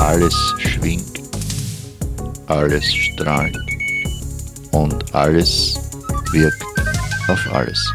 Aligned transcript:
Alles 0.00 0.34
schwingt, 0.58 1.20
alles 2.46 2.84
strahlt 2.86 3.56
und 4.72 5.14
alles 5.14 5.78
wirkt 6.32 6.64
auf 7.28 7.52
alles. 7.52 7.94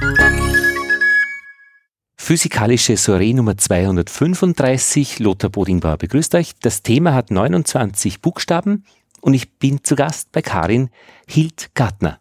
Physikalische 2.16 2.96
Soiree 2.96 3.34
Nummer 3.34 3.58
235. 3.58 5.20
Lothar 5.20 5.50
Bodingbauer 5.50 5.98
begrüßt 5.98 6.36
euch. 6.36 6.54
Das 6.62 6.82
Thema 6.82 7.14
hat 7.14 7.32
29 7.32 8.22
Buchstaben 8.22 8.86
und 9.20 9.34
ich 9.34 9.52
bin 9.60 9.84
zu 9.84 9.96
Gast 9.96 10.32
bei 10.32 10.42
Karin 10.42 10.90
Hild-Gartner. 11.28 12.20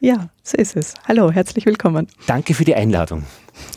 Ja, 0.00 0.28
so 0.42 0.56
ist 0.56 0.76
es. 0.76 0.94
Hallo, 1.06 1.30
herzlich 1.30 1.66
willkommen. 1.66 2.06
Danke 2.26 2.54
für 2.54 2.64
die 2.64 2.74
Einladung. 2.74 3.24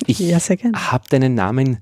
Ich 0.07 0.19
ja, 0.19 0.39
habe 0.39 1.03
deinen 1.09 1.35
Namen 1.35 1.79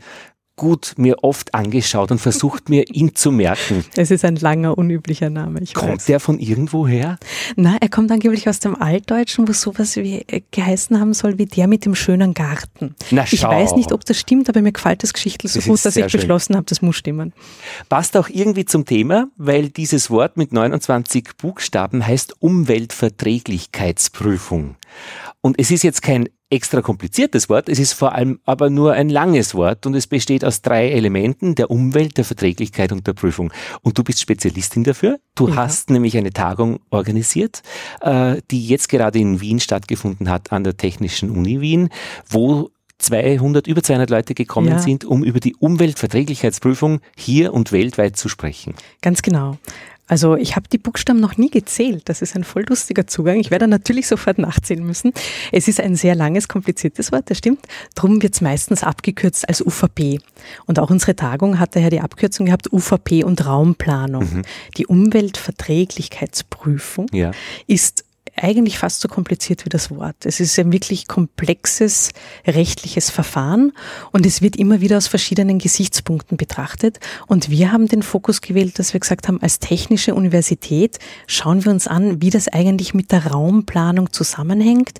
gut 0.61 0.93
mir 0.97 1.23
oft 1.23 1.55
angeschaut 1.55 2.11
und 2.11 2.19
versucht 2.19 2.69
mir 2.69 2.85
ihn 2.93 3.15
zu 3.15 3.31
merken. 3.31 3.83
Es 3.95 4.11
ist 4.11 4.23
ein 4.23 4.35
langer, 4.35 4.77
unüblicher 4.77 5.31
Name. 5.31 5.61
kommt 5.73 5.93
weiß. 5.93 6.05
der 6.05 6.19
von 6.19 6.37
irgendwo 6.37 6.87
her? 6.87 7.17
Na, 7.55 7.77
er 7.81 7.89
kommt 7.89 8.11
angeblich 8.11 8.47
aus 8.47 8.59
dem 8.59 8.79
Altdeutschen, 8.79 9.47
wo 9.47 9.53
sowas 9.53 9.95
wie 9.95 10.23
äh, 10.27 10.43
geheißen 10.51 10.99
haben 10.99 11.15
soll 11.15 11.39
wie 11.39 11.47
der 11.47 11.65
mit 11.65 11.85
dem 11.85 11.95
schönen 11.95 12.35
Garten. 12.35 12.93
Na, 13.09 13.25
schau. 13.25 13.33
Ich 13.33 13.41
weiß 13.43 13.75
nicht, 13.75 13.91
ob 13.91 14.05
das 14.05 14.19
stimmt, 14.19 14.49
aber 14.49 14.61
mir 14.61 14.71
gefällt 14.71 15.01
das 15.01 15.13
Geschichtel 15.13 15.49
so 15.49 15.57
das 15.57 15.67
gut, 15.67 15.83
dass 15.83 15.95
ich 15.95 16.11
schön. 16.11 16.21
beschlossen 16.21 16.55
habe, 16.55 16.67
das 16.67 16.83
muss 16.83 16.95
stimmen. 16.95 17.33
Passt 17.89 18.15
auch 18.15 18.29
irgendwie 18.29 18.65
zum 18.65 18.85
Thema, 18.85 19.29
weil 19.37 19.69
dieses 19.69 20.11
Wort 20.11 20.37
mit 20.37 20.53
29 20.53 21.37
Buchstaben 21.37 22.05
heißt 22.05 22.35
Umweltverträglichkeitsprüfung. 22.39 24.75
Und 25.41 25.59
es 25.59 25.71
ist 25.71 25.83
jetzt 25.83 26.03
kein 26.03 26.29
extra 26.51 26.81
kompliziertes 26.81 27.49
Wort, 27.49 27.69
es 27.69 27.79
ist 27.79 27.93
vor 27.93 28.13
allem 28.13 28.39
aber 28.45 28.69
nur 28.69 28.93
ein 28.93 29.09
langes 29.09 29.55
Wort 29.55 29.85
und 29.85 29.95
es 29.95 30.05
besteht 30.05 30.45
aus 30.45 30.61
drei 30.61 30.89
Elementen, 30.91 31.55
der 31.55 31.71
Umwelt, 31.71 32.17
der 32.17 32.25
Verträglichkeit 32.25 32.91
und 32.91 33.07
der 33.07 33.13
Prüfung. 33.13 33.51
Und 33.81 33.97
du 33.97 34.03
bist 34.03 34.19
Spezialistin 34.19 34.83
dafür. 34.83 35.19
Du 35.33 35.47
ja. 35.47 35.55
hast 35.55 35.89
nämlich 35.89 36.17
eine 36.17 36.31
Tagung 36.31 36.81
organisiert, 36.89 37.63
äh, 38.01 38.41
die 38.51 38.67
jetzt 38.67 38.89
gerade 38.89 39.17
in 39.17 39.41
Wien 39.41 39.59
stattgefunden 39.59 40.29
hat, 40.29 40.51
an 40.51 40.63
der 40.63 40.77
Technischen 40.77 41.31
Uni 41.31 41.61
Wien, 41.61 41.89
wo 42.27 42.69
200, 42.99 43.65
über 43.65 43.81
200 43.81 44.09
Leute 44.09 44.35
gekommen 44.35 44.67
ja. 44.67 44.79
sind, 44.79 45.05
um 45.05 45.23
über 45.23 45.39
die 45.39 45.55
Umweltverträglichkeitsprüfung 45.55 46.99
hier 47.15 47.53
und 47.53 47.71
weltweit 47.71 48.15
zu 48.15 48.29
sprechen. 48.29 48.75
Ganz 49.01 49.21
genau. 49.23 49.57
Also 50.11 50.35
ich 50.35 50.57
habe 50.57 50.67
die 50.69 50.77
Buchstaben 50.77 51.21
noch 51.21 51.37
nie 51.37 51.49
gezählt. 51.49 52.09
Das 52.09 52.21
ist 52.21 52.35
ein 52.35 52.43
voll 52.43 52.65
lustiger 52.67 53.07
Zugang. 53.07 53.39
Ich 53.39 53.49
werde 53.49 53.69
natürlich 53.69 54.07
sofort 54.07 54.39
nachzählen 54.39 54.85
müssen. 54.85 55.13
Es 55.53 55.69
ist 55.69 55.79
ein 55.79 55.95
sehr 55.95 56.15
langes, 56.15 56.49
kompliziertes 56.49 57.13
Wort, 57.13 57.29
das 57.29 57.37
stimmt. 57.37 57.61
Drum 57.95 58.21
wird 58.21 58.33
es 58.33 58.41
meistens 58.41 58.83
abgekürzt 58.83 59.47
als 59.47 59.65
UVP. 59.65 60.19
Und 60.65 60.79
auch 60.79 60.89
unsere 60.89 61.15
Tagung 61.15 61.59
hat 61.59 61.77
daher 61.77 61.89
die 61.89 62.01
Abkürzung 62.01 62.47
gehabt 62.47 62.73
UVP 62.73 63.23
und 63.23 63.45
Raumplanung. 63.45 64.23
Mhm. 64.23 64.41
Die 64.75 64.85
Umweltverträglichkeitsprüfung 64.85 67.05
ja. 67.13 67.31
ist 67.67 68.03
eigentlich 68.41 68.77
fast 68.77 69.01
so 69.01 69.07
kompliziert 69.07 69.65
wie 69.65 69.69
das 69.69 69.91
Wort. 69.91 70.25
Es 70.25 70.39
ist 70.39 70.57
ein 70.59 70.71
wirklich 70.71 71.07
komplexes 71.07 72.11
rechtliches 72.45 73.09
Verfahren 73.09 73.73
und 74.11 74.25
es 74.25 74.41
wird 74.41 74.55
immer 74.55 74.81
wieder 74.81 74.97
aus 74.97 75.07
verschiedenen 75.07 75.59
Gesichtspunkten 75.59 76.37
betrachtet. 76.37 76.99
Und 77.27 77.49
wir 77.49 77.71
haben 77.71 77.87
den 77.87 78.03
Fokus 78.03 78.41
gewählt, 78.41 78.79
dass 78.79 78.93
wir 78.93 78.99
gesagt 78.99 79.27
haben, 79.27 79.41
als 79.41 79.59
technische 79.59 80.15
Universität 80.15 80.99
schauen 81.27 81.63
wir 81.65 81.71
uns 81.71 81.87
an, 81.87 82.21
wie 82.21 82.29
das 82.29 82.47
eigentlich 82.47 82.93
mit 82.93 83.11
der 83.11 83.27
Raumplanung 83.27 84.11
zusammenhängt. 84.11 84.99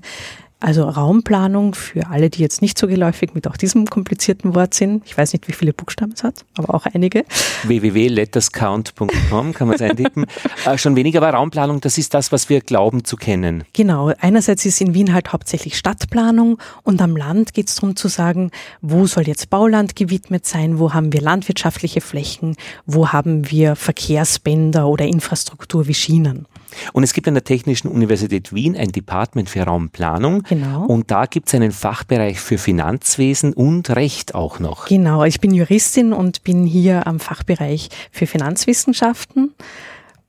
Also 0.62 0.84
Raumplanung 0.84 1.74
für 1.74 2.06
alle, 2.08 2.30
die 2.30 2.40
jetzt 2.40 2.62
nicht 2.62 2.78
so 2.78 2.86
geläufig 2.86 3.34
mit 3.34 3.48
auch 3.48 3.56
diesem 3.56 3.86
komplizierten 3.86 4.54
Wort 4.54 4.74
sind. 4.74 5.02
Ich 5.04 5.18
weiß 5.18 5.32
nicht, 5.32 5.48
wie 5.48 5.52
viele 5.52 5.72
Buchstaben 5.72 6.12
es 6.12 6.22
hat, 6.22 6.44
aber 6.56 6.72
auch 6.72 6.86
einige. 6.86 7.24
www.letterscount.com 7.64 9.54
kann 9.54 9.66
man 9.66 9.74
es 9.74 9.82
eintippen. 9.82 10.26
äh, 10.64 10.78
schon 10.78 10.94
weniger 10.94 11.20
war 11.20 11.34
Raumplanung, 11.34 11.80
das 11.80 11.98
ist 11.98 12.14
das, 12.14 12.30
was 12.30 12.48
wir 12.48 12.60
glauben 12.60 13.04
zu 13.04 13.16
kennen. 13.16 13.64
Genau. 13.72 14.12
Einerseits 14.20 14.64
ist 14.64 14.80
in 14.80 14.94
Wien 14.94 15.12
halt 15.12 15.32
hauptsächlich 15.32 15.76
Stadtplanung 15.76 16.58
und 16.84 17.02
am 17.02 17.16
Land 17.16 17.54
geht 17.54 17.68
es 17.68 17.74
darum 17.74 17.96
zu 17.96 18.06
sagen, 18.06 18.52
wo 18.80 19.06
soll 19.06 19.26
jetzt 19.26 19.50
Bauland 19.50 19.96
gewidmet 19.96 20.46
sein, 20.46 20.78
wo 20.78 20.94
haben 20.94 21.12
wir 21.12 21.22
landwirtschaftliche 21.22 22.00
Flächen, 22.00 22.54
wo 22.86 23.08
haben 23.08 23.50
wir 23.50 23.74
Verkehrsbänder 23.74 24.86
oder 24.86 25.06
Infrastruktur 25.06 25.88
wie 25.88 25.94
Schienen. 25.94 26.46
Und 26.92 27.02
es 27.02 27.12
gibt 27.12 27.28
an 27.28 27.34
der 27.34 27.44
Technischen 27.44 27.88
Universität 27.88 28.52
Wien 28.52 28.76
ein 28.76 28.92
Department 28.92 29.48
für 29.48 29.62
Raumplanung. 29.62 30.42
Genau. 30.42 30.86
Und 30.86 31.10
da 31.10 31.26
gibt 31.26 31.48
es 31.48 31.54
einen 31.54 31.72
Fachbereich 31.72 32.40
für 32.40 32.58
Finanzwesen 32.58 33.52
und 33.52 33.90
Recht 33.90 34.34
auch 34.34 34.58
noch. 34.58 34.86
Genau, 34.86 35.24
ich 35.24 35.40
bin 35.40 35.52
Juristin 35.52 36.12
und 36.12 36.42
bin 36.44 36.64
hier 36.64 37.06
am 37.06 37.20
Fachbereich 37.20 37.88
für 38.10 38.26
Finanzwissenschaften. 38.26 39.54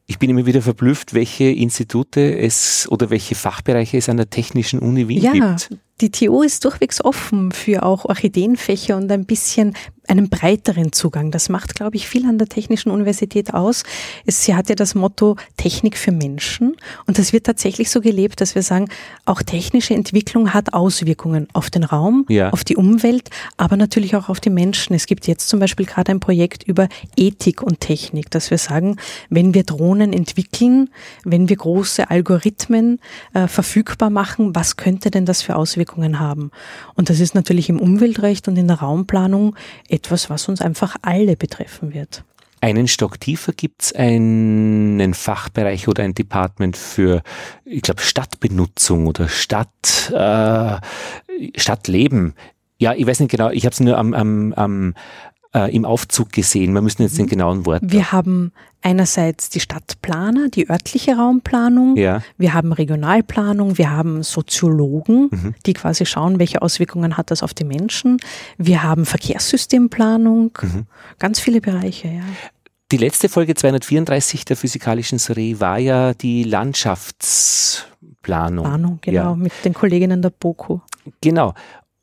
Ich 0.06 0.20
bin 0.20 0.30
immer 0.30 0.46
wieder 0.46 0.62
verblüfft, 0.62 1.14
welche 1.14 1.46
Institute 1.46 2.38
es 2.38 2.88
oder 2.90 3.10
welche 3.10 3.36
Fachbereiche 3.36 3.98
es 3.98 4.10
an 4.10 4.18
der 4.18 4.30
Technischen 4.30 4.80
Uni 4.80 5.08
Wien 5.08 5.24
ja, 5.24 5.32
gibt. 5.32 5.70
Die 6.02 6.10
TU 6.10 6.42
ist 6.42 6.66
durchwegs 6.66 7.04
offen 7.04 7.52
für 7.52 7.84
auch 7.84 8.06
Orchideenfächer 8.06 8.98
und 8.98 9.12
ein 9.12 9.26
bisschen 9.26 9.76
einen 10.08 10.28
breiteren 10.30 10.92
Zugang. 10.92 11.32
Das 11.32 11.48
macht, 11.48 11.76
glaube 11.76 11.96
ich, 11.96 12.10
viel 12.10 12.26
an 12.26 12.38
der 12.38 12.50
Technischen 12.50 12.92
Universität 12.92 13.54
aus. 13.54 13.84
Es, 14.26 14.44
sie 14.44 14.54
hat 14.54 14.68
ja 14.68 14.76
das 14.76 14.96
Motto 14.96 15.38
Technik 15.56 15.98
für 15.98 16.12
Menschen 16.12 16.76
und 17.08 17.20
das 17.20 17.32
wird 17.32 17.46
tatsächlich 17.46 17.90
so 17.90 18.02
gelebt, 18.02 18.42
dass 18.42 18.54
wir 18.54 18.64
sagen, 18.64 18.90
auch 19.24 19.42
technische 19.44 19.94
Entwicklung 19.94 20.54
hat 20.54 20.74
Auswirkungen 20.74 21.48
auf 21.54 21.70
den 21.70 21.86
Raum, 21.86 22.26
ja. 22.28 22.50
auf 22.50 22.66
die 22.66 22.76
Umwelt, 22.76 23.30
aber 23.56 23.78
natürlich 23.78 24.18
auch 24.18 24.28
auf 24.28 24.42
die 24.42 24.50
Menschen. 24.50 24.94
Es 24.94 25.06
gibt 25.06 25.26
jetzt 25.26 25.48
zum 25.48 25.62
Beispiel 25.62 25.86
gerade 25.86 26.12
ein 26.12 26.20
Projekt 26.20 26.64
über 26.64 26.90
Ethik 27.16 27.62
und 27.62 27.80
Technik, 27.80 28.30
dass 28.30 28.52
wir 28.52 28.58
sagen, 28.58 28.98
wenn 29.30 29.54
wir 29.54 29.64
Drohnen 29.64 30.12
entwickeln, 30.12 30.90
wenn 31.24 31.48
wir 31.48 31.56
große 31.56 32.10
Algorithmen 32.10 33.00
äh, 33.34 33.48
verfügbar 33.48 34.10
machen, 34.10 34.54
was 34.54 34.76
könnte 34.76 35.12
denn 35.12 35.26
das 35.26 35.42
für 35.42 35.56
Auswirkungen 35.56 35.83
haben? 36.20 36.52
Und 36.96 37.10
das 37.10 37.20
ist 37.20 37.36
natürlich 37.36 37.70
im 37.70 37.80
Umweltrecht 37.80 38.48
und 38.48 38.58
in 38.58 38.68
der 38.68 38.80
Raumplanung 38.80 39.56
etwas, 39.88 40.30
was 40.30 40.48
uns 40.48 40.62
einfach 40.62 40.96
alle 41.02 41.36
betreffen 41.36 41.94
wird. 41.94 42.24
Einen 42.62 42.88
Stock 42.88 43.20
tiefer 43.20 43.52
gibt 43.52 43.84
es 43.84 43.94
einen 43.94 45.14
Fachbereich 45.14 45.90
oder 45.90 46.04
ein 46.04 46.14
Department 46.16 46.78
für, 46.78 47.22
ich 47.66 47.82
glaube, 47.82 48.02
Stadtbenutzung 48.02 49.06
oder 49.08 49.28
Stadt, 49.28 50.12
äh, 50.14 50.78
Stadtleben. 51.60 52.36
Ja, 52.78 52.94
ich 52.94 53.06
weiß 53.06 53.20
nicht 53.20 53.32
genau, 53.32 53.50
ich 53.50 53.66
habe 53.66 53.74
es 53.74 53.82
nur 53.82 53.98
am, 53.98 54.14
am, 54.14 54.54
am 54.54 54.94
äh, 55.54 55.76
im 55.76 55.86
Aufzug 55.86 56.32
gesehen. 56.32 56.74
Wir 56.74 56.82
müssen 56.82 57.04
jetzt 57.04 57.18
den 57.18 57.28
genauen 57.28 57.66
Worten. 57.66 57.92
Wir 57.92 58.12
haben 58.12 58.52
einerseits 58.82 59.50
die 59.50 59.60
Stadtplaner, 59.60 60.50
die 60.50 60.70
örtliche 60.70 61.16
Raumplanung. 61.16 61.96
Ja. 61.96 62.22
Wir 62.38 62.54
haben 62.54 62.74
Regionalplanung. 62.74 63.78
Wir 63.78 63.92
haben 63.92 64.24
Soziologen, 64.24 65.30
mhm. 65.32 65.56
die 65.66 65.74
quasi 65.74 66.06
schauen, 66.06 66.40
welche 66.40 66.62
Auswirkungen 66.62 67.18
hat 67.18 67.32
das 67.32 67.44
auf 67.44 67.54
die 67.54 67.64
Menschen. 67.64 68.18
Wir 68.58 68.84
haben 68.84 69.06
Verkehrssystemplanung. 69.06 70.58
Mhm. 70.62 70.86
Ganz 71.20 71.40
viele 71.40 71.62
Bereiche, 71.62 72.10
ja. 72.10 72.24
Die 72.92 72.98
letzte 72.98 73.30
Folge 73.30 73.56
234 73.56 74.46
der 74.46 74.56
physikalischen 74.56 75.18
Serie 75.18 75.60
war 75.60 75.80
ja 75.80 76.14
die 76.14 76.44
Landschaftsplanung. 76.44 77.90
Planung, 78.22 79.00
genau, 79.02 79.32
ja. 79.32 79.36
mit 79.36 79.52
den 79.66 79.74
Kolleginnen 79.74 80.22
der 80.22 80.30
BOKU. 80.30 80.80
Genau. 81.22 81.54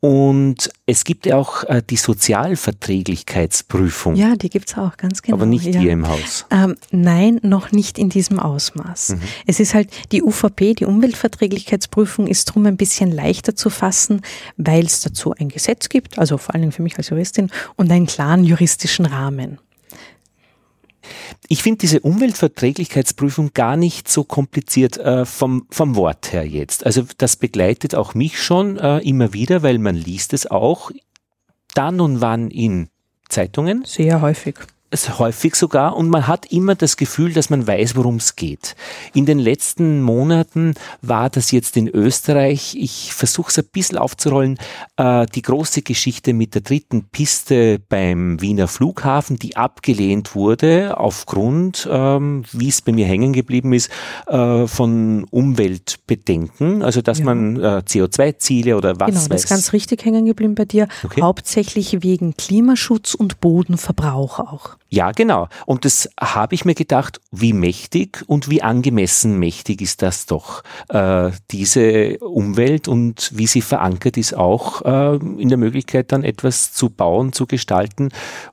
Und 0.03 0.71
es 0.87 1.03
gibt 1.03 1.27
ja 1.27 1.37
auch 1.37 1.63
äh, 1.65 1.83
die 1.87 1.95
Sozialverträglichkeitsprüfung. 1.95 4.15
Ja, 4.15 4.35
die 4.35 4.49
gibt's 4.49 4.75
auch, 4.75 4.97
ganz 4.97 5.21
genau. 5.21 5.37
Aber 5.37 5.45
nicht 5.45 5.65
ja. 5.65 5.79
hier 5.79 5.91
im 5.91 6.07
Haus. 6.07 6.47
Ähm, 6.49 6.75
nein, 6.89 7.39
noch 7.43 7.71
nicht 7.71 7.99
in 7.99 8.09
diesem 8.09 8.39
Ausmaß. 8.39 9.09
Mhm. 9.09 9.21
Es 9.45 9.59
ist 9.59 9.75
halt, 9.75 9.91
die 10.11 10.23
UVP, 10.23 10.73
die 10.73 10.85
Umweltverträglichkeitsprüfung, 10.85 12.25
ist 12.25 12.45
drum 12.45 12.65
ein 12.65 12.77
bisschen 12.77 13.11
leichter 13.11 13.55
zu 13.55 13.69
fassen, 13.69 14.23
weil 14.57 14.85
es 14.85 15.01
dazu 15.01 15.35
ein 15.37 15.49
Gesetz 15.49 15.87
gibt, 15.87 16.17
also 16.17 16.39
vor 16.39 16.55
allen 16.55 16.63
Dingen 16.63 16.71
für 16.71 16.81
mich 16.81 16.97
als 16.97 17.09
Juristin, 17.09 17.51
und 17.75 17.91
einen 17.91 18.07
klaren 18.07 18.43
juristischen 18.43 19.05
Rahmen. 19.05 19.59
Ich 21.47 21.63
finde 21.63 21.79
diese 21.79 21.99
Umweltverträglichkeitsprüfung 22.01 23.51
gar 23.53 23.77
nicht 23.77 24.07
so 24.07 24.23
kompliziert 24.23 24.97
äh, 24.97 25.25
vom, 25.25 25.67
vom 25.69 25.95
Wort 25.95 26.33
her 26.33 26.47
jetzt. 26.47 26.85
Also 26.85 27.03
das 27.17 27.35
begleitet 27.35 27.95
auch 27.95 28.13
mich 28.13 28.41
schon 28.41 28.77
äh, 28.77 28.99
immer 28.99 29.33
wieder, 29.33 29.63
weil 29.63 29.79
man 29.79 29.95
liest 29.95 30.33
es 30.33 30.49
auch 30.49 30.91
dann 31.73 31.99
und 32.01 32.21
wann 32.21 32.49
in 32.49 32.89
Zeitungen. 33.29 33.83
Sehr 33.85 34.21
häufig. 34.21 34.55
Häufig 35.19 35.55
sogar 35.55 35.95
und 35.95 36.09
man 36.09 36.27
hat 36.27 36.51
immer 36.51 36.75
das 36.75 36.97
Gefühl, 36.97 37.33
dass 37.33 37.49
man 37.49 37.65
weiß, 37.65 37.95
worum 37.95 38.17
es 38.17 38.35
geht. 38.35 38.75
In 39.13 39.25
den 39.25 39.39
letzten 39.39 40.01
Monaten 40.01 40.73
war 41.01 41.29
das 41.29 41.51
jetzt 41.51 41.77
in 41.77 41.87
Österreich, 41.87 42.75
ich 42.77 43.13
versuche 43.13 43.49
es 43.49 43.57
ein 43.57 43.65
bisschen 43.71 43.97
aufzurollen, 43.97 44.57
äh, 44.97 45.25
die 45.27 45.41
große 45.41 45.81
Geschichte 45.81 46.33
mit 46.33 46.55
der 46.55 46.61
dritten 46.61 47.05
Piste 47.05 47.79
beim 47.87 48.41
Wiener 48.41 48.67
Flughafen, 48.67 49.37
die 49.37 49.55
abgelehnt 49.55 50.35
wurde 50.35 50.97
aufgrund, 50.97 51.87
ähm, 51.89 52.43
wie 52.51 52.67
es 52.67 52.81
bei 52.81 52.91
mir 52.91 53.05
hängen 53.05 53.31
geblieben 53.31 53.71
ist, 53.73 53.89
äh, 54.27 54.67
von 54.67 55.23
Umweltbedenken, 55.31 56.83
also 56.83 57.01
dass 57.01 57.19
ja. 57.19 57.25
man 57.25 57.55
äh, 57.57 57.81
CO2-Ziele 57.87 58.75
oder 58.75 58.99
was 58.99 59.07
genau, 59.07 59.21
weiß. 59.21 59.29
das 59.29 59.43
ist 59.45 59.49
ganz 59.49 59.73
richtig 59.73 60.03
hängen 60.03 60.25
geblieben 60.25 60.55
bei 60.55 60.65
dir, 60.65 60.87
okay. 61.03 61.21
hauptsächlich 61.21 62.03
wegen 62.03 62.35
Klimaschutz 62.35 63.13
und 63.13 63.39
Bodenverbrauch 63.39 64.39
auch. 64.39 64.80
Ja, 64.93 65.13
genau. 65.13 65.47
Und 65.65 65.85
das 65.85 66.09
habe 66.19 66.53
ich 66.53 66.65
mir 66.65 66.75
gedacht, 66.75 67.21
wie 67.31 67.53
mächtig 67.53 68.25
und 68.27 68.49
wie 68.49 68.61
angemessen 68.61 69.39
mächtig 69.39 69.81
ist 69.81 70.01
das 70.01 70.25
doch, 70.25 70.63
äh, 70.89 71.31
diese 71.49 72.17
Umwelt 72.17 72.89
und 72.89 73.31
wie 73.33 73.47
sie 73.47 73.61
verankert 73.61 74.17
ist 74.17 74.33
auch 74.33 74.81
äh, 74.81 75.15
in 75.15 75.47
der 75.47 75.57
Möglichkeit 75.57 76.11
dann 76.11 76.25
etwas 76.25 76.73
zu 76.73 76.89
bauen, 76.89 77.31
zu 77.31 77.47
gestalten 77.47 78.09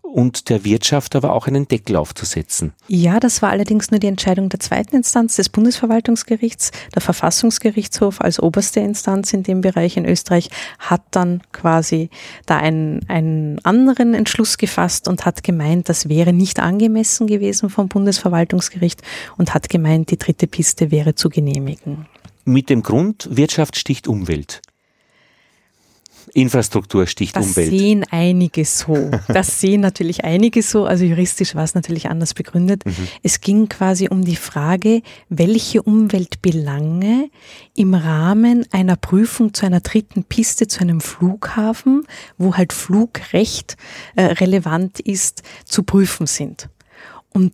und 0.09 0.49
der 0.49 0.65
Wirtschaft 0.65 1.15
aber 1.15 1.33
auch 1.33 1.47
einen 1.47 1.69
Deckel 1.69 1.97
aufzusetzen. 1.97 2.73
Ja, 2.89 3.21
das 3.21 3.43
war 3.43 3.51
allerdings 3.51 3.91
nur 3.91 4.01
die 4.01 4.07
Entscheidung 4.07 4.49
der 4.49 4.61
zweiten 4.61 4.97
Instanz 4.97 5.37
des 5.37 5.49
Bundesverwaltungsgerichts. 5.49 6.73
Der 6.95 7.03
Verfassungsgerichtshof 7.03 8.21
als 8.21 8.41
oberste 8.41 8.81
Instanz 8.81 9.33
in 9.33 9.43
dem 9.43 9.61
Bereich 9.61 9.97
in 9.97 10.07
Österreich 10.07 10.51
hat 10.79 11.03
dann 11.11 11.43
quasi 11.53 12.11
da 12.47 12.57
einen, 12.57 13.09
einen 13.09 13.65
anderen 13.65 14.15
Entschluss 14.15 14.59
gefasst 14.59 15.09
und 15.09 15.27
hat 15.27 15.43
gemeint, 15.43 15.89
das 15.89 16.09
wäre 16.09 16.33
nicht 16.33 16.61
angemessen 16.61 17.27
gewesen 17.27 17.71
vom 17.71 17.89
Bundesverwaltungsgericht 17.89 19.03
und 19.37 19.55
hat 19.55 19.69
gemeint, 19.69 20.11
die 20.11 20.19
dritte 20.19 20.47
Piste 20.47 20.91
wäre 20.91 21.15
zu 21.15 21.29
genehmigen. 21.29 22.07
Mit 22.45 22.71
dem 22.71 22.83
Grund, 22.83 23.29
Wirtschaft 23.31 23.77
sticht 23.77 24.09
Umwelt. 24.09 24.63
Infrastruktur 26.35 27.07
sticht 27.07 27.37
das 27.37 27.47
Umwelt. 27.47 27.73
Das 27.73 27.79
sehen 27.79 28.05
einige 28.11 28.65
so. 28.65 29.11
Das 29.29 29.61
sehen 29.61 29.81
natürlich 29.81 30.25
einige 30.25 30.63
so. 30.63 30.85
Also 30.85 31.05
juristisch 31.05 31.55
war 31.55 31.65
es 31.65 31.75
natürlich 31.75 32.09
anders 32.09 32.35
begründet. 32.35 32.85
Mhm. 32.85 33.09
Es 33.23 33.41
ging 33.41 33.69
quasi 33.69 34.09
um 34.09 34.25
die 34.25 34.37
Frage, 34.37 35.03
welche 35.29 35.83
Umweltbelange 35.83 37.31
im 37.75 37.95
Rahmen 37.95 38.67
einer 38.71 38.97
Prüfung 38.97 39.55
zu 39.55 39.67
einer 39.67 39.81
dritten 39.81 40.25
Piste, 40.25 40.67
zu 40.67 40.81
einem 40.81 41.01
Flughafen, 41.01 42.05
wo 42.37 42.57
halt 42.57 42.73
Flugrecht 42.73 43.77
äh, 44.17 44.25
relevant 44.25 45.01
ist, 45.01 45.43
zu 45.65 45.83
prüfen 45.83 46.27
sind. 46.27 46.69
Und 47.31 47.53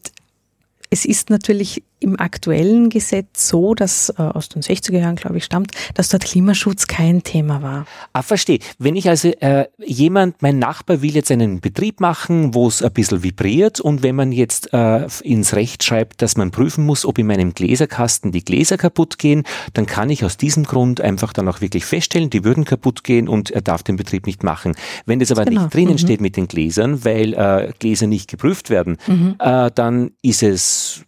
es 0.91 1.05
ist 1.05 1.31
natürlich 1.31 1.82
im 2.04 2.20
aktuellen 2.20 2.90
Gesetz 2.90 3.48
so, 3.48 3.74
dass 3.74 4.10
äh, 4.10 4.22
aus 4.22 4.48
den 4.48 4.62
60er 4.62 4.98
Jahren, 4.98 5.16
glaube 5.16 5.38
ich, 5.38 5.44
stammt, 5.44 5.72
dass 5.94 6.10
dort 6.10 6.24
Klimaschutz 6.24 6.86
kein 6.86 7.22
Thema 7.22 7.62
war. 7.62 7.86
Ah, 8.12 8.22
verstehe. 8.22 8.58
Wenn 8.78 8.94
ich 8.94 9.08
also 9.08 9.28
äh, 9.28 9.66
jemand, 9.84 10.42
mein 10.42 10.58
Nachbar 10.58 11.02
will 11.02 11.14
jetzt 11.14 11.30
einen 11.30 11.60
Betrieb 11.60 12.00
machen, 12.00 12.54
wo 12.54 12.68
es 12.68 12.82
ein 12.82 12.92
bisschen 12.92 13.22
vibriert 13.22 13.80
und 13.80 14.02
wenn 14.02 14.14
man 14.14 14.32
jetzt 14.32 14.72
äh, 14.72 15.06
ins 15.22 15.54
Recht 15.54 15.82
schreibt, 15.82 16.20
dass 16.20 16.36
man 16.36 16.50
prüfen 16.50 16.84
muss, 16.84 17.06
ob 17.06 17.18
in 17.18 17.26
meinem 17.26 17.54
Gläserkasten 17.54 18.32
die 18.32 18.44
Gläser 18.44 18.76
kaputt 18.76 19.18
gehen, 19.18 19.44
dann 19.72 19.86
kann 19.86 20.10
ich 20.10 20.24
aus 20.24 20.36
diesem 20.36 20.64
Grund 20.64 21.00
einfach 21.00 21.32
dann 21.32 21.48
auch 21.48 21.62
wirklich 21.62 21.86
feststellen, 21.86 22.28
die 22.28 22.44
würden 22.44 22.64
kaputt 22.64 23.02
gehen 23.02 23.28
und 23.28 23.50
er 23.50 23.62
darf 23.62 23.82
den 23.82 23.96
Betrieb 23.96 24.26
nicht 24.26 24.42
machen. 24.42 24.74
Wenn 25.06 25.20
das 25.20 25.32
aber 25.32 25.46
genau. 25.46 25.62
nicht 25.62 25.74
drinnen 25.74 25.92
mhm. 25.92 25.98
steht 25.98 26.20
mit 26.20 26.36
den 26.36 26.48
Gläsern, 26.48 27.04
weil 27.04 27.32
äh, 27.32 27.72
Gläser 27.78 28.06
nicht 28.06 28.30
geprüft 28.30 28.68
werden, 28.68 28.98
mhm. 29.06 29.36
äh, 29.38 29.70
dann 29.74 30.10
ist 30.20 30.42
es 30.42 31.04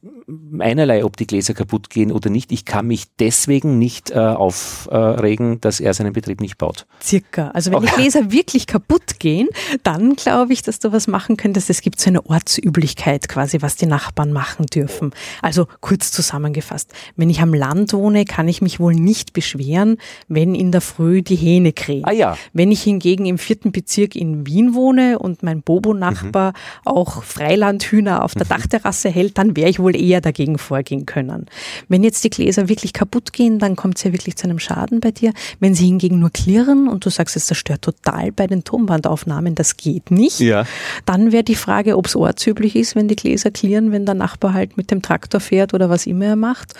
einerlei, 0.59 1.05
ob 1.05 1.17
die 1.17 1.27
Gläser 1.27 1.55
kaputt 1.55 1.89
gehen 1.89 2.11
oder 2.11 2.31
nicht. 2.31 2.51
Ich 2.51 2.65
kann 2.65 2.87
mich 2.87 3.05
deswegen 3.19 3.79
nicht 3.79 4.11
äh, 4.11 4.19
aufregen, 4.19 5.61
dass 5.61 5.79
er 5.79 5.95
seinen 5.95 6.13
Betrieb 6.13 6.41
nicht 6.41 6.59
baut. 6.59 6.87
Circa. 7.01 7.49
Also 7.51 7.71
wenn 7.71 7.79
okay. 7.79 7.91
die 7.95 8.03
Gläser 8.03 8.33
wirklich 8.33 8.67
kaputt 8.67 9.21
gehen, 9.21 9.49
dann 9.85 10.17
glaube 10.17 10.53
ich, 10.53 10.63
dass 10.63 10.81
du 10.81 10.93
was 10.93 11.07
machen 11.07 11.37
könntest. 11.37 11.71
Es 11.71 11.81
gibt 11.81 12.01
so 12.01 12.11
eine 12.11 12.27
Ortsüblichkeit 12.27 13.29
quasi, 13.29 13.63
was 13.63 13.77
die 13.77 13.87
Nachbarn 13.87 14.33
machen 14.33 14.67
dürfen. 14.67 15.13
Also 15.43 15.69
kurz 15.81 16.11
zusammengefasst. 16.11 16.93
Wenn 17.15 17.31
ich 17.31 17.41
am 17.41 17.55
Land 17.55 17.93
wohne, 17.93 18.25
kann 18.25 18.49
ich 18.49 18.61
mich 18.61 18.81
wohl 18.81 18.95
nicht 18.95 19.33
beschweren, 19.33 19.99
wenn 20.27 20.57
in 20.57 20.73
der 20.73 20.81
Früh 20.81 21.23
die 21.23 21.37
Hähne 21.37 21.73
krähen. 21.73 22.05
Ah, 22.05 22.13
ja. 22.13 22.37
Wenn 22.53 22.73
ich 22.73 22.83
hingegen 22.83 23.27
im 23.27 23.39
vierten 23.39 23.71
Bezirk 23.71 24.17
in 24.17 24.45
Wien 24.47 24.75
wohne 24.75 25.21
und 25.21 25.45
mein 25.45 25.63
Bobo-Nachbar 25.63 26.51
mhm. 26.51 26.55
auch 26.85 27.23
Freilandhühner 27.23 28.25
auf 28.25 28.35
der 28.35 28.47
mhm. 28.47 28.51
Dachterrasse 28.51 29.09
hält, 29.09 29.39
dann 29.39 29.57
wäre 29.57 29.71
ich 29.71 29.79
wohl 29.79 29.95
eher 29.95 30.16
dagegen 30.21 30.59
vorgehen 30.59 31.07
können. 31.07 31.47
Wenn 31.89 32.03
jetzt 32.03 32.25
die 32.25 32.31
Gläser 32.31 32.69
wirklich 32.69 32.93
kaputt 32.93 33.33
gehen, 33.33 33.59
dann 33.59 33.77
kommt 33.77 33.99
es 33.99 34.05
ja 34.05 34.13
wirklich 34.13 34.37
zu 34.37 34.45
einem 34.45 34.59
Schaden 34.59 35.01
bei 35.01 35.11
dir. 35.11 35.33
Wenn 35.61 35.75
sie 35.75 35.87
hingegen 35.87 36.19
nur 36.19 36.31
klirren 36.31 36.89
und 36.89 37.05
du 37.05 37.11
sagst, 37.11 37.37
es 37.37 37.47
zerstört 37.47 37.83
total 37.83 38.33
bei 38.33 38.47
den 38.47 38.65
Tonbandaufnahmen, 38.65 39.55
das 39.55 39.77
geht 39.77 40.11
nicht, 40.11 40.41
ja. 40.41 40.67
dann 41.05 41.33
wäre 41.33 41.45
die 41.45 41.55
Frage, 41.55 41.97
ob 41.97 42.07
es 42.07 42.17
ortsüblich 42.17 42.77
ist, 42.77 42.95
wenn 42.97 43.09
die 43.09 43.17
Gläser 43.17 43.51
klirren, 43.51 43.93
wenn 43.93 44.07
der 44.07 44.15
Nachbar 44.15 44.53
halt 44.53 44.77
mit 44.77 44.91
dem 44.91 45.03
Traktor 45.03 45.41
fährt 45.41 45.75
oder 45.75 45.91
was 45.91 46.07
immer 46.07 46.27
er 46.27 46.37
macht 46.37 46.75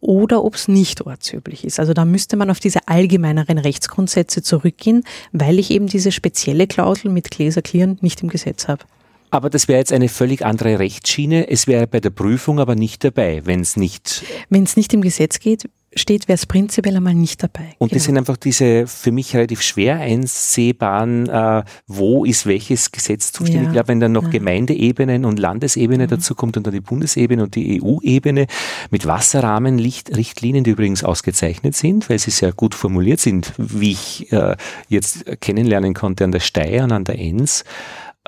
oder 0.00 0.44
ob 0.44 0.54
es 0.54 0.68
nicht 0.68 1.02
ortsüblich 1.02 1.64
ist. 1.64 1.78
Also 1.78 1.92
da 1.92 2.04
müsste 2.04 2.36
man 2.36 2.50
auf 2.50 2.60
diese 2.60 2.88
allgemeineren 2.88 3.58
Rechtsgrundsätze 3.58 4.42
zurückgehen, 4.42 5.04
weil 5.32 5.58
ich 5.58 5.70
eben 5.70 5.86
diese 5.86 6.12
spezielle 6.12 6.66
Klausel 6.66 7.10
mit 7.10 7.30
Gläserklirren 7.30 7.98
nicht 8.00 8.22
im 8.22 8.28
Gesetz 8.28 8.68
habe. 8.68 8.84
Aber 9.30 9.50
das 9.50 9.68
wäre 9.68 9.78
jetzt 9.78 9.92
eine 9.92 10.08
völlig 10.08 10.44
andere 10.44 10.78
Rechtsschiene. 10.78 11.48
Es 11.48 11.66
wäre 11.66 11.86
bei 11.86 12.00
der 12.00 12.10
Prüfung 12.10 12.58
aber 12.60 12.74
nicht 12.74 13.04
dabei, 13.04 13.42
wenn 13.44 13.60
es 13.60 13.76
nicht. 13.76 14.24
Wenn 14.48 14.64
es 14.64 14.76
nicht 14.76 14.92
im 14.92 15.02
Gesetz 15.02 15.38
geht, 15.38 15.68
steht, 15.94 16.28
wäre 16.28 16.36
es 16.36 16.46
prinzipiell 16.46 16.96
einmal 16.96 17.14
nicht 17.14 17.42
dabei. 17.42 17.74
Und 17.78 17.88
genau. 17.88 17.98
das 17.98 18.04
sind 18.04 18.16
einfach 18.16 18.36
diese 18.36 18.86
für 18.86 19.10
mich 19.10 19.34
relativ 19.34 19.60
schwer 19.62 19.96
einsehbaren, 19.96 21.28
äh, 21.28 21.64
wo 21.86 22.24
ist 22.24 22.46
welches 22.46 22.92
Gesetz 22.92 23.32
zuständig. 23.32 23.62
Ja. 23.62 23.68
Ich 23.68 23.72
glaube, 23.72 23.88
wenn 23.88 24.00
dann 24.00 24.12
noch 24.12 24.24
ja. 24.24 24.30
Gemeindeebenen 24.30 25.24
und 25.24 25.38
Landesebene 25.38 26.04
mhm. 26.04 26.10
dazu 26.10 26.34
kommt 26.34 26.56
und 26.56 26.66
dann 26.66 26.74
die 26.74 26.80
Bundesebene 26.80 27.42
und 27.42 27.54
die 27.56 27.82
EU-Ebene 27.82 28.46
mit 28.90 29.06
Wasserrahmenrichtlinien, 29.06 30.64
die 30.64 30.70
übrigens 30.70 31.02
ausgezeichnet 31.02 31.74
sind, 31.74 32.08
weil 32.08 32.18
sie 32.18 32.30
sehr 32.30 32.52
gut 32.52 32.74
formuliert 32.74 33.20
sind, 33.20 33.52
wie 33.58 33.92
ich 33.92 34.32
äh, 34.32 34.56
jetzt 34.88 35.24
kennenlernen 35.40 35.94
konnte 35.94 36.24
an 36.24 36.32
der 36.32 36.40
Steyr 36.40 36.84
und 36.84 36.92
an 36.92 37.04
der 37.04 37.18
Enns. 37.18 37.64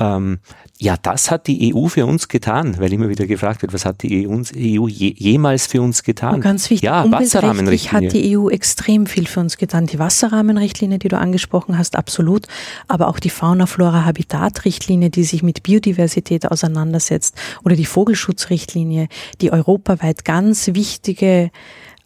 Ähm, 0.02 0.38
ja, 0.78 0.96
das 1.00 1.30
hat 1.30 1.46
die 1.46 1.72
EU 1.72 1.86
für 1.86 2.06
uns 2.06 2.26
getan, 2.26 2.76
weil 2.80 2.92
immer 2.92 3.08
wieder 3.08 3.26
gefragt 3.26 3.62
wird, 3.62 3.72
was 3.72 3.84
hat 3.84 4.02
die 4.02 4.26
EU, 4.26 4.32
EU 4.34 4.88
je, 4.88 5.14
jemals 5.16 5.68
für 5.68 5.80
uns 5.80 6.02
getan? 6.02 6.34
Und 6.34 6.40
ganz 6.40 6.68
wichtig, 6.70 6.86
ja, 6.86 7.08
Wasserrahmenrichtlinie. 7.08 8.08
hat 8.08 8.14
die 8.14 8.36
EU 8.36 8.48
extrem 8.48 9.06
viel 9.06 9.26
für 9.26 9.38
uns 9.38 9.58
getan. 9.58 9.86
Die 9.86 10.00
Wasserrahmenrichtlinie, 10.00 10.98
die 10.98 11.08
du 11.08 11.18
angesprochen 11.18 11.78
hast, 11.78 11.94
absolut, 11.94 12.46
aber 12.88 13.06
auch 13.06 13.20
die 13.20 13.30
Fauna-Flora-Habitat-Richtlinie, 13.30 15.10
die 15.10 15.22
sich 15.22 15.44
mit 15.44 15.62
Biodiversität 15.62 16.50
auseinandersetzt, 16.50 17.36
oder 17.62 17.76
die 17.76 17.86
Vogelschutzrichtlinie, 17.86 19.06
die 19.40 19.52
europaweit 19.52 20.24
ganz 20.24 20.68
wichtige 20.74 21.52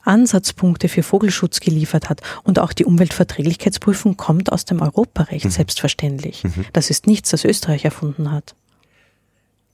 Ansatzpunkte 0.06 0.88
für 0.88 1.02
Vogelschutz 1.02 1.60
geliefert 1.60 2.08
hat. 2.08 2.20
Und 2.42 2.58
auch 2.58 2.72
die 2.72 2.84
Umweltverträglichkeitsprüfung 2.84 4.16
kommt 4.16 4.52
aus 4.52 4.64
dem 4.64 4.80
Europarecht, 4.80 5.44
mhm. 5.44 5.50
selbstverständlich. 5.50 6.44
Mhm. 6.44 6.66
Das 6.72 6.90
ist 6.90 7.06
nichts, 7.06 7.30
das 7.30 7.44
Österreich 7.44 7.84
erfunden 7.84 8.30
hat. 8.30 8.54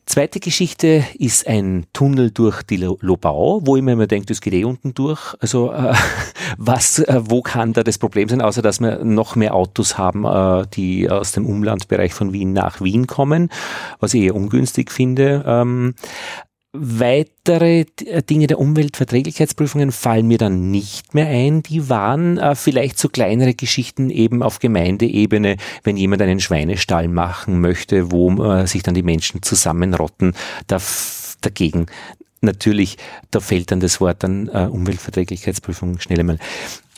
Zweite 0.04 0.40
Geschichte 0.40 1.04
ist 1.16 1.46
ein 1.46 1.86
Tunnel 1.92 2.32
durch 2.32 2.64
die 2.64 2.76
Lobau, 2.76 3.60
wo 3.64 3.76
ich 3.76 3.82
mir 3.82 3.92
immer 3.92 4.08
denke, 4.08 4.26
das 4.26 4.40
geht 4.40 4.52
eh 4.52 4.64
unten 4.64 4.94
durch. 4.94 5.34
Also 5.38 5.72
äh, 5.72 5.94
was, 6.58 6.98
äh, 6.98 7.20
wo 7.22 7.40
kann 7.40 7.72
da 7.72 7.84
das 7.84 7.98
Problem 7.98 8.28
sein, 8.28 8.40
außer 8.40 8.62
dass 8.62 8.80
wir 8.80 9.04
noch 9.04 9.36
mehr 9.36 9.54
Autos 9.54 9.98
haben, 9.98 10.24
äh, 10.24 10.66
die 10.74 11.08
aus 11.08 11.32
dem 11.32 11.46
Umlandbereich 11.46 12.14
von 12.14 12.32
Wien 12.32 12.52
nach 12.52 12.80
Wien 12.80 13.06
kommen, 13.06 13.48
was 14.00 14.12
ich 14.12 14.22
eher 14.22 14.34
ungünstig 14.34 14.90
finde. 14.90 15.44
Ähm, 15.46 15.94
Weitere 16.74 17.84
äh, 18.06 18.22
Dinge 18.22 18.46
der 18.46 18.58
Umweltverträglichkeitsprüfungen 18.58 19.92
fallen 19.92 20.26
mir 20.26 20.38
dann 20.38 20.70
nicht 20.70 21.12
mehr 21.12 21.26
ein. 21.26 21.62
Die 21.62 21.90
waren 21.90 22.38
äh, 22.38 22.54
vielleicht 22.54 22.98
so 22.98 23.10
kleinere 23.10 23.52
Geschichten 23.52 24.08
eben 24.08 24.42
auf 24.42 24.58
Gemeindeebene, 24.58 25.58
wenn 25.84 25.98
jemand 25.98 26.22
einen 26.22 26.40
Schweinestall 26.40 27.08
machen 27.08 27.60
möchte, 27.60 28.10
wo 28.10 28.42
äh, 28.42 28.66
sich 28.66 28.82
dann 28.82 28.94
die 28.94 29.02
Menschen 29.02 29.42
zusammenrotten. 29.42 30.32
Da, 30.66 30.80
dagegen 31.42 31.86
natürlich, 32.40 32.96
da 33.30 33.40
fällt 33.40 33.70
dann 33.70 33.80
das 33.80 34.00
Wort 34.00 34.22
dann 34.22 34.48
äh, 34.48 34.66
Umweltverträglichkeitsprüfung 34.70 36.00
schnell 36.00 36.20
einmal. 36.20 36.38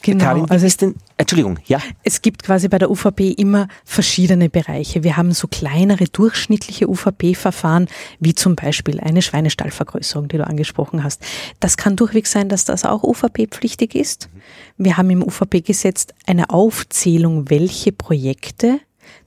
Genau. 0.04 0.22
Karin, 0.22 0.50
also 0.50 0.66
ist 0.66 0.82
denn, 0.82 0.96
Entschuldigung, 1.16 1.58
ja? 1.64 1.80
Es 2.02 2.20
gibt 2.20 2.42
quasi 2.42 2.68
bei 2.68 2.78
der 2.78 2.90
UVP 2.90 3.30
immer 3.30 3.68
verschiedene 3.86 4.50
Bereiche. 4.50 5.02
Wir 5.02 5.16
haben 5.16 5.32
so 5.32 5.48
kleinere 5.48 6.04
durchschnittliche 6.04 6.90
UVP-Verfahren, 6.90 7.88
wie 8.20 8.34
zum 8.34 8.54
Beispiel 8.54 9.00
eine 9.00 9.22
Schweinestallvergrößerung, 9.22 10.28
die 10.28 10.36
du 10.36 10.46
angesprochen 10.46 11.02
hast. 11.02 11.22
Das 11.58 11.78
kann 11.78 11.96
durchweg 11.96 12.26
sein, 12.26 12.50
dass 12.50 12.66
das 12.66 12.84
auch 12.84 13.02
UVP-pflichtig 13.02 13.94
ist. 13.94 14.28
Wir 14.76 14.98
haben 14.98 15.08
im 15.08 15.22
UVP-Gesetz 15.22 16.08
eine 16.26 16.50
Aufzählung, 16.50 17.48
welche 17.48 17.90
Projekte 17.90 18.80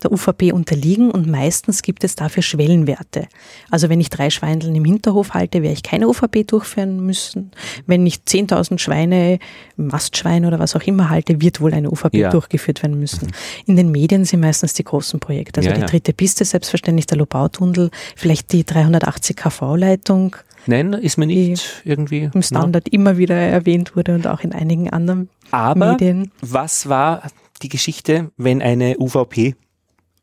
der 0.04 0.12
UVP 0.12 0.51
unterliegen 0.51 1.12
und 1.12 1.27
meistens 1.27 1.82
gibt 1.82 2.04
es 2.04 2.16
dafür 2.16 2.44
Schwellenwerte. 2.44 3.27
Also 3.70 3.89
wenn 3.89 4.00
ich 4.00 4.10
drei 4.10 4.30
Schweineln 4.30 4.75
im 4.75 4.86
Hinterhof 4.86 5.34
halte, 5.34 5.62
werde 5.62 5.74
ich 5.74 5.84
keine 5.84 6.08
UVP 6.08 6.44
durchführen 6.44 7.06
müssen. 7.06 7.51
Wenn 7.86 8.06
ich 8.06 8.18
10.000 8.27 8.80
Schweine, 8.80 9.39
Mastschweine 9.75 10.48
oder 10.48 10.60
was 10.60 10.75
auch 10.75 10.84
immer 10.84 11.10
halte, 11.10 11.42
wird 11.42 11.62
wohl 11.62 11.74
eine 11.74 11.89
UVP 11.92 12.18
ja. 12.18 12.30
durchgeführt 12.30 12.84
werden 12.84 13.00
müssen. 13.00 13.32
In 13.66 13.75
den 13.75 13.92
Medien 13.92 14.25
sind 14.25 14.39
meistens 14.39 14.74
die 14.74 14.84
großen 14.84 15.20
Projekte. 15.20 15.60
Also 15.60 15.70
ja, 15.70 15.75
die 15.75 15.86
dritte 15.86 16.13
Piste, 16.13 16.46
selbstverständlich 16.46 17.06
der 17.06 17.18
Lobautunnel, 17.18 17.89
vielleicht 18.16 18.51
die 18.54 18.66
380 18.66 19.36
kV-Leitung. 19.36 20.36
Nein, 20.66 20.94
ist 20.94 21.18
mir 21.18 21.25
nicht 21.25 21.82
irgendwie. 21.86 22.30
Im 22.34 22.42
Standard 22.42 22.88
no. 22.88 22.94
immer 22.94 23.18
wieder 23.18 23.36
erwähnt 23.36 23.96
wurde 23.96 24.16
und 24.16 24.27
auch 24.27 24.42
in 24.42 24.51
einigen 24.51 24.89
anderen 24.89 25.30
Aber 25.51 25.94
Medien. 25.94 26.32
Was 26.42 26.89
war 26.89 27.24
die 27.62 27.70
Geschichte, 27.70 28.32
wenn 28.38 28.62
eine 28.62 28.98
UVP 29.00 29.56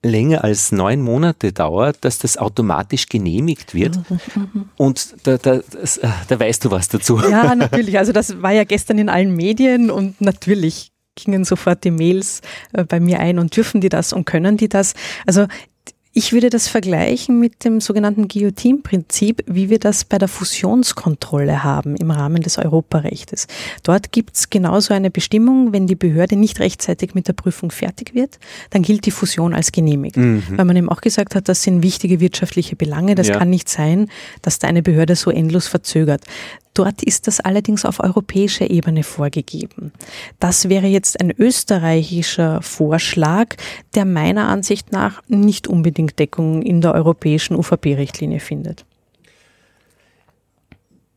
länger 0.04 0.44
als 0.44 0.70
neun 0.70 1.00
Monate 1.00 1.52
dauert, 1.52 2.04
dass 2.04 2.18
das 2.18 2.37
automatisch 2.37 3.08
genehmigt 3.08 3.75
wird. 3.75 3.99
Und 4.76 5.14
da, 5.25 5.38
da, 5.38 5.54
äh, 5.54 5.62
da 6.28 6.38
weißt 6.38 6.64
du 6.64 6.70
was 6.70 6.88
dazu. 6.88 7.18
Ja, 7.18 7.54
natürlich. 7.56 7.99
Also 7.99 8.12
das 8.12 8.40
war 8.42 8.52
ja 8.52 8.64
gestern 8.64 8.99
in 8.99 9.08
allen 9.08 9.34
Medien 9.34 9.90
und 9.90 10.20
natürlich 10.20 10.92
gingen 11.16 11.44
sofort 11.44 11.84
die 11.84 11.90
Mails 11.90 12.42
äh, 12.73 12.84
bei 12.84 13.00
mir 13.00 13.20
ein 13.20 13.38
und 13.38 13.56
dürfen 13.56 13.80
die 13.80 13.88
das 13.88 14.12
und 14.12 14.25
können 14.26 14.56
die 14.56 14.68
das. 14.68 14.94
Also 15.26 15.46
ich 16.16 16.33
würde 16.33 16.49
das 16.49 16.68
vergleichen 16.68 17.40
mit 17.40 17.64
dem 17.64 17.80
sogenannten 17.80 18.28
Guillotine-Prinzip, 18.28 19.42
wie 19.47 19.68
wir 19.68 19.80
das 19.80 20.04
bei 20.04 20.16
der 20.16 20.28
Fusionskontrolle 20.28 21.64
haben 21.64 21.97
im 21.97 22.12
Rahmen 22.12 22.40
des 22.40 22.56
Europarechtes. 22.56 23.49
Dort 23.83 24.12
gibt 24.12 24.37
es 24.37 24.49
genauso 24.49 24.94
eine 24.94 25.11
Bestimmung, 25.11 25.73
wenn 25.73 25.88
die 25.88 25.97
Behörde 25.97 26.37
nicht 26.37 26.61
rechtzeitig 26.61 27.14
mit 27.14 27.26
der 27.26 27.33
Prüfung 27.33 27.73
fertig 27.73 28.14
wird, 28.14 28.38
dann 28.71 28.83
gilt 28.83 29.06
die 29.06 29.11
Fusion 29.11 29.54
als 29.54 29.73
genehmigt. 29.73 30.16
Mhm. 30.16 30.44
Weil 30.50 30.64
man 30.64 30.76
eben 30.76 30.88
auch 30.88 31.00
gesagt 31.00 31.35
hat, 31.35 31.49
das 31.49 31.64
sind 31.64 31.83
wichtige 31.83 32.21
wirtschaftliche 32.21 32.76
Belange. 32.76 33.16
Das 33.16 33.26
ja. 33.26 33.37
kann 33.37 33.50
nicht 33.50 33.68
sein, 33.68 34.09
dass 34.40 34.61
da 34.61 34.68
eine 34.68 34.85
Behörde 34.85 35.16
so 35.16 35.33
endlos 35.33 35.66
verzögert. 35.66 36.23
Dort 36.75 37.04
ist 37.04 37.28
das 37.28 37.38
allerdings 37.38 37.85
auf 37.85 38.00
europäischer 38.00 38.68
Ebene 38.68 39.04
vorgegeben. 39.04 39.92
Das 40.40 40.68
wäre 40.68 40.88
jetzt 40.88 41.21
ein 41.21 41.30
österreichischer 41.30 42.62
Vorschlag, 42.62 43.54
der 43.94 44.04
meiner 44.04 44.49
Ansicht 44.49 44.90
nach 44.90 45.23
nicht 45.28 45.68
unbedingt 45.68 46.03
Deckung 46.08 46.62
in 46.62 46.80
der 46.80 46.94
europäischen 46.94 47.56
UVP-Richtlinie 47.56 48.40
findet. 48.40 48.84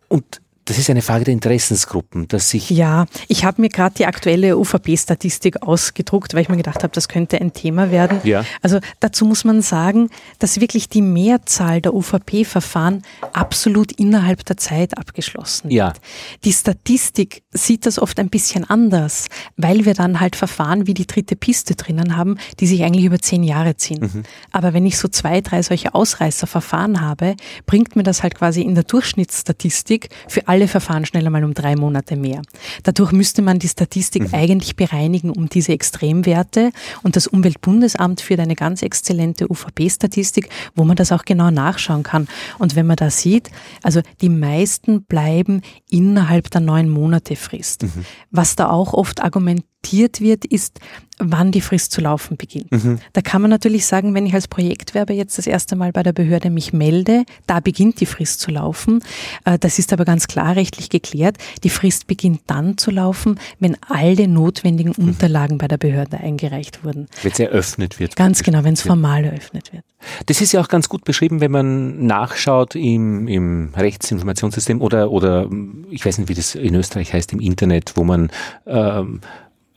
Und 0.08 0.42
das 0.68 0.78
ist 0.78 0.90
eine 0.90 1.02
Frage 1.02 1.24
der 1.24 1.34
Interessensgruppen, 1.34 2.28
dass 2.28 2.50
sich. 2.50 2.70
Ja, 2.70 3.06
ich 3.30 3.46
habe 3.46 3.62
mir 3.62 3.70
gerade 3.70 3.96
die 3.96 4.06
aktuelle 4.06 4.58
UVP-Statistik 4.58 5.62
ausgedruckt, 5.62 6.34
weil 6.34 6.42
ich 6.42 6.50
mir 6.50 6.58
gedacht 6.58 6.84
habe, 6.84 6.94
das 6.94 7.08
könnte 7.08 7.40
ein 7.40 7.54
Thema 7.54 7.90
werden. 7.90 8.20
Ja. 8.24 8.44
Also 8.62 8.80
dazu 9.00 9.26
muss 9.26 9.46
man 9.46 9.62
sagen, 9.62 10.10
dass 10.40 10.60
wirklich 10.60 10.90
die 10.90 11.02
Mehrzahl 11.02 11.82
der 11.82 11.94
UVP-Verfahren 11.94 13.04
absolut 13.32 13.94
innerhalb 13.94 14.46
der 14.46 14.58
Zeit 14.58 14.98
abgeschlossen 14.98 15.72
ja. 15.72 15.88
wird. 15.88 16.02
Die 16.44 16.52
Statistik 16.52 17.44
sieht 17.52 17.86
das 17.86 17.98
oft 17.98 18.20
ein 18.20 18.30
bisschen 18.30 18.66
anders, 18.66 19.28
weil 19.56 19.86
wir 19.86 19.94
dann 19.94 20.20
halt 20.20 20.36
Verfahren 20.36 20.86
wie 20.86 20.94
die 20.94 21.08
dritte 21.08 21.38
Piste 21.38 21.76
drinnen 21.76 22.18
haben, 22.18 22.38
die 22.60 22.68
sich 22.68 22.84
eigentlich 22.84 23.06
über 23.06 23.20
zehn 23.20 23.44
Jahre 23.44 23.78
ziehen. 23.78 24.02
Mhm. 24.02 24.24
Aber 24.52 24.74
wenn 24.74 24.86
ich 24.86 24.98
so 24.98 25.08
zwei, 25.08 25.40
drei 25.40 25.62
solche 25.62 25.96
Ausreißerverfahren 25.96 27.00
habe, 27.00 27.36
bringt 27.66 27.96
mir 27.96 28.04
das 28.04 28.22
halt 28.22 28.36
quasi 28.36 28.62
in 28.62 28.76
der 28.76 28.84
Durchschnittsstatistik 28.84 30.10
für 30.28 30.48
alle 30.50 30.57
alle 30.58 30.68
Verfahren 30.68 31.06
schneller 31.06 31.30
mal 31.30 31.44
um 31.44 31.54
drei 31.54 31.76
Monate 31.76 32.16
mehr. 32.16 32.42
Dadurch 32.82 33.12
müsste 33.12 33.44
man 33.44 33.60
die 33.60 33.68
Statistik 33.68 34.24
mhm. 34.24 34.34
eigentlich 34.34 34.76
bereinigen 34.76 35.30
um 35.30 35.50
diese 35.50 35.72
Extremwerte 35.72 36.72
und 37.04 37.16
das 37.16 37.28
Umweltbundesamt 37.28 38.22
führt 38.22 38.40
eine 38.40 38.56
ganz 38.56 38.82
exzellente 38.82 39.52
UVP-Statistik, 39.52 40.50
wo 40.74 40.84
man 40.84 40.96
das 40.96 41.12
auch 41.12 41.26
genau 41.26 41.52
nachschauen 41.52 42.02
kann. 42.02 42.28
Und 42.58 42.76
wenn 42.76 42.88
man 42.88 42.96
da 42.96 43.12
sieht, 43.12 43.52
also 43.84 44.02
die 44.22 44.30
meisten 44.30 45.04
bleiben 45.04 45.62
innerhalb 45.92 46.50
der 46.50 46.62
neun 46.62 46.90
Monate 46.90 47.36
Frist. 47.36 47.84
Mhm. 47.84 48.06
Was 48.32 48.56
da 48.56 48.72
auch 48.72 48.94
oft 48.94 49.22
argumentiert 49.22 49.77
wird, 50.20 50.46
ist, 50.46 50.80
wann 51.20 51.52
die 51.52 51.62
Frist 51.62 51.92
zu 51.92 52.02
laufen 52.02 52.38
beginnt. 52.38 52.72
Mhm. 52.72 53.00
Da 53.14 53.22
kann 53.22 53.42
man 53.42 53.50
natürlich 53.50 53.86
sagen, 53.86 54.14
wenn 54.14 54.26
ich 54.26 54.34
als 54.34 54.48
Projektwerber 54.48 55.14
jetzt 55.14 55.38
das 55.38 55.48
erste 55.48 55.76
Mal 55.76 55.92
bei 55.92 56.04
der 56.04 56.14
Behörde 56.14 56.50
mich 56.50 56.74
melde, 56.74 57.24
da 57.48 57.60
beginnt 57.60 58.00
die 58.02 58.06
Frist 58.06 58.40
zu 58.40 58.52
laufen. 58.52 59.02
Äh, 59.46 59.58
das 59.58 59.80
ist 59.80 59.94
aber 59.94 60.06
ganz 60.06 60.28
klar 60.28 60.56
rechtlich 60.56 60.90
geklärt. 60.90 61.38
Die 61.64 61.70
Frist 61.70 62.08
beginnt 62.08 62.42
dann 62.48 62.78
zu 62.78 62.92
laufen, 62.92 63.40
wenn 63.60 63.78
alle 63.88 64.28
notwendigen 64.28 64.94
mhm. 64.96 65.10
Unterlagen 65.10 65.58
bei 65.58 65.68
der 65.68 65.78
Behörde 65.78 66.18
eingereicht 66.18 66.84
wurden. 66.84 67.08
Wenn 67.24 67.32
es 67.32 67.40
eröffnet 67.40 68.00
wird. 68.00 68.16
Ganz 68.16 68.44
genau, 68.44 68.64
wenn 68.64 68.74
es 68.74 68.82
formal 68.82 69.24
eröffnet 69.26 69.74
wird. 69.74 69.84
Das 70.28 70.42
ist 70.42 70.52
ja 70.52 70.62
auch 70.62 70.68
ganz 70.68 70.90
gut 70.90 71.06
beschrieben, 71.06 71.42
wenn 71.42 71.52
man 71.52 72.06
nachschaut 72.06 72.76
im, 72.76 73.28
im 73.28 73.74
Rechtsinformationssystem 73.76 74.82
oder, 74.82 75.12
oder 75.12 75.50
ich 75.90 76.06
weiß 76.06 76.20
nicht, 76.20 76.30
wie 76.30 76.36
das 76.36 76.54
in 76.54 76.76
Österreich 76.76 77.14
heißt, 77.14 77.34
im 77.34 77.40
Internet, 77.40 77.94
wo 77.96 78.04
man 78.04 78.30
ähm, 78.68 79.22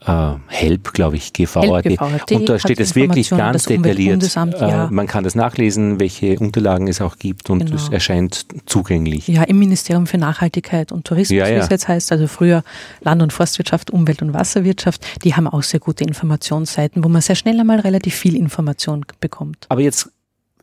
äh, 0.05 0.33
Help, 0.47 0.93
glaube 0.93 1.15
ich, 1.15 1.33
GVAD. 1.33 1.97
Und 2.31 2.49
da 2.49 2.59
steht 2.59 2.79
es 2.79 2.95
wirklich 2.95 3.29
ganz 3.29 3.65
detailliert. 3.65 4.23
Äh, 4.35 4.49
ja. 4.59 4.87
Man 4.91 5.07
kann 5.07 5.23
das 5.23 5.35
nachlesen, 5.35 5.99
welche 5.99 6.39
Unterlagen 6.39 6.87
es 6.87 7.01
auch 7.01 7.17
gibt 7.17 7.49
und 7.49 7.65
genau. 7.65 7.75
es 7.75 7.89
erscheint 7.89 8.45
zugänglich. 8.65 9.27
Ja, 9.27 9.43
im 9.43 9.59
Ministerium 9.59 10.07
für 10.07 10.17
Nachhaltigkeit 10.17 10.91
und 10.91 11.05
Tourismus, 11.05 11.37
ja, 11.37 11.47
ja. 11.47 11.55
wie 11.55 11.59
es 11.59 11.69
jetzt 11.69 11.87
heißt, 11.87 12.11
also 12.11 12.27
früher 12.27 12.63
Land- 13.01 13.21
und 13.21 13.33
Forstwirtschaft, 13.33 13.91
Umwelt- 13.91 14.21
und 14.21 14.33
Wasserwirtschaft, 14.33 15.23
die 15.23 15.35
haben 15.35 15.47
auch 15.47 15.63
sehr 15.63 15.79
gute 15.79 16.03
Informationsseiten, 16.03 17.03
wo 17.03 17.09
man 17.09 17.21
sehr 17.21 17.35
schnell 17.35 17.59
einmal 17.59 17.79
relativ 17.79 18.15
viel 18.15 18.35
Information 18.35 19.05
bekommt. 19.19 19.65
Aber 19.69 19.81
jetzt 19.81 20.11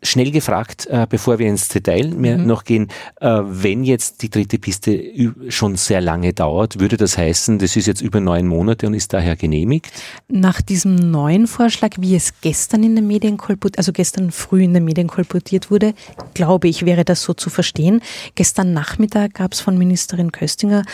schnell 0.02 0.30
gefragt, 0.30 0.86
äh, 0.86 1.06
bevor 1.08 1.38
wir 1.38 1.46
ins 1.46 1.68
Detail 1.68 2.08
mehr 2.08 2.38
mhm. 2.38 2.46
noch 2.46 2.64
gehen, 2.64 2.88
äh, 3.20 3.40
wenn 3.44 3.84
jetzt 3.84 4.22
die 4.22 4.30
dritte 4.30 4.58
Piste 4.58 5.02
schon 5.48 5.76
sehr 5.76 6.00
lange 6.00 6.32
dauert, 6.32 6.80
würde 6.80 6.96
das 6.96 7.18
heißen, 7.18 7.58
das 7.58 7.76
ist 7.76 7.86
jetzt 7.86 8.00
über 8.00 8.20
neun 8.20 8.46
Monate 8.46 8.86
und 8.86 8.94
ist 8.94 9.12
daher 9.12 9.36
genehmigt? 9.36 9.90
Nach 10.28 10.60
diesem 10.60 10.94
neuen 10.94 11.46
Vorschlag, 11.46 11.96
wie 11.98 12.16
es 12.16 12.40
gestern 12.40 12.82
in 12.82 12.96
den 12.96 13.06
Medien 13.06 13.36
kolportiert, 13.36 13.78
also 13.78 13.92
gestern 13.92 14.30
früh 14.30 14.62
in 14.62 14.74
den 14.74 14.84
Medien 14.84 15.08
kolportiert 15.08 15.70
wurde, 15.70 15.94
glaube 16.34 16.68
ich, 16.68 16.84
wäre 16.84 17.04
das 17.04 17.22
so 17.22 17.34
zu 17.34 17.50
verstehen. 17.50 18.00
Gestern 18.34 18.72
Nachmittag 18.72 19.34
gab 19.34 19.52
es 19.52 19.60
von 19.60 19.76
Ministerin 19.78 20.32
Köstinger 20.32 20.84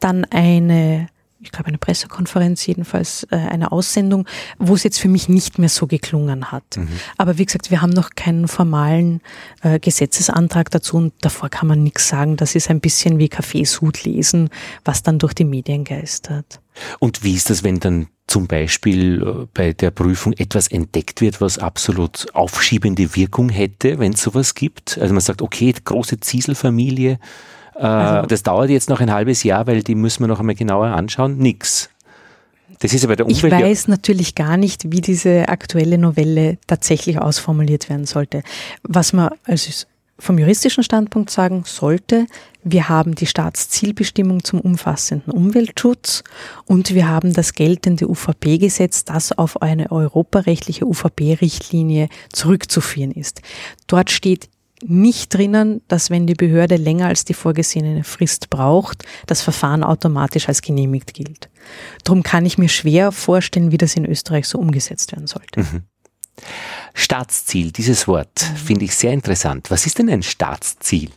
dann 0.00 0.24
eine 0.24 1.08
ich 1.42 1.50
glaube, 1.50 1.68
eine 1.68 1.78
Pressekonferenz, 1.78 2.66
jedenfalls 2.66 3.26
äh, 3.30 3.36
eine 3.36 3.72
Aussendung, 3.72 4.26
wo 4.58 4.74
es 4.74 4.84
jetzt 4.84 4.98
für 4.98 5.08
mich 5.08 5.28
nicht 5.28 5.58
mehr 5.58 5.68
so 5.68 5.86
geklungen 5.86 6.52
hat. 6.52 6.76
Mhm. 6.76 6.88
Aber 7.18 7.38
wie 7.38 7.44
gesagt, 7.44 7.70
wir 7.70 7.82
haben 7.82 7.90
noch 7.90 8.10
keinen 8.10 8.46
formalen 8.48 9.20
äh, 9.62 9.80
Gesetzesantrag 9.80 10.70
dazu 10.70 10.96
und 10.96 11.12
davor 11.20 11.48
kann 11.48 11.68
man 11.68 11.82
nichts 11.82 12.08
sagen. 12.08 12.36
Das 12.36 12.54
ist 12.54 12.70
ein 12.70 12.80
bisschen 12.80 13.18
wie 13.18 13.28
Kaffeesud 13.28 14.04
lesen, 14.04 14.50
was 14.84 15.02
dann 15.02 15.18
durch 15.18 15.34
die 15.34 15.44
Medien 15.44 15.84
geistert. 15.84 16.60
Und 17.00 17.22
wie 17.22 17.34
ist 17.34 17.50
das, 17.50 17.64
wenn 17.64 17.80
dann 17.80 18.06
zum 18.28 18.46
Beispiel 18.46 19.22
äh, 19.22 19.46
bei 19.52 19.72
der 19.72 19.90
Prüfung 19.90 20.32
etwas 20.34 20.68
entdeckt 20.68 21.20
wird, 21.20 21.40
was 21.40 21.58
absolut 21.58 22.26
aufschiebende 22.34 23.16
Wirkung 23.16 23.48
hätte, 23.48 23.98
wenn 23.98 24.12
es 24.12 24.22
sowas 24.22 24.54
gibt? 24.54 24.96
Also 24.98 25.12
man 25.12 25.20
sagt, 25.20 25.42
okay, 25.42 25.74
große 25.84 26.20
Zieselfamilie, 26.20 27.18
also, 27.74 28.26
das 28.26 28.42
dauert 28.42 28.70
jetzt 28.70 28.88
noch 28.88 29.00
ein 29.00 29.12
halbes 29.12 29.42
Jahr, 29.42 29.66
weil 29.66 29.82
die 29.82 29.94
müssen 29.94 30.22
wir 30.22 30.28
noch 30.28 30.40
einmal 30.40 30.54
genauer 30.54 30.88
anschauen. 30.88 31.38
Nix. 31.38 31.88
Das 32.80 32.92
ist 32.92 33.02
ja 33.02 33.08
bei 33.08 33.16
der 33.16 33.26
Umwelt. 33.26 33.44
Ich 33.44 33.52
weiß 33.52 33.88
natürlich 33.88 34.34
gar 34.34 34.56
nicht, 34.56 34.90
wie 34.90 35.00
diese 35.00 35.48
aktuelle 35.48 35.98
Novelle 35.98 36.58
tatsächlich 36.66 37.18
ausformuliert 37.20 37.88
werden 37.88 38.06
sollte. 38.06 38.42
Was 38.82 39.12
man 39.12 39.30
also 39.44 39.84
vom 40.18 40.38
juristischen 40.38 40.84
Standpunkt 40.84 41.30
sagen 41.30 41.64
sollte, 41.66 42.26
wir 42.64 42.88
haben 42.88 43.16
die 43.16 43.26
Staatszielbestimmung 43.26 44.44
zum 44.44 44.60
umfassenden 44.60 45.32
Umweltschutz 45.32 46.22
und 46.64 46.94
wir 46.94 47.08
haben 47.08 47.32
das 47.32 47.54
geltende 47.54 48.08
UVP-Gesetz, 48.08 49.04
das 49.04 49.36
auf 49.36 49.62
eine 49.62 49.90
europarechtliche 49.90 50.86
UVP-Richtlinie 50.86 52.08
zurückzuführen 52.32 53.10
ist. 53.10 53.42
Dort 53.88 54.10
steht 54.10 54.48
nicht 54.82 55.34
drinnen, 55.34 55.82
dass 55.88 56.10
wenn 56.10 56.26
die 56.26 56.34
Behörde 56.34 56.76
länger 56.76 57.06
als 57.06 57.24
die 57.24 57.34
vorgesehene 57.34 58.04
Frist 58.04 58.50
braucht, 58.50 59.04
das 59.26 59.42
Verfahren 59.42 59.84
automatisch 59.84 60.48
als 60.48 60.62
genehmigt 60.62 61.14
gilt. 61.14 61.50
Darum 62.04 62.22
kann 62.22 62.46
ich 62.46 62.58
mir 62.58 62.68
schwer 62.68 63.12
vorstellen, 63.12 63.72
wie 63.72 63.78
das 63.78 63.94
in 63.94 64.06
Österreich 64.06 64.48
so 64.48 64.58
umgesetzt 64.58 65.12
werden 65.12 65.26
sollte. 65.26 65.60
Mhm. 65.60 65.82
Staatsziel, 66.94 67.72
dieses 67.72 68.06
Wort 68.06 68.46
mhm. 68.50 68.56
finde 68.56 68.84
ich 68.84 68.94
sehr 68.94 69.12
interessant. 69.12 69.70
Was 69.70 69.86
ist 69.86 69.98
denn 69.98 70.10
ein 70.10 70.22
Staatsziel? 70.22 71.10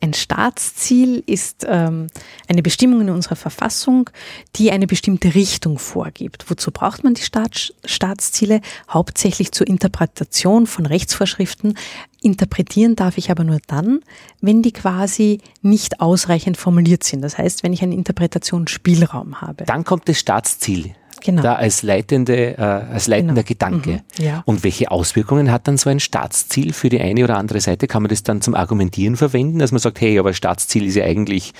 Ein 0.00 0.14
Staatsziel 0.14 1.22
ist 1.26 1.66
ähm, 1.68 2.08
eine 2.48 2.62
Bestimmung 2.62 3.02
in 3.02 3.10
unserer 3.10 3.36
Verfassung, 3.36 4.10
die 4.56 4.70
eine 4.70 4.86
bestimmte 4.86 5.34
Richtung 5.34 5.78
vorgibt. 5.78 6.50
Wozu 6.50 6.70
braucht 6.70 7.04
man 7.04 7.14
die 7.14 7.22
Staats 7.22 7.72
Staatsziele? 7.84 8.60
Hauptsächlich 8.88 9.52
zur 9.52 9.66
Interpretation 9.66 10.66
von 10.66 10.86
Rechtsvorschriften. 10.86 11.74
Interpretieren 12.22 12.96
darf 12.96 13.16
ich 13.16 13.30
aber 13.30 13.44
nur 13.44 13.60
dann, 13.66 14.00
wenn 14.40 14.62
die 14.62 14.72
quasi 14.72 15.40
nicht 15.62 16.00
ausreichend 16.00 16.56
formuliert 16.56 17.04
sind. 17.04 17.22
Das 17.22 17.38
heißt, 17.38 17.62
wenn 17.62 17.72
ich 17.72 17.82
einen 17.82 17.92
Interpretationsspielraum 17.92 19.40
habe. 19.40 19.64
Dann 19.64 19.84
kommt 19.84 20.08
das 20.08 20.18
Staatsziel 20.18 20.94
genau. 21.20 21.42
da 21.42 21.54
als, 21.54 21.82
leitende, 21.82 22.58
äh, 22.58 22.60
als 22.60 23.06
leitender 23.06 23.42
genau. 23.42 23.48
Gedanke. 23.48 24.02
Mhm. 24.18 24.24
Ja. 24.24 24.42
Und 24.46 24.64
welche 24.64 24.90
Auswirkungen 24.90 25.50
hat 25.50 25.68
dann 25.68 25.76
so 25.76 25.90
ein 25.90 26.00
Staatsziel 26.00 26.72
für 26.72 26.88
die 26.88 27.00
eine 27.00 27.24
oder 27.24 27.36
andere 27.36 27.60
Seite? 27.60 27.86
Kann 27.86 28.02
man 28.02 28.10
das 28.10 28.22
dann 28.22 28.40
zum 28.40 28.54
Argumentieren 28.54 29.16
verwenden, 29.16 29.58
dass 29.58 29.72
man 29.72 29.80
sagt, 29.80 30.00
hey, 30.00 30.18
aber 30.18 30.32
Staatsziel 30.32 30.86
ist 30.86 30.96
ja 30.96 31.04
eigentlich 31.04 31.52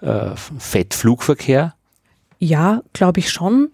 äh, 0.00 0.30
Fettflugverkehr? 0.58 1.74
Ja, 2.38 2.82
glaube 2.92 3.20
ich 3.20 3.30
schon. 3.30 3.70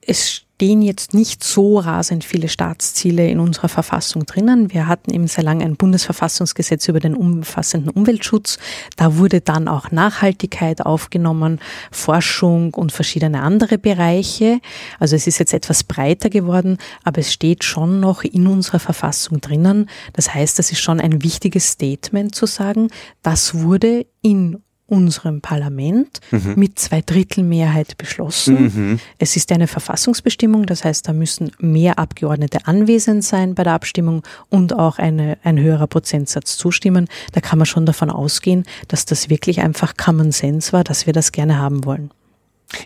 Es 0.00 0.42
stehen 0.58 0.82
jetzt 0.82 1.14
nicht 1.14 1.44
so 1.44 1.78
rasend 1.78 2.24
viele 2.24 2.48
Staatsziele 2.48 3.28
in 3.28 3.38
unserer 3.38 3.68
Verfassung 3.68 4.26
drinnen. 4.26 4.72
Wir 4.72 4.88
hatten 4.88 5.14
eben 5.14 5.28
sehr 5.28 5.44
lange 5.44 5.64
ein 5.64 5.76
Bundesverfassungsgesetz 5.76 6.88
über 6.88 6.98
den 6.98 7.14
umfassenden 7.14 7.90
Umweltschutz. 7.90 8.58
Da 8.96 9.18
wurde 9.18 9.40
dann 9.40 9.68
auch 9.68 9.92
Nachhaltigkeit 9.92 10.84
aufgenommen, 10.84 11.60
Forschung 11.92 12.74
und 12.74 12.90
verschiedene 12.90 13.40
andere 13.40 13.78
Bereiche. 13.78 14.58
Also 14.98 15.14
es 15.14 15.28
ist 15.28 15.38
jetzt 15.38 15.54
etwas 15.54 15.84
breiter 15.84 16.28
geworden, 16.28 16.78
aber 17.04 17.20
es 17.20 17.32
steht 17.32 17.62
schon 17.62 18.00
noch 18.00 18.24
in 18.24 18.48
unserer 18.48 18.80
Verfassung 18.80 19.40
drinnen. 19.40 19.88
Das 20.14 20.34
heißt, 20.34 20.58
das 20.58 20.72
ist 20.72 20.80
schon 20.80 20.98
ein 20.98 21.22
wichtiges 21.22 21.68
Statement 21.68 22.34
zu 22.34 22.46
sagen, 22.46 22.88
das 23.22 23.54
wurde 23.54 24.06
in 24.22 24.60
unserem 24.88 25.40
Parlament 25.40 26.20
mhm. 26.30 26.54
mit 26.56 26.78
zwei 26.78 27.02
Drittel 27.02 27.44
Mehrheit 27.44 27.98
beschlossen. 27.98 28.62
Mhm. 28.62 29.00
Es 29.18 29.36
ist 29.36 29.52
eine 29.52 29.66
Verfassungsbestimmung, 29.66 30.66
das 30.66 30.84
heißt, 30.84 31.06
da 31.06 31.12
müssen 31.12 31.52
mehr 31.58 31.98
Abgeordnete 31.98 32.66
anwesend 32.66 33.22
sein 33.22 33.54
bei 33.54 33.62
der 33.62 33.74
Abstimmung 33.74 34.22
und 34.48 34.72
auch 34.72 34.98
eine, 34.98 35.38
ein 35.44 35.58
höherer 35.58 35.86
Prozentsatz 35.86 36.56
zustimmen. 36.56 37.06
Da 37.32 37.40
kann 37.40 37.58
man 37.58 37.66
schon 37.66 37.86
davon 37.86 38.10
ausgehen, 38.10 38.64
dass 38.88 39.04
das 39.04 39.28
wirklich 39.28 39.60
einfach 39.60 39.96
Common 39.96 40.32
Sense 40.32 40.72
war, 40.72 40.84
dass 40.84 41.06
wir 41.06 41.12
das 41.12 41.32
gerne 41.32 41.58
haben 41.58 41.84
wollen. 41.84 42.10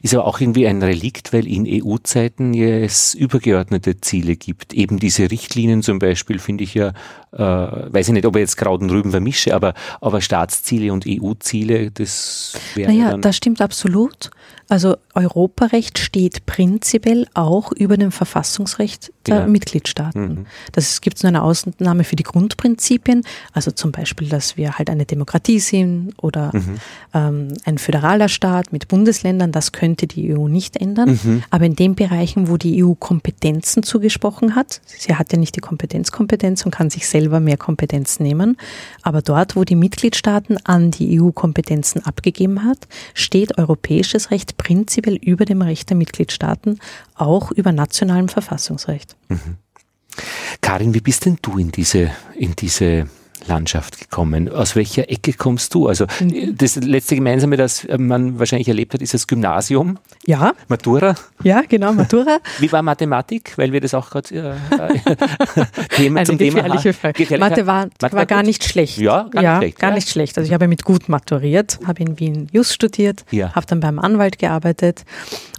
Ist 0.01 0.15
aber 0.15 0.27
auch 0.27 0.41
irgendwie 0.41 0.67
ein 0.69 0.81
Relikt, 0.81 1.33
weil 1.33 1.47
in 1.47 1.67
EU-Zeiten 1.67 2.55
es 2.55 3.15
übergeordnete 3.15 4.01
Ziele 4.01 4.37
gibt. 4.37 4.75
Eben 4.75 4.99
diese 4.99 5.31
Richtlinien 5.31 5.83
zum 5.83 5.99
Beispiel 5.99 6.39
finde 6.39 6.63
ich 6.63 6.75
ja, 6.75 6.93
äh, 7.33 7.39
weiß 7.39 8.09
ich 8.09 8.15
nicht, 8.15 8.27
ob 8.27 8.37
ich 8.37 8.41
jetzt 8.41 8.57
Kraut 8.57 8.81
und 8.81 8.91
Rüben 8.91 9.11
vermische, 9.11 9.55
aber, 9.55 9.75
aber 10.01 10.21
Staatsziele 10.21 10.93
und 10.93 11.05
EU-Ziele, 11.07 11.91
das 11.91 12.55
wäre. 12.75 12.93
Naja, 12.93 13.17
das 13.17 13.37
stimmt 13.37 13.61
absolut. 13.61 14.31
Also 14.69 14.97
Europarecht 15.15 15.99
steht 15.99 16.47
prinzipiell 16.47 17.27
auch 17.35 17.73
über 17.73 17.99
dem 17.99 18.11
Verfassungsrecht 18.11 19.13
der 19.27 19.41
ja. 19.41 19.47
Mitgliedstaaten. 19.47 20.29
Mhm. 20.29 20.47
Das 20.73 21.03
gibt 21.03 21.23
nur 21.23 21.29
eine 21.29 21.43
Ausnahme 21.43 22.05
für 22.05 22.17
die 22.17 22.23
Grundprinzipien, 22.23 23.23
also 23.53 23.71
zum 23.71 23.93
Beispiel, 23.93 24.31
dass 24.31 24.57
wir 24.57 24.79
halt 24.79 24.89
eine 24.89 25.05
Demokratie 25.05 25.59
sind 25.59 26.15
oder 26.17 26.53
mhm. 26.55 26.79
ähm, 27.13 27.49
ein 27.67 27.77
föderaler 27.77 28.31
Staat 28.31 28.73
mit 28.73 28.89
Bundesländern, 28.89 29.53
das 29.53 29.72
könnte 29.73 30.07
die 30.07 30.35
EU 30.35 30.49
nicht 30.49 30.77
ändern. 30.77 31.19
Mhm. 31.23 31.43
Aber 31.51 31.65
in 31.65 31.77
den 31.77 31.95
Bereichen, 31.95 32.49
wo 32.49 32.57
die 32.57 32.85
EU 32.85 32.95
Kompetenzen 32.95 33.83
zugesprochen 33.83 34.55
hat, 34.55 34.81
sie 34.87 35.15
hat 35.15 35.33
ja 35.33 35.39
nicht 35.39 35.57
die 35.57 35.61
Kompetenzkompetenz 35.61 36.65
und 36.65 36.71
kann 36.71 36.91
sich 36.91 37.09
selber 37.09 37.41
mehr 37.41 37.57
Kompetenz 37.57 38.21
nehmen, 38.21 38.57
aber 39.03 39.23
dort, 39.23 39.57
wo 39.57 39.65
die 39.65 39.77
Mitgliedstaaten 39.77 40.59
an 40.65 40.91
die 40.91 41.21
EU 41.21 41.31
Kompetenzen 41.31 42.05
abgegeben 42.05 42.65
hat, 42.65 42.87
steht 43.15 43.59
europäisches 43.59 44.31
Recht 44.31 44.57
prinzipiell 44.57 45.17
über 45.17 45.45
dem 45.45 45.63
Recht 45.63 45.91
der 45.91 45.97
Mitgliedstaaten, 45.97 46.79
auch 47.15 47.51
über 47.51 47.73
nationalem 47.73 48.29
Verfassungsrecht. 48.29 49.17
Mhm. 49.29 49.57
Karin, 50.61 50.95
wie 50.95 51.01
bist 51.01 51.25
denn 51.25 51.39
du 51.41 51.59
in 51.59 51.73
diese, 51.73 52.11
in 52.37 52.55
diese 52.57 53.09
Landschaft 53.47 53.99
gekommen? 53.99 54.49
Aus 54.49 54.77
welcher 54.77 55.11
Ecke 55.11 55.33
kommst 55.33 55.75
du? 55.75 55.89
Also 55.89 56.07
mhm. 56.21 56.57
das 56.57 56.77
letzte 56.77 57.15
Gemeinsame, 57.15 57.57
das 57.57 57.87
man 57.97 58.39
wahrscheinlich 58.39 58.69
erlebt 58.69 58.95
hat, 58.95 59.03
ist 59.03 59.15
das 59.15 59.27
Gymnasium. 59.27 59.99
Ja. 60.27 60.53
Matura. 60.69 61.15
Ja, 61.43 61.63
genau, 61.69 61.93
Matura. 61.93 62.39
Wie 62.59 62.71
war 62.71 62.83
Mathematik? 62.83 63.57
Weil 63.57 63.73
wir 63.73 63.81
das 63.81 63.95
auch 63.95 64.11
gerade 64.11 64.35
äh, 64.35 65.65
Themen 65.97 66.19
Eine 66.19 66.27
zum 66.27 66.39
gefährliche 66.39 66.95
Thema 66.95 67.13
Frage. 67.13 67.39
Mathe 67.39 67.67
war, 67.67 67.89
Mathe 68.01 68.17
war 68.17 68.27
gar 68.27 68.43
nicht 68.43 68.65
schlecht. 68.65 68.99
Ja, 68.99 69.29
gar 69.31 69.43
ja, 69.43 69.53
nicht 69.55 69.59
schlecht. 69.59 69.79
Gar 69.79 69.91
ja. 69.91 69.95
nicht 69.97 70.09
schlecht. 70.09 70.39
Also 70.39 70.49
ich 70.49 70.55
habe 70.55 70.69
mit 70.69 70.85
gut 70.85 71.09
maturiert, 71.09 71.81
habe 71.87 72.03
in 72.03 72.19
Wien 72.21 72.49
Just 72.53 72.73
studiert, 72.73 73.25
ja. 73.31 73.53
habe 73.55 73.67
dann 73.67 73.81
beim 73.81 73.99
Anwalt 73.99 74.39
gearbeitet 74.39 75.05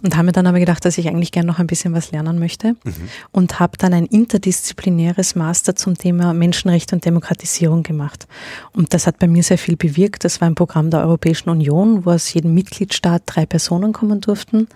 und 0.02 0.16
habe 0.16 0.26
mir 0.26 0.32
dann 0.32 0.46
aber 0.46 0.58
gedacht, 0.58 0.84
dass 0.84 0.98
ich 0.98 1.08
eigentlich 1.08 1.32
gerne 1.32 1.48
noch 1.48 1.58
ein 1.58 1.66
bisschen 1.66 1.94
was 1.94 2.12
lernen 2.12 2.38
möchte 2.38 2.76
mhm. 2.84 2.94
und 3.32 3.60
habe 3.60 3.76
dann 3.76 3.92
ein 3.92 4.06
interdisziplinäres 4.06 5.34
Master 5.34 5.76
zum 5.76 5.96
Thema 5.96 6.32
Menschenrechte 6.32 6.94
und 6.94 7.04
Demokratisierung 7.04 7.73
Erfahrung 7.74 7.82
gemacht. 7.82 8.26
Und 8.72 8.94
das 8.94 9.06
hat 9.06 9.18
bei 9.18 9.26
mir 9.26 9.42
sehr 9.42 9.58
viel 9.58 9.76
bewirkt. 9.76 10.24
Das 10.24 10.40
war 10.40 10.48
ein 10.48 10.54
Programm 10.54 10.90
der 10.90 11.00
Europäischen 11.00 11.50
Union, 11.50 12.04
wo 12.04 12.10
aus 12.10 12.32
jedem 12.32 12.54
Mitgliedstaat 12.54 13.22
drei 13.26 13.46
Personen 13.46 13.92
kommen 13.92 14.20
durften. 14.20 14.68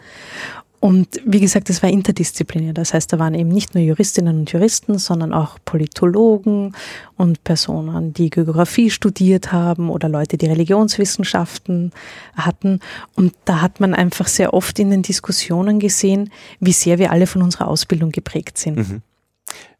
Und 0.80 1.20
wie 1.26 1.40
gesagt, 1.40 1.70
es 1.70 1.82
war 1.82 1.90
interdisziplinär. 1.90 2.72
Das 2.72 2.94
heißt, 2.94 3.12
da 3.12 3.18
waren 3.18 3.34
eben 3.34 3.48
nicht 3.48 3.74
nur 3.74 3.82
Juristinnen 3.82 4.38
und 4.38 4.52
Juristen, 4.52 4.98
sondern 4.98 5.34
auch 5.34 5.58
Politologen 5.64 6.72
und 7.16 7.42
Personen, 7.42 8.12
die 8.12 8.30
Geografie 8.30 8.88
studiert 8.88 9.50
haben 9.50 9.90
oder 9.90 10.08
Leute, 10.08 10.38
die 10.38 10.46
Religionswissenschaften 10.46 11.90
hatten. 12.36 12.78
Und 13.16 13.34
da 13.44 13.60
hat 13.60 13.80
man 13.80 13.92
einfach 13.92 14.28
sehr 14.28 14.54
oft 14.54 14.78
in 14.78 14.90
den 14.90 15.02
Diskussionen 15.02 15.80
gesehen, 15.80 16.30
wie 16.60 16.72
sehr 16.72 17.00
wir 17.00 17.10
alle 17.10 17.26
von 17.26 17.42
unserer 17.42 17.66
Ausbildung 17.66 18.12
geprägt 18.12 18.56
sind. 18.56 18.76
Mhm. 18.76 19.02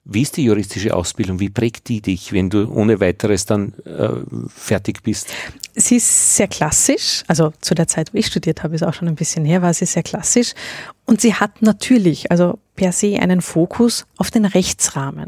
Wie 0.04 0.22
ist 0.22 0.38
die 0.38 0.44
juristische 0.44 0.94
Ausbildung? 0.94 1.38
Wie 1.38 1.50
prägt 1.50 1.88
die 1.88 2.00
dich, 2.00 2.32
wenn 2.32 2.48
du 2.48 2.72
ohne 2.72 2.98
weiteres 2.98 3.44
dann 3.44 3.74
äh, 3.84 4.08
fertig 4.48 5.02
bist? 5.02 5.28
Sie 5.74 5.96
ist 5.96 6.36
sehr 6.36 6.48
klassisch. 6.48 7.24
Also 7.26 7.52
zu 7.60 7.74
der 7.74 7.88
Zeit, 7.88 8.14
wo 8.14 8.18
ich 8.18 8.26
studiert 8.26 8.62
habe, 8.62 8.74
ist 8.74 8.82
auch 8.82 8.94
schon 8.94 9.08
ein 9.08 9.16
bisschen 9.16 9.44
her, 9.44 9.60
war 9.60 9.74
sie 9.74 9.84
sehr 9.84 10.02
klassisch. 10.02 10.54
Und 11.04 11.20
sie 11.20 11.34
hat 11.34 11.60
natürlich, 11.60 12.30
also 12.30 12.58
per 12.74 12.92
se, 12.92 13.20
einen 13.20 13.42
Fokus 13.42 14.06
auf 14.16 14.30
den 14.30 14.46
Rechtsrahmen. 14.46 15.26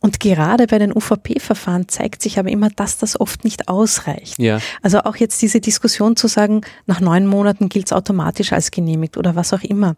Und 0.00 0.20
gerade 0.20 0.66
bei 0.66 0.78
den 0.78 0.94
UVP-Verfahren 0.94 1.88
zeigt 1.88 2.22
sich 2.22 2.38
aber 2.38 2.50
immer, 2.50 2.70
dass 2.70 2.98
das 2.98 3.20
oft 3.20 3.44
nicht 3.44 3.68
ausreicht. 3.68 4.38
Ja. 4.38 4.60
Also 4.80 5.00
auch 5.00 5.16
jetzt 5.16 5.40
diese 5.42 5.60
Diskussion 5.60 6.16
zu 6.16 6.28
sagen, 6.28 6.62
nach 6.86 7.00
neun 7.00 7.26
Monaten 7.26 7.68
gilt 7.68 7.86
es 7.86 7.92
automatisch 7.92 8.52
als 8.52 8.70
genehmigt 8.70 9.16
oder 9.18 9.36
was 9.36 9.52
auch 9.52 9.62
immer. 9.62 9.96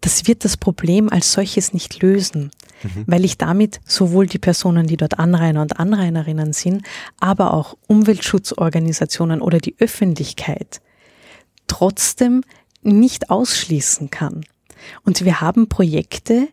Das 0.00 0.26
wird 0.26 0.44
das 0.44 0.56
Problem 0.56 1.08
als 1.08 1.32
solches 1.32 1.72
nicht 1.72 2.02
lösen 2.02 2.50
mhm. 2.82 3.04
weil 3.06 3.24
ich 3.24 3.38
damit 3.38 3.80
sowohl 3.86 4.26
die 4.26 4.38
Personen, 4.38 4.86
die 4.86 4.96
dort 4.96 5.18
Anrainer 5.18 5.62
und 5.62 5.78
Anrainerinnen 5.78 6.52
sind, 6.52 6.82
aber 7.20 7.54
auch 7.54 7.76
Umweltschutzorganisationen 7.86 9.40
oder 9.40 9.58
die 9.58 9.76
Öffentlichkeit 9.78 10.80
trotzdem 11.66 12.42
nicht 12.82 13.30
ausschließen 13.30 14.10
kann. 14.10 14.44
Und 15.04 15.24
wir 15.24 15.40
haben 15.40 15.68
Projekte, 15.68 16.48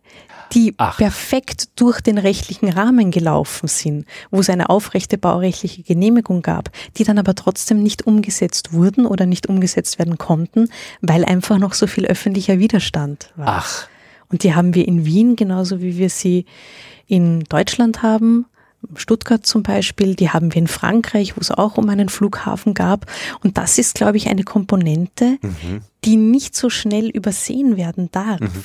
die 0.53 0.73
Ach. 0.77 0.97
perfekt 0.97 1.69
durch 1.75 2.01
den 2.01 2.17
rechtlichen 2.17 2.69
Rahmen 2.69 3.11
gelaufen 3.11 3.67
sind, 3.67 4.05
wo 4.31 4.39
es 4.39 4.49
eine 4.49 4.69
aufrechte 4.69 5.17
baurechtliche 5.17 5.83
Genehmigung 5.83 6.41
gab, 6.41 6.69
die 6.97 7.03
dann 7.03 7.17
aber 7.17 7.35
trotzdem 7.35 7.81
nicht 7.81 8.05
umgesetzt 8.05 8.73
wurden 8.73 9.05
oder 9.05 9.25
nicht 9.25 9.47
umgesetzt 9.47 9.99
werden 9.99 10.17
konnten, 10.17 10.69
weil 11.01 11.25
einfach 11.25 11.57
noch 11.57 11.73
so 11.73 11.87
viel 11.87 12.05
öffentlicher 12.05 12.59
Widerstand 12.59 13.31
war. 13.35 13.47
Ach. 13.47 13.87
Und 14.35 14.43
die 14.43 14.53
haben 14.53 14.75
wir 14.75 14.85
in 14.85 15.05
Wien 15.05 15.37
genauso 15.37 15.81
wie 15.81 15.97
wir 15.97 16.09
sie 16.09 16.43
in 17.07 17.45
Deutschland 17.47 18.03
haben. 18.03 18.47
Stuttgart 18.95 19.45
zum 19.45 19.63
Beispiel, 19.63 20.13
die 20.13 20.29
haben 20.29 20.53
wir 20.53 20.59
in 20.59 20.67
Frankreich, 20.67 21.37
wo 21.37 21.39
es 21.39 21.51
auch 21.51 21.77
um 21.77 21.87
einen 21.87 22.09
Flughafen 22.09 22.73
gab. 22.73 23.05
Und 23.45 23.57
das 23.57 23.77
ist, 23.77 23.95
glaube 23.95 24.17
ich, 24.17 24.27
eine 24.27 24.43
Komponente, 24.43 25.37
mhm. 25.41 25.83
die 26.03 26.17
nicht 26.17 26.53
so 26.53 26.69
schnell 26.69 27.07
übersehen 27.07 27.77
werden 27.77 28.09
darf. 28.11 28.41
Mhm. 28.41 28.63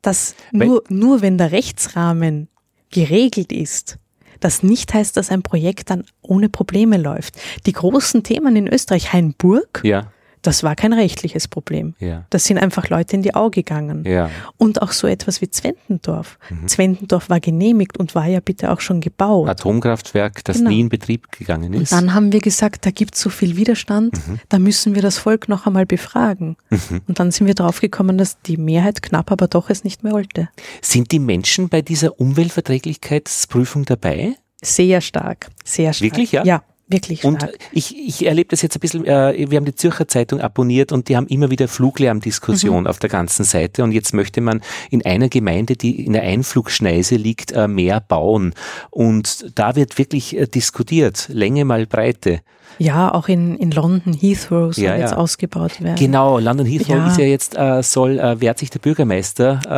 Dass 0.00 0.36
nur, 0.52 0.84
nur 0.88 1.22
wenn 1.22 1.38
der 1.38 1.50
Rechtsrahmen 1.50 2.46
geregelt 2.92 3.50
ist, 3.50 3.98
das 4.38 4.62
nicht 4.62 4.94
heißt, 4.94 5.16
dass 5.16 5.32
ein 5.32 5.42
Projekt 5.42 5.90
dann 5.90 6.04
ohne 6.22 6.48
Probleme 6.48 6.98
läuft. 6.98 7.34
Die 7.66 7.72
großen 7.72 8.22
Themen 8.22 8.54
in 8.54 8.68
Österreich, 8.68 9.12
Hainburg, 9.12 9.80
ja. 9.82 10.12
Das 10.44 10.62
war 10.62 10.76
kein 10.76 10.92
rechtliches 10.92 11.48
Problem. 11.48 11.94
Ja. 11.98 12.26
Das 12.28 12.44
sind 12.44 12.58
einfach 12.58 12.90
Leute 12.90 13.16
in 13.16 13.22
die 13.22 13.34
Augen 13.34 13.52
gegangen. 13.52 14.04
Ja. 14.04 14.30
Und 14.58 14.82
auch 14.82 14.92
so 14.92 15.06
etwas 15.06 15.40
wie 15.40 15.48
Zwentendorf. 15.48 16.38
Mhm. 16.50 16.68
Zwentendorf 16.68 17.30
war 17.30 17.40
genehmigt 17.40 17.96
und 17.96 18.14
war 18.14 18.26
ja 18.26 18.40
bitte 18.40 18.70
auch 18.70 18.80
schon 18.80 19.00
gebaut. 19.00 19.48
Atomkraftwerk, 19.48 20.44
das 20.44 20.58
genau. 20.58 20.68
nie 20.68 20.80
in 20.80 20.90
Betrieb 20.90 21.32
gegangen 21.32 21.72
ist. 21.72 21.92
Und 21.92 21.98
dann 21.98 22.14
haben 22.14 22.30
wir 22.30 22.40
gesagt, 22.40 22.84
da 22.84 22.90
gibt 22.90 23.14
es 23.14 23.22
so 23.22 23.30
viel 23.30 23.56
Widerstand, 23.56 24.14
mhm. 24.28 24.38
da 24.50 24.58
müssen 24.58 24.94
wir 24.94 25.00
das 25.00 25.16
Volk 25.16 25.48
noch 25.48 25.66
einmal 25.66 25.86
befragen. 25.86 26.56
Mhm. 26.68 27.00
Und 27.08 27.18
dann 27.18 27.30
sind 27.30 27.46
wir 27.46 27.54
draufgekommen, 27.54 28.18
dass 28.18 28.38
die 28.42 28.58
Mehrheit 28.58 29.02
knapp 29.02 29.32
aber 29.32 29.48
doch 29.48 29.70
es 29.70 29.82
nicht 29.82 30.04
mehr 30.04 30.12
wollte. 30.12 30.50
Sind 30.82 31.10
die 31.10 31.20
Menschen 31.20 31.70
bei 31.70 31.80
dieser 31.80 32.20
Umweltverträglichkeitsprüfung 32.20 33.86
dabei? 33.86 34.34
Sehr 34.62 35.00
stark, 35.00 35.48
sehr 35.64 35.94
stark. 35.94 36.10
Wirklich, 36.10 36.32
ja? 36.32 36.44
Ja, 36.44 36.62
Wirklich 36.94 37.20
stark. 37.20 37.42
Und 37.42 37.48
ich, 37.72 37.96
ich 37.96 38.26
erlebe 38.26 38.50
das 38.50 38.62
jetzt 38.62 38.76
ein 38.76 38.80
bisschen, 38.80 39.04
äh, 39.04 39.50
wir 39.50 39.56
haben 39.56 39.64
die 39.64 39.74
Zürcher 39.74 40.08
Zeitung 40.08 40.40
abonniert 40.40 40.92
und 40.92 41.08
die 41.08 41.16
haben 41.16 41.26
immer 41.26 41.50
wieder 41.50 41.68
Fluglärmdiskussion 41.68 42.82
mhm. 42.82 42.86
auf 42.86 42.98
der 42.98 43.10
ganzen 43.10 43.44
Seite 43.44 43.82
und 43.82 43.92
jetzt 43.92 44.14
möchte 44.14 44.40
man 44.40 44.62
in 44.90 45.04
einer 45.04 45.28
Gemeinde, 45.28 45.76
die 45.76 46.04
in 46.04 46.12
der 46.12 46.22
Einflugschneise 46.22 47.16
liegt, 47.16 47.52
äh, 47.52 47.68
mehr 47.68 48.00
bauen 48.00 48.54
und 48.90 49.46
da 49.54 49.76
wird 49.76 49.98
wirklich 49.98 50.36
äh, 50.36 50.46
diskutiert, 50.46 51.28
Länge 51.28 51.64
mal 51.64 51.86
Breite. 51.86 52.40
Ja, 52.78 53.12
auch 53.14 53.28
in, 53.28 53.56
in 53.56 53.70
London 53.70 54.12
Heathrow 54.12 54.74
soll 54.74 54.84
Ja, 54.84 54.96
jetzt 54.96 55.12
ja. 55.12 55.16
ausgebaut 55.16 55.80
werden. 55.80 55.96
Genau, 55.96 56.38
London 56.38 56.66
Heathrow 56.66 56.96
Ja. 56.96 57.06
ist 57.08 57.18
ja 57.18 57.24
jetzt, 57.24 57.56
äh, 57.56 57.82
soll, 57.82 58.18
äh, 58.18 58.40
wehrt 58.40 58.58
sich 58.58 58.70
der 58.70 58.78
Bürgermeister, 58.80 59.60
äh, 59.64 59.68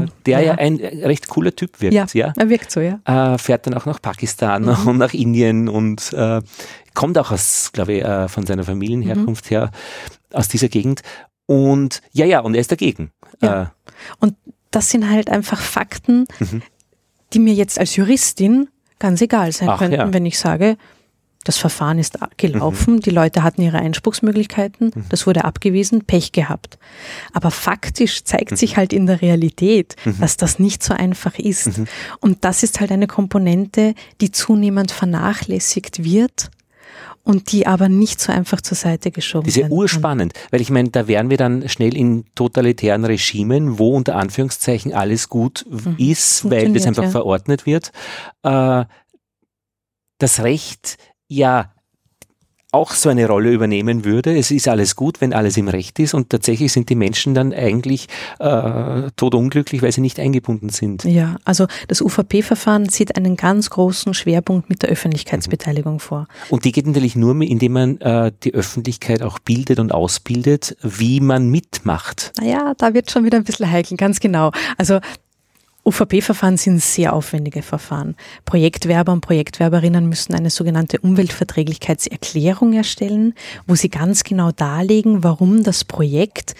Genau. 0.00 0.04
der 0.26 0.40
ja. 0.40 0.54
Ein 0.54 0.76
recht 0.76 1.28
cooler 1.28 1.54
Typ 1.54 1.80
wirkt, 1.80 2.14
Ja, 2.14 2.32
er 2.36 2.48
wirkt 2.48 2.70
so, 2.70 2.80
ja. 2.80 2.98
Äh, 3.04 3.38
fährt 3.38 3.66
dann 3.66 3.74
auch 3.74 3.86
nach 3.86 4.00
Pakistan 4.00 4.62
Mhm. 4.62 4.68
und 4.88 4.98
nach 4.98 5.12
Indien 5.14 5.68
und 5.68 6.12
äh, 6.12 6.40
kommt 6.94 7.18
auch 7.18 7.30
aus, 7.30 7.70
glaube 7.72 7.92
ich, 7.94 8.02
äh, 8.04 8.28
von 8.28 8.46
seiner 8.46 8.62
Mhm. 8.62 8.66
Familienherkunft 8.66 9.50
her, 9.50 9.70
aus 10.32 10.48
dieser 10.48 10.68
Gegend. 10.68 11.02
Und 11.46 12.00
ja, 12.12 12.24
ja, 12.26 12.40
und 12.40 12.54
er 12.54 12.60
ist 12.60 12.72
dagegen. 12.72 13.10
Ja. 13.42 13.62
Äh, 13.62 13.66
Und 14.18 14.34
das 14.70 14.90
sind 14.90 15.08
halt 15.10 15.30
einfach 15.30 15.60
Fakten, 15.60 16.26
Mhm. 16.40 16.62
die 17.32 17.38
mir 17.38 17.54
jetzt 17.54 17.78
als 17.78 17.96
Juristin 17.96 18.68
ganz 18.98 19.20
egal 19.20 19.52
sein 19.52 19.68
Ach, 19.68 19.78
könnten, 19.78 20.12
wenn 20.14 20.24
ich 20.26 20.38
sage, 20.38 20.76
das 21.46 21.58
Verfahren 21.58 21.98
ist 21.98 22.20
Mhm. 22.20 22.26
gelaufen, 22.36 23.00
die 23.00 23.10
Leute 23.10 23.42
hatten 23.42 23.62
ihre 23.62 23.78
Einspruchsmöglichkeiten, 23.78 24.90
das 25.08 25.26
wurde 25.26 25.44
abgewiesen, 25.44 26.04
Pech 26.04 26.32
gehabt. 26.32 26.78
Aber 27.32 27.50
faktisch 27.50 28.24
zeigt 28.24 28.52
Mhm. 28.52 28.56
sich 28.56 28.76
halt 28.76 28.92
in 28.92 29.06
der 29.06 29.22
Realität, 29.22 29.96
dass 30.20 30.36
das 30.36 30.58
nicht 30.58 30.82
so 30.82 30.94
einfach 30.94 31.38
ist. 31.38 31.78
Mhm. 31.78 31.86
Und 32.20 32.44
das 32.44 32.62
ist 32.62 32.80
halt 32.80 32.90
eine 32.92 33.06
Komponente, 33.06 33.94
die 34.20 34.30
zunehmend 34.30 34.90
vernachlässigt 34.90 36.04
wird 36.04 36.50
und 37.22 37.50
die 37.50 37.66
aber 37.66 37.88
nicht 37.88 38.20
so 38.20 38.30
einfach 38.32 38.60
zur 38.60 38.76
Seite 38.76 39.10
geschoben 39.10 39.46
Das 39.46 39.56
ist 39.56 39.62
ja 39.62 39.68
urspannend, 39.68 40.32
weil 40.52 40.60
ich 40.60 40.70
meine, 40.70 40.90
da 40.90 41.08
wären 41.08 41.28
wir 41.28 41.36
dann 41.36 41.68
schnell 41.68 41.96
in 41.96 42.24
totalitären 42.36 43.04
Regimen, 43.04 43.78
wo 43.80 43.94
unter 43.96 44.14
Anführungszeichen 44.16 44.92
alles 44.92 45.28
gut 45.28 45.64
w- 45.68 45.94
ist, 45.98 46.48
weil 46.50 46.72
das 46.72 46.82
Mhm. 46.84 46.88
Einfach 46.88 47.02
ja. 47.04 47.10
verordnet 47.10 47.66
wird. 47.66 47.90
Äh, 48.44 48.84
das 50.18 50.40
Recht 50.42 50.96
ja 51.28 51.72
auch 52.76 52.92
so 52.92 53.08
eine 53.08 53.26
Rolle 53.26 53.52
übernehmen 53.52 54.04
würde. 54.04 54.36
Es 54.36 54.50
ist 54.50 54.68
alles 54.68 54.96
gut, 54.96 55.20
wenn 55.20 55.32
alles 55.32 55.56
im 55.56 55.68
Recht 55.68 55.98
ist 55.98 56.12
und 56.12 56.28
tatsächlich 56.28 56.72
sind 56.72 56.90
die 56.90 56.94
Menschen 56.94 57.32
dann 57.34 57.54
eigentlich 57.54 58.08
äh, 58.38 59.10
todunglücklich, 59.16 59.80
weil 59.80 59.92
sie 59.92 60.02
nicht 60.02 60.20
eingebunden 60.20 60.68
sind. 60.68 61.04
Ja, 61.04 61.36
also 61.44 61.68
das 61.88 62.02
UVP-Verfahren 62.02 62.88
sieht 62.88 63.16
einen 63.16 63.36
ganz 63.36 63.70
großen 63.70 64.12
Schwerpunkt 64.12 64.68
mit 64.68 64.82
der 64.82 64.90
Öffentlichkeitsbeteiligung 64.90 66.00
vor. 66.00 66.26
Und 66.50 66.66
die 66.66 66.72
geht 66.72 66.86
natürlich 66.86 67.16
nur, 67.16 67.40
indem 67.40 67.72
man 67.72 68.00
äh, 68.00 68.32
die 68.42 68.52
Öffentlichkeit 68.52 69.22
auch 69.22 69.38
bildet 69.38 69.78
und 69.78 69.92
ausbildet, 69.92 70.76
wie 70.82 71.20
man 71.20 71.48
mitmacht. 71.48 72.32
Naja, 72.38 72.74
da 72.76 72.92
wird 72.92 73.10
schon 73.10 73.24
wieder 73.24 73.38
ein 73.38 73.44
bisschen 73.44 73.70
heikel, 73.70 73.96
ganz 73.96 74.20
genau. 74.20 74.50
Also 74.76 75.00
UVP-Verfahren 75.86 76.56
sind 76.56 76.82
sehr 76.82 77.12
aufwendige 77.12 77.62
Verfahren. 77.62 78.16
Projektwerber 78.44 79.12
und 79.12 79.20
Projektwerberinnen 79.20 80.08
müssen 80.08 80.34
eine 80.34 80.50
sogenannte 80.50 80.98
Umweltverträglichkeitserklärung 80.98 82.72
erstellen, 82.72 83.34
wo 83.68 83.76
sie 83.76 83.88
ganz 83.88 84.24
genau 84.24 84.50
darlegen, 84.50 85.22
warum 85.22 85.62
das 85.62 85.84
Projekt, 85.84 86.56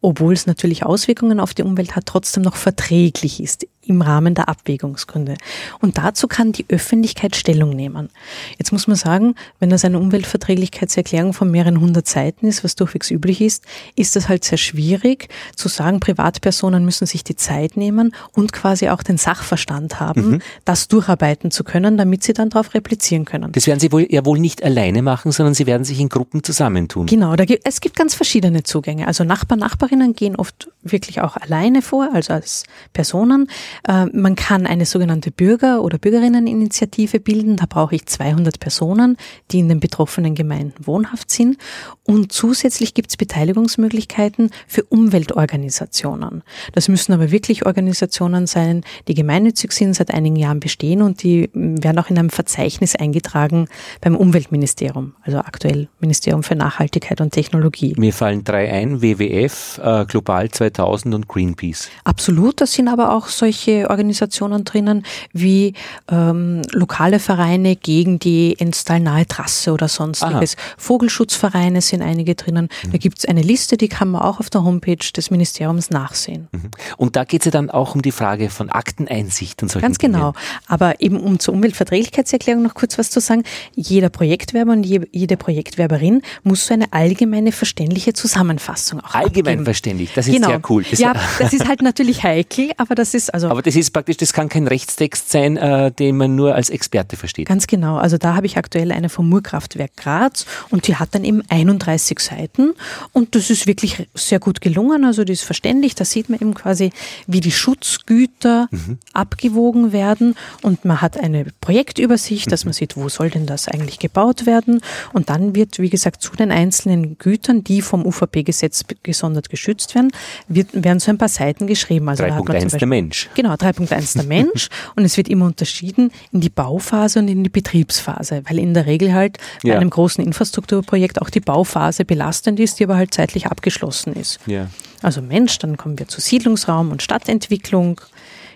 obwohl 0.00 0.34
es 0.34 0.46
natürlich 0.46 0.86
Auswirkungen 0.86 1.40
auf 1.40 1.52
die 1.52 1.64
Umwelt 1.64 1.96
hat, 1.96 2.06
trotzdem 2.06 2.44
noch 2.44 2.54
verträglich 2.54 3.42
ist 3.42 3.66
im 3.90 4.02
Rahmen 4.02 4.34
der 4.34 4.48
Abwägungsgründe. 4.48 5.34
Und 5.80 5.98
dazu 5.98 6.28
kann 6.28 6.52
die 6.52 6.64
Öffentlichkeit 6.68 7.36
Stellung 7.36 7.70
nehmen. 7.70 8.08
Jetzt 8.56 8.72
muss 8.72 8.86
man 8.86 8.96
sagen, 8.96 9.34
wenn 9.58 9.68
das 9.68 9.84
eine 9.84 9.98
Umweltverträglichkeitserklärung 9.98 11.34
von 11.34 11.50
mehreren 11.50 11.80
hundert 11.80 12.06
Seiten 12.06 12.46
ist, 12.46 12.64
was 12.64 12.76
durchwegs 12.76 13.10
üblich 13.10 13.40
ist, 13.40 13.64
ist 13.96 14.16
das 14.16 14.28
halt 14.28 14.44
sehr 14.44 14.58
schwierig 14.58 15.28
zu 15.56 15.68
sagen, 15.68 16.00
Privatpersonen 16.00 16.84
müssen 16.84 17.06
sich 17.06 17.24
die 17.24 17.36
Zeit 17.36 17.76
nehmen 17.76 18.14
und 18.32 18.52
quasi 18.52 18.88
auch 18.88 19.02
den 19.02 19.18
Sachverstand 19.18 20.00
haben, 20.00 20.40
das 20.64 20.88
durcharbeiten 20.88 21.50
zu 21.50 21.64
können, 21.64 21.98
damit 21.98 22.22
sie 22.22 22.32
dann 22.32 22.50
darauf 22.50 22.74
replizieren 22.74 23.24
können. 23.24 23.52
Das 23.52 23.66
werden 23.66 23.80
sie 23.80 23.90
wohl, 23.92 24.06
ja 24.08 24.24
wohl 24.24 24.38
nicht 24.38 24.62
alleine 24.62 25.02
machen, 25.02 25.32
sondern 25.32 25.54
sie 25.54 25.66
werden 25.66 25.84
sich 25.84 26.00
in 26.00 26.08
Gruppen 26.08 26.44
zusammentun. 26.44 27.06
Genau, 27.06 27.34
da 27.34 27.44
gibt, 27.44 27.66
es 27.66 27.80
gibt 27.80 27.96
ganz 27.96 28.14
verschiedene 28.14 28.62
Zugänge. 28.62 29.08
Also 29.08 29.24
Nachbarn, 29.24 29.58
Nachbarinnen 29.58 30.14
gehen 30.14 30.36
oft 30.36 30.70
wirklich 30.82 31.20
auch 31.20 31.36
alleine 31.36 31.82
vor, 31.82 32.10
also 32.12 32.32
als 32.32 32.64
Personen. 32.92 33.48
Äh, 33.86 34.06
man 34.06 34.34
kann 34.34 34.66
eine 34.66 34.86
sogenannte 34.86 35.30
Bürger- 35.30 35.82
oder 35.82 35.98
Bürgerinneninitiative 35.98 37.20
bilden. 37.20 37.56
Da 37.56 37.66
brauche 37.68 37.94
ich 37.94 38.06
200 38.06 38.60
Personen, 38.60 39.16
die 39.50 39.58
in 39.58 39.68
den 39.68 39.80
betroffenen 39.80 40.34
Gemeinden 40.34 40.86
wohnhaft 40.86 41.30
sind. 41.30 41.58
Und 42.04 42.32
zusätzlich 42.32 42.94
gibt 42.94 43.10
es 43.10 43.16
Beteiligungsmöglichkeiten 43.16 44.50
für 44.66 44.84
Umweltorganisationen. 44.84 46.42
Das 46.72 46.88
müssen 46.88 47.12
aber 47.12 47.30
wirklich 47.30 47.66
Organisationen 47.66 48.46
sein, 48.46 48.82
die 49.06 49.14
gemeinnützig 49.14 49.72
sind, 49.72 49.94
seit 49.94 50.12
einigen 50.12 50.36
Jahren 50.36 50.60
bestehen 50.60 51.02
und 51.02 51.22
die 51.22 51.50
werden 51.52 51.98
auch 51.98 52.08
in 52.08 52.18
einem 52.18 52.30
Verzeichnis 52.30 52.96
eingetragen 52.96 53.68
beim 54.00 54.16
Umweltministerium, 54.16 55.14
also 55.22 55.38
aktuell 55.38 55.88
Ministerium 56.00 56.42
für 56.42 56.54
Nachhaltigkeit 56.54 57.20
und 57.20 57.32
Technologie. 57.32 57.94
Mir 57.98 58.12
fallen 58.12 58.44
drei 58.44 58.72
ein, 58.72 59.02
WWF, 59.02 59.80
äh, 59.82 60.04
Global 60.06 60.50
2000 60.50 60.69
und 60.78 61.28
Greenpeace. 61.28 61.88
Absolut, 62.04 62.60
das 62.60 62.72
sind 62.72 62.88
aber 62.88 63.14
auch 63.14 63.28
solche 63.28 63.88
Organisationen 63.90 64.64
drinnen 64.64 65.04
wie 65.32 65.74
ähm, 66.10 66.62
lokale 66.72 67.18
Vereine 67.18 67.76
gegen 67.76 68.18
die 68.18 68.58
Enstal-nahe 68.58 69.26
Trasse 69.26 69.72
oder 69.72 69.88
sonstiges. 69.88 70.56
Vogelschutzvereine 70.78 71.80
sind 71.80 72.02
einige 72.02 72.34
drinnen. 72.34 72.68
Da 72.90 72.98
gibt 72.98 73.18
es 73.18 73.24
eine 73.24 73.42
Liste, 73.42 73.76
die 73.76 73.88
kann 73.88 74.08
man 74.10 74.22
auch 74.22 74.40
auf 74.40 74.50
der 74.50 74.64
Homepage 74.64 74.96
des 74.96 75.30
Ministeriums 75.30 75.90
nachsehen. 75.90 76.48
Und 76.96 77.16
da 77.16 77.24
geht 77.24 77.42
es 77.42 77.46
ja 77.46 77.50
dann 77.50 77.70
auch 77.70 77.94
um 77.94 78.02
die 78.02 78.12
Frage 78.12 78.50
von 78.50 78.70
Akteneinsicht 78.70 79.62
und 79.62 79.70
solchen 79.70 79.86
Ganz 79.86 79.98
genau. 79.98 80.34
Aber 80.66 81.00
eben 81.00 81.18
um 81.20 81.38
zur 81.38 81.54
Umweltverträglichkeitserklärung 81.54 82.62
noch 82.62 82.74
kurz 82.74 82.98
was 82.98 83.10
zu 83.10 83.20
sagen, 83.20 83.44
jeder 83.74 84.08
Projektwerber 84.08 84.72
und 84.72 84.84
je, 84.84 85.00
jede 85.12 85.36
Projektwerberin 85.36 86.22
muss 86.42 86.66
so 86.66 86.74
eine 86.74 86.92
allgemeine 86.92 87.52
verständliche 87.52 88.12
Zusammenfassung 88.12 89.00
auch 89.00 89.14
Allgemein 89.14 89.52
abgeben. 89.52 89.64
verständlich, 89.64 90.12
das 90.14 90.26
ist 90.26 90.34
genau. 90.34 90.48
sehr 90.48 90.59
cool. 90.68 90.84
Das 90.88 90.98
ja, 90.98 91.14
das 91.38 91.52
ist 91.52 91.66
halt 91.66 91.82
natürlich 91.82 92.22
heikel, 92.22 92.70
aber 92.76 92.94
das 92.94 93.14
ist 93.14 93.32
also 93.32 93.48
aber 93.48 93.62
das 93.62 93.76
ist 93.76 93.90
praktisch, 93.92 94.16
das 94.16 94.32
kann 94.32 94.48
kein 94.48 94.66
Rechtstext 94.66 95.30
sein, 95.30 95.56
äh, 95.56 95.92
den 95.92 96.16
man 96.16 96.34
nur 96.34 96.54
als 96.54 96.70
Experte 96.70 97.16
versteht. 97.16 97.48
Ganz 97.48 97.66
genau. 97.66 97.96
Also 97.96 98.18
da 98.18 98.34
habe 98.34 98.46
ich 98.46 98.56
aktuell 98.56 98.92
eine 98.92 99.08
vom 99.08 99.28
Murkraftwerk 99.28 99.96
Graz 99.96 100.46
und 100.70 100.86
die 100.86 100.96
hat 100.96 101.14
dann 101.14 101.24
eben 101.24 101.42
31 101.48 102.18
Seiten 102.18 102.74
und 103.12 103.34
das 103.34 103.50
ist 103.50 103.66
wirklich 103.66 104.08
sehr 104.14 104.38
gut 104.38 104.60
gelungen. 104.60 105.04
Also 105.04 105.24
die 105.24 105.32
ist 105.32 105.42
verständlich. 105.42 105.94
Da 105.94 106.04
sieht 106.04 106.28
man 106.28 106.40
eben 106.40 106.54
quasi, 106.54 106.90
wie 107.26 107.40
die 107.40 107.52
Schutzgüter 107.52 108.68
abgewogen 109.12 109.92
werden 109.92 110.34
und 110.62 110.84
man 110.84 111.00
hat 111.00 111.18
eine 111.18 111.46
Projektübersicht, 111.60 112.50
dass 112.50 112.64
man 112.64 112.72
sieht, 112.72 112.96
wo 112.96 113.08
soll 113.08 113.30
denn 113.30 113.46
das 113.46 113.68
eigentlich 113.68 113.98
gebaut 113.98 114.46
werden 114.46 114.80
und 115.12 115.30
dann 115.30 115.54
wird, 115.54 115.78
wie 115.78 115.90
gesagt, 115.90 116.22
zu 116.22 116.36
den 116.36 116.50
einzelnen 116.50 117.18
Gütern, 117.18 117.64
die 117.64 117.82
vom 117.82 118.06
UVP-Gesetz 118.06 118.84
gesondert 119.02 119.50
geschützt 119.50 119.94
werden, 119.94 120.12
wird, 120.50 120.68
werden 120.84 120.98
so 121.00 121.10
ein 121.10 121.16
paar 121.16 121.28
Seiten 121.28 121.66
geschrieben. 121.66 122.08
Also 122.08 122.24
da 122.24 122.34
hat 122.34 122.44
man 122.44 122.46
zum 122.46 122.54
3.1 122.54 122.58
der 122.60 122.68
Beispiel- 122.70 122.88
Mensch. 122.88 123.30
Genau, 123.34 123.54
3.1 123.54 124.14
der 124.18 124.24
Mensch 124.24 124.68
und 124.96 125.04
es 125.04 125.16
wird 125.16 125.28
immer 125.28 125.46
unterschieden 125.46 126.10
in 126.32 126.40
die 126.40 126.50
Bauphase 126.50 127.20
und 127.20 127.28
in 127.28 127.42
die 127.44 127.50
Betriebsphase, 127.50 128.42
weil 128.48 128.58
in 128.58 128.74
der 128.74 128.84
Regel 128.86 129.14
halt 129.14 129.38
bei 129.62 129.70
Ja. 129.70 129.76
einem 129.78 129.88
großen 129.90 130.22
Infrastrukturprojekt 130.24 131.22
auch 131.22 131.30
die 131.30 131.40
Bauphase 131.40 132.04
belastend 132.04 132.60
ist, 132.60 132.78
die 132.80 132.84
aber 132.84 132.96
halt 132.96 133.14
zeitlich 133.14 133.46
abgeschlossen 133.46 134.12
ist. 134.12 134.40
Ja. 134.46 134.66
Also 135.02 135.22
Mensch, 135.22 135.58
dann 135.58 135.76
kommen 135.78 135.98
wir 135.98 136.08
zu 136.08 136.20
Siedlungsraum 136.20 136.90
und 136.90 137.00
Stadtentwicklung, 137.02 138.00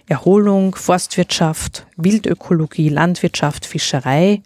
Erholung, 0.07 0.75
Forstwirtschaft, 0.75 1.87
Wildökologie, 1.97 2.91
Landwirtschaft, 2.91 3.65
Fischerei, 3.65 4.43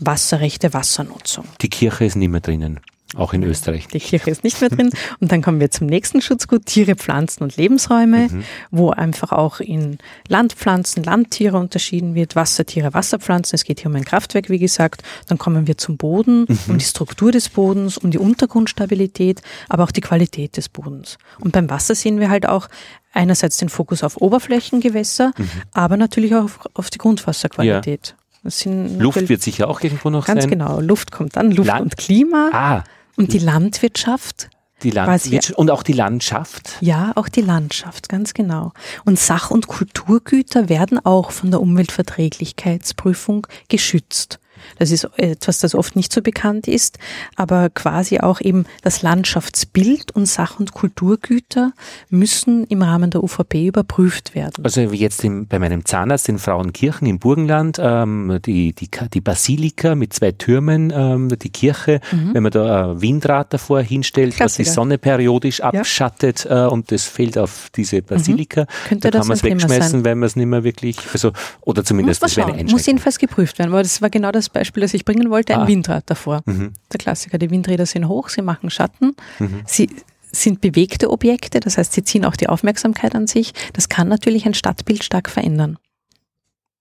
Wasserrechte, 0.00 0.72
Wassernutzung. 0.72 1.44
Die 1.60 1.68
Kirche 1.68 2.04
ist 2.06 2.16
nicht 2.16 2.30
mehr 2.30 2.40
drinnen, 2.40 2.80
auch 3.16 3.32
in 3.32 3.42
Österreich. 3.42 3.88
Die 3.88 3.98
Kirche 3.98 4.30
ist 4.30 4.44
nicht 4.44 4.60
mehr 4.60 4.70
drin. 4.70 4.90
Und 5.20 5.32
dann 5.32 5.42
kommen 5.42 5.60
wir 5.60 5.70
zum 5.70 5.86
nächsten 5.86 6.20
Schutzgut, 6.22 6.66
Tiere, 6.66 6.94
Pflanzen 6.96 7.42
und 7.42 7.56
Lebensräume, 7.56 8.28
wo 8.70 8.90
einfach 8.90 9.32
auch 9.32 9.60
in 9.60 9.98
Landpflanzen, 10.28 11.02
Landtiere 11.04 11.56
unterschieden 11.58 12.14
wird, 12.14 12.36
Wassertiere, 12.36 12.94
Wasserpflanzen. 12.94 13.54
Es 13.56 13.64
geht 13.64 13.80
hier 13.80 13.90
um 13.90 13.96
ein 13.96 14.04
Kraftwerk, 14.04 14.48
wie 14.48 14.58
gesagt. 14.58 15.02
Dann 15.28 15.38
kommen 15.38 15.66
wir 15.66 15.76
zum 15.76 15.96
Boden, 15.96 16.46
um 16.68 16.78
die 16.78 16.84
Struktur 16.84 17.32
des 17.32 17.48
Bodens, 17.48 17.98
um 17.98 18.10
die 18.10 18.18
Untergrundstabilität, 18.18 19.42
aber 19.68 19.84
auch 19.84 19.90
die 19.90 20.00
Qualität 20.00 20.56
des 20.56 20.68
Bodens. 20.68 21.18
Und 21.40 21.52
beim 21.52 21.68
Wasser 21.68 21.94
sehen 21.94 22.20
wir 22.20 22.30
halt 22.30 22.48
auch 22.48 22.68
einerseits 23.12 23.58
den 23.58 23.68
Fokus 23.68 24.02
auf 24.02 24.16
Oberflächengewässer, 24.16 25.32
aber 25.72 25.96
natürlich 25.96 26.34
auch 26.34 26.44
auf, 26.44 26.60
auf 26.74 26.90
die 26.90 26.98
Grundwasserqualität. 26.98 28.14
Sind 28.44 28.98
Luft 28.98 29.28
wird 29.28 29.40
sicher 29.40 29.68
auch 29.68 29.80
irgendwo 29.82 30.10
noch 30.10 30.26
Ganz 30.26 30.42
sein. 30.42 30.50
genau. 30.50 30.80
Luft 30.80 31.12
kommt 31.12 31.36
dann, 31.36 31.52
Luft 31.52 31.68
Land- 31.68 31.82
und 31.82 31.96
Klima. 31.96 32.50
Ah, 32.52 32.84
Und 33.16 33.32
die 33.32 33.38
Landwirtschaft, 33.38 34.50
die 34.82 34.90
Landwirtschaft 34.90 35.58
und 35.58 35.70
auch 35.70 35.82
die 35.82 35.92
Landschaft. 35.92 36.76
ja, 36.80 37.12
auch 37.14 37.28
die 37.28 37.40
Landschaft, 37.40 38.08
ganz 38.08 38.34
genau. 38.34 38.72
Und 39.04 39.18
Sach- 39.18 39.50
und 39.50 39.66
Kulturgüter 39.66 40.68
werden 40.68 41.04
auch 41.04 41.30
von 41.30 41.50
der 41.50 41.60
Umweltverträglichkeitsprüfung 41.60 43.46
geschützt. 43.68 44.38
Das 44.78 44.90
ist 44.90 45.08
etwas, 45.16 45.58
das 45.58 45.74
oft 45.74 45.96
nicht 45.96 46.12
so 46.12 46.22
bekannt 46.22 46.68
ist, 46.68 46.98
aber 47.36 47.70
quasi 47.70 48.18
auch 48.18 48.40
eben 48.40 48.64
das 48.82 49.02
Landschaftsbild 49.02 50.12
und 50.12 50.26
Sach- 50.26 50.58
und 50.58 50.72
Kulturgüter 50.72 51.72
müssen 52.10 52.64
im 52.66 52.82
Rahmen 52.82 53.10
der 53.10 53.22
UVP 53.22 53.66
überprüft 53.66 54.34
werden. 54.34 54.64
Also 54.64 54.92
wie 54.92 54.96
jetzt 54.96 55.24
im, 55.24 55.46
bei 55.46 55.58
meinem 55.58 55.84
Zahnarzt 55.84 56.28
in 56.28 56.38
Frauenkirchen 56.38 57.06
im 57.06 57.18
Burgenland, 57.18 57.78
ähm, 57.80 58.38
die, 58.44 58.72
die, 58.72 58.88
die 59.12 59.20
Basilika 59.20 59.94
mit 59.94 60.12
zwei 60.12 60.32
Türmen, 60.32 60.92
ähm, 60.94 61.28
die 61.38 61.50
Kirche, 61.50 62.00
mhm. 62.10 62.34
wenn 62.34 62.42
man 62.42 62.52
da 62.52 62.92
ein 62.92 63.02
Windrad 63.02 63.52
davor 63.52 63.80
hinstellt, 63.80 64.36
Klassiker. 64.36 64.44
was 64.44 64.56
die 64.56 64.74
Sonne 64.74 64.98
periodisch 64.98 65.60
abschattet 65.60 66.44
ja. 66.44 66.66
äh, 66.66 66.68
und 66.68 66.90
das 66.92 67.04
fällt 67.04 67.38
auf 67.38 67.70
diese 67.74 68.02
Basilika, 68.02 68.62
mhm. 68.62 68.88
Könnte 68.88 69.10
da 69.10 69.18
kann 69.18 69.28
man 69.28 69.36
es 69.36 69.42
wegschmeißen, 69.42 70.04
weil 70.04 70.14
man 70.14 70.26
es 70.26 70.36
nicht 70.36 70.46
mehr 70.46 70.64
wirklich, 70.64 70.98
also, 71.12 71.32
oder 71.60 71.84
zumindest 71.84 72.22
das 72.22 72.36
wäre 72.36 72.52
eine 72.52 72.70
Muss 72.70 72.86
jedenfalls 72.86 73.18
geprüft 73.18 73.58
werden, 73.58 73.72
weil 73.72 73.82
das 73.82 74.02
war 74.02 74.10
genau 74.10 74.32
das 74.32 74.48
Beispiel, 74.52 74.82
das 74.82 74.94
ich 74.94 75.04
bringen 75.04 75.30
wollte, 75.30 75.54
ein 75.54 75.60
ah. 75.60 75.68
Windrad 75.68 76.04
davor. 76.06 76.42
Mhm. 76.46 76.72
Der 76.92 76.98
Klassiker, 76.98 77.38
die 77.38 77.50
Windräder 77.50 77.86
sind 77.86 78.08
hoch, 78.08 78.28
sie 78.28 78.42
machen 78.42 78.70
Schatten, 78.70 79.14
mhm. 79.38 79.62
sie 79.66 79.90
sind 80.30 80.60
bewegte 80.60 81.10
Objekte, 81.10 81.60
das 81.60 81.76
heißt, 81.76 81.92
sie 81.92 82.04
ziehen 82.04 82.24
auch 82.24 82.36
die 82.36 82.48
Aufmerksamkeit 82.48 83.14
an 83.14 83.26
sich. 83.26 83.52
Das 83.74 83.88
kann 83.88 84.08
natürlich 84.08 84.46
ein 84.46 84.54
Stadtbild 84.54 85.04
stark 85.04 85.28
verändern. 85.28 85.78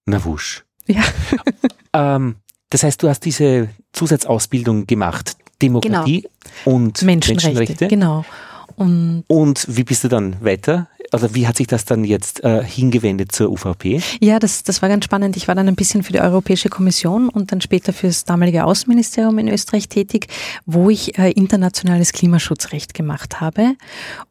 Na 0.05 0.23
wusch. 0.23 0.63
Ja. 0.88 1.03
ähm, 1.93 2.36
das 2.69 2.84
heißt, 2.84 3.03
du 3.03 3.10
hast 3.10 3.21
diese 3.25 3.69
Zusatzausbildung 3.91 4.88
gemacht, 4.88 5.36
Demokratie 5.62 6.21
genau. 6.21 6.77
und 6.77 7.01
Menschenrechte. 7.01 7.49
Menschenrechte. 7.49 7.88
Genau. 7.88 8.25
Und, 8.81 9.25
und 9.27 9.65
wie 9.69 9.83
bist 9.83 10.03
du 10.03 10.07
dann 10.07 10.43
weiter? 10.43 10.87
Also 11.11 11.35
wie 11.35 11.45
hat 11.45 11.57
sich 11.57 11.67
das 11.67 11.85
dann 11.85 12.03
jetzt 12.03 12.43
äh, 12.43 12.63
hingewendet 12.63 13.31
zur 13.31 13.51
UVP? 13.51 14.01
Ja, 14.21 14.39
das, 14.39 14.63
das 14.63 14.81
war 14.81 14.89
ganz 14.89 15.05
spannend. 15.05 15.37
Ich 15.37 15.47
war 15.47 15.53
dann 15.53 15.67
ein 15.67 15.75
bisschen 15.75 16.01
für 16.01 16.13
die 16.13 16.19
Europäische 16.19 16.69
Kommission 16.69 17.29
und 17.29 17.51
dann 17.51 17.61
später 17.61 17.93
für 17.93 18.07
das 18.07 18.23
damalige 18.23 18.65
Außenministerium 18.65 19.37
in 19.37 19.49
Österreich 19.49 19.87
tätig, 19.87 20.27
wo 20.65 20.89
ich 20.89 21.19
äh, 21.19 21.29
internationales 21.31 22.11
Klimaschutzrecht 22.11 22.95
gemacht 22.95 23.39
habe. 23.39 23.75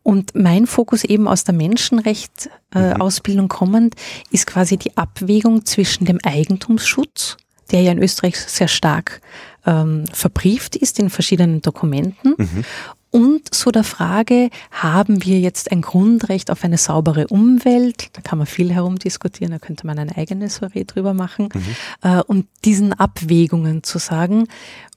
Und 0.02 0.34
mein 0.34 0.66
Fokus 0.66 1.04
eben 1.04 1.28
aus 1.28 1.44
der 1.44 1.54
Menschenrecht-Ausbildung 1.54 3.44
äh, 3.44 3.46
mhm. 3.46 3.48
kommend 3.48 3.94
ist 4.32 4.48
quasi 4.48 4.78
die 4.78 4.96
Abwägung 4.96 5.64
zwischen 5.64 6.06
dem 6.06 6.18
Eigentumsschutz, 6.24 7.36
der 7.70 7.82
ja 7.82 7.92
in 7.92 8.02
Österreich 8.02 8.36
sehr 8.36 8.68
stark 8.68 9.20
ähm, 9.64 10.06
verbrieft 10.12 10.74
ist 10.74 10.98
in 10.98 11.08
verschiedenen 11.08 11.62
Dokumenten 11.62 12.34
mhm 12.36 12.64
und 13.11 13.53
so 13.53 13.73
der 13.73 13.83
Frage, 13.83 14.51
haben 14.70 15.25
wir 15.25 15.40
jetzt 15.40 15.73
ein 15.73 15.81
Grundrecht 15.81 16.51
auf 16.51 16.62
eine 16.62 16.79
saubere 16.79 17.27
Umwelt? 17.27 18.09
Da 18.16 18.20
kann 18.20 18.38
man 18.38 18.46
viel 18.46 18.73
herumdiskutieren, 18.73 19.53
da 19.53 19.59
könnte 19.59 19.87
man 19.87 19.99
eine 19.99 20.16
eigene 20.16 20.49
Soiree 20.49 20.85
drüber 20.85 21.12
machen. 21.12 21.49
Mhm. 21.53 21.77
Äh, 22.03 22.23
und 22.23 22.46
diesen 22.64 22.92
Abwägungen 22.92 23.83
zu 23.83 23.99
sagen, 23.99 24.46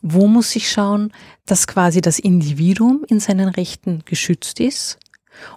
wo 0.01 0.27
muss 0.27 0.55
ich 0.55 0.69
schauen, 0.69 1.11
dass 1.47 1.65
quasi 1.65 2.01
das 2.01 2.19
Individuum 2.19 3.03
in 3.07 3.19
seinen 3.19 3.49
Rechten 3.49 4.03
geschützt 4.05 4.59
ist? 4.59 4.99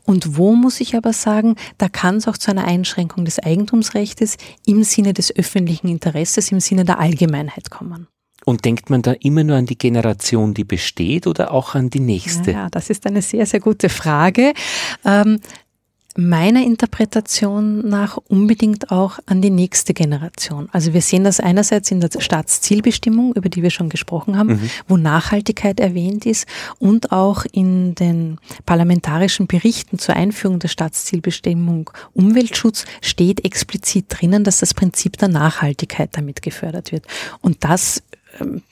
Und 0.04 0.38
wo 0.38 0.54
muss 0.54 0.80
ich 0.80 0.96
aber 0.96 1.12
sagen, 1.12 1.56
da 1.76 1.90
kann 1.90 2.16
es 2.16 2.26
auch 2.26 2.38
zu 2.38 2.50
einer 2.50 2.64
Einschränkung 2.64 3.26
des 3.26 3.38
Eigentumsrechts 3.38 4.38
im 4.64 4.82
Sinne 4.82 5.12
des 5.12 5.34
öffentlichen 5.36 5.88
Interesses, 5.88 6.50
im 6.50 6.60
Sinne 6.60 6.86
der 6.86 6.98
Allgemeinheit 6.98 7.70
kommen. 7.70 8.08
Und 8.48 8.64
denkt 8.64 8.90
man 8.90 9.02
da 9.02 9.10
immer 9.10 9.42
nur 9.42 9.56
an 9.56 9.66
die 9.66 9.76
Generation, 9.76 10.54
die 10.54 10.62
besteht 10.62 11.26
oder 11.26 11.50
auch 11.50 11.74
an 11.74 11.90
die 11.90 11.98
nächste? 11.98 12.52
Ja, 12.52 12.70
das 12.70 12.90
ist 12.90 13.04
eine 13.04 13.20
sehr, 13.20 13.44
sehr 13.44 13.58
gute 13.58 13.88
Frage. 13.88 14.54
Ähm, 15.04 15.40
meiner 16.16 16.62
Interpretation 16.62 17.88
nach 17.88 18.16
unbedingt 18.28 18.90
auch 18.90 19.18
an 19.26 19.42
die 19.42 19.50
nächste 19.50 19.94
Generation. 19.94 20.68
Also 20.72 20.94
wir 20.94 21.02
sehen 21.02 21.24
das 21.24 21.40
einerseits 21.40 21.90
in 21.90 22.00
der 22.00 22.08
Staatszielbestimmung, 22.18 23.34
über 23.34 23.48
die 23.48 23.62
wir 23.62 23.70
schon 23.70 23.88
gesprochen 23.88 24.38
haben, 24.38 24.50
mhm. 24.50 24.70
wo 24.88 24.96
Nachhaltigkeit 24.96 25.78
erwähnt 25.80 26.24
ist 26.24 26.46
und 26.78 27.12
auch 27.12 27.44
in 27.52 27.94
den 27.94 28.38
parlamentarischen 28.64 29.46
Berichten 29.46 29.98
zur 29.98 30.16
Einführung 30.16 30.58
der 30.58 30.68
Staatszielbestimmung 30.68 31.90
Umweltschutz 32.14 32.86
steht 33.02 33.44
explizit 33.44 34.06
drinnen, 34.08 34.44
dass 34.44 34.60
das 34.60 34.72
Prinzip 34.72 35.18
der 35.18 35.28
Nachhaltigkeit 35.28 36.10
damit 36.12 36.42
gefördert 36.42 36.92
wird. 36.92 37.06
Und 37.40 37.64
das 37.64 38.02
ähm, 38.40 38.62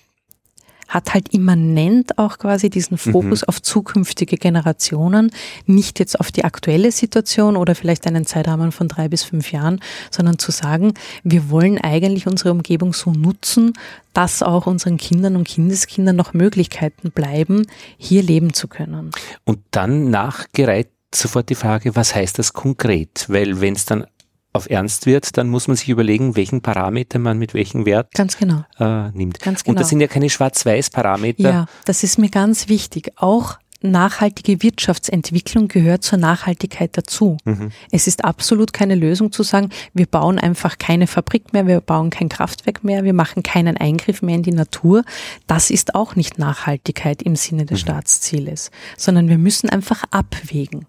hat 0.95 1.13
halt 1.13 1.35
immanent 1.35 2.19
auch 2.19 2.39
quasi 2.39 2.71
diesen 2.71 2.97
Fokus 2.99 3.43
mhm. 3.43 3.49
auf 3.49 3.61
zukünftige 3.61 4.37
Generationen, 4.37 5.33
nicht 5.67 5.99
jetzt 5.99 6.19
auf 6.21 6.31
die 6.31 6.45
aktuelle 6.45 6.93
Situation 6.93 7.57
oder 7.57 7.75
vielleicht 7.75 8.07
einen 8.07 8.27
Zeitrahmen 8.27 8.71
von 8.71 8.89
drei 8.89 9.09
bis 9.09 9.25
fünf 9.25 9.51
Jahren, 9.51 9.81
sondern 10.11 10.39
zu 10.39 10.53
sagen, 10.53 10.95
wir 11.25 11.51
wollen 11.51 11.79
eigentlich 11.79 12.27
unsere 12.27 12.53
Umgebung 12.53 12.93
so 12.93 13.11
nutzen, 13.11 13.73
dass 14.13 14.43
auch 14.43 14.67
unseren 14.67 14.97
Kindern 14.97 15.37
und 15.37 15.49
Kindeskindern 15.49 16.15
noch 16.15 16.33
Möglichkeiten 16.33 17.11
bleiben, 17.11 17.67
hier 17.99 18.23
leben 18.23 18.55
zu 18.55 18.69
können. 18.69 19.11
Und 19.45 19.59
dann 19.73 20.11
nachgereiht 20.11 20.91
sofort 21.13 21.49
die 21.49 21.55
Frage, 21.57 21.97
was 21.97 22.15
heißt 22.15 22.39
das 22.39 22.53
konkret? 22.53 23.27
Weil 23.29 23.61
wenn 23.61 23.75
es 23.75 23.85
dann 23.85 24.07
auf 24.55 24.71
Ernst 24.71 25.05
wird, 25.07 25.37
dann 25.37 25.49
muss 25.49 25.69
man 25.69 25.77
sich 25.77 25.89
überlegen, 25.89 26.37
welchen 26.37 26.63
Parameter 26.63 27.19
man 27.19 27.39
mit 27.39 27.55
welchem 27.55 27.85
Wert 27.85 28.15
ganz 28.15 28.39
genau. 28.39 28.65
äh, 28.79 29.11
nimmt. 29.11 29.41
Ganz 29.41 29.65
genau. 29.65 29.73
Und 29.73 29.81
das 29.81 29.89
sind 29.89 30.01
ja 30.01 30.07
keine 30.07 30.31
Schwarz-Weiß-Parameter. 30.31 31.43
Ja, 31.43 31.67
das 31.85 32.05
ist 32.05 32.19
mir 32.19 32.31
ganz 32.31 32.69
wichtig. 32.69 33.13
Auch 33.17 33.59
nachhaltige 33.85 34.63
Wirtschaftsentwicklung 34.63 35.69
gehört 35.69 36.05
zur 36.05 36.19
Nachhaltigkeit 36.19 36.97
dazu. 36.97 37.37
Mhm. 37.45 37.71
Es 37.91 38.07
ist 38.07 38.25
absolut 38.25 38.73
keine 38.73 38.95
Lösung 38.95 39.31
zu 39.31 39.43
sagen, 39.43 39.71
wir 39.93 40.07
bauen 40.07 40.39
einfach 40.39 40.79
keine 40.79 41.07
Fabrik 41.07 41.53
mehr, 41.53 41.67
wir 41.67 41.81
bauen 41.81 42.11
kein 42.11 42.29
Kraftwerk 42.29 42.83
mehr, 42.83 43.05
wir 43.05 43.13
machen 43.13 43.43
keinen 43.43 43.77
Eingriff 43.77 44.23
mehr 44.23 44.37
in 44.37 44.43
die 44.43 44.53
Natur. 44.53 45.05
Das 45.47 45.71
ist 45.71 45.95
auch 45.95 46.17
nicht 46.17 46.39
Nachhaltigkeit 46.39 47.23
im 47.23 47.37
Sinne 47.37 47.67
des 47.67 47.81
mhm. 47.81 47.83
Staatszieles, 47.83 48.71
sondern 48.97 49.29
wir 49.29 49.39
müssen 49.39 49.69
einfach 49.69 50.05
abwägen. 50.11 50.87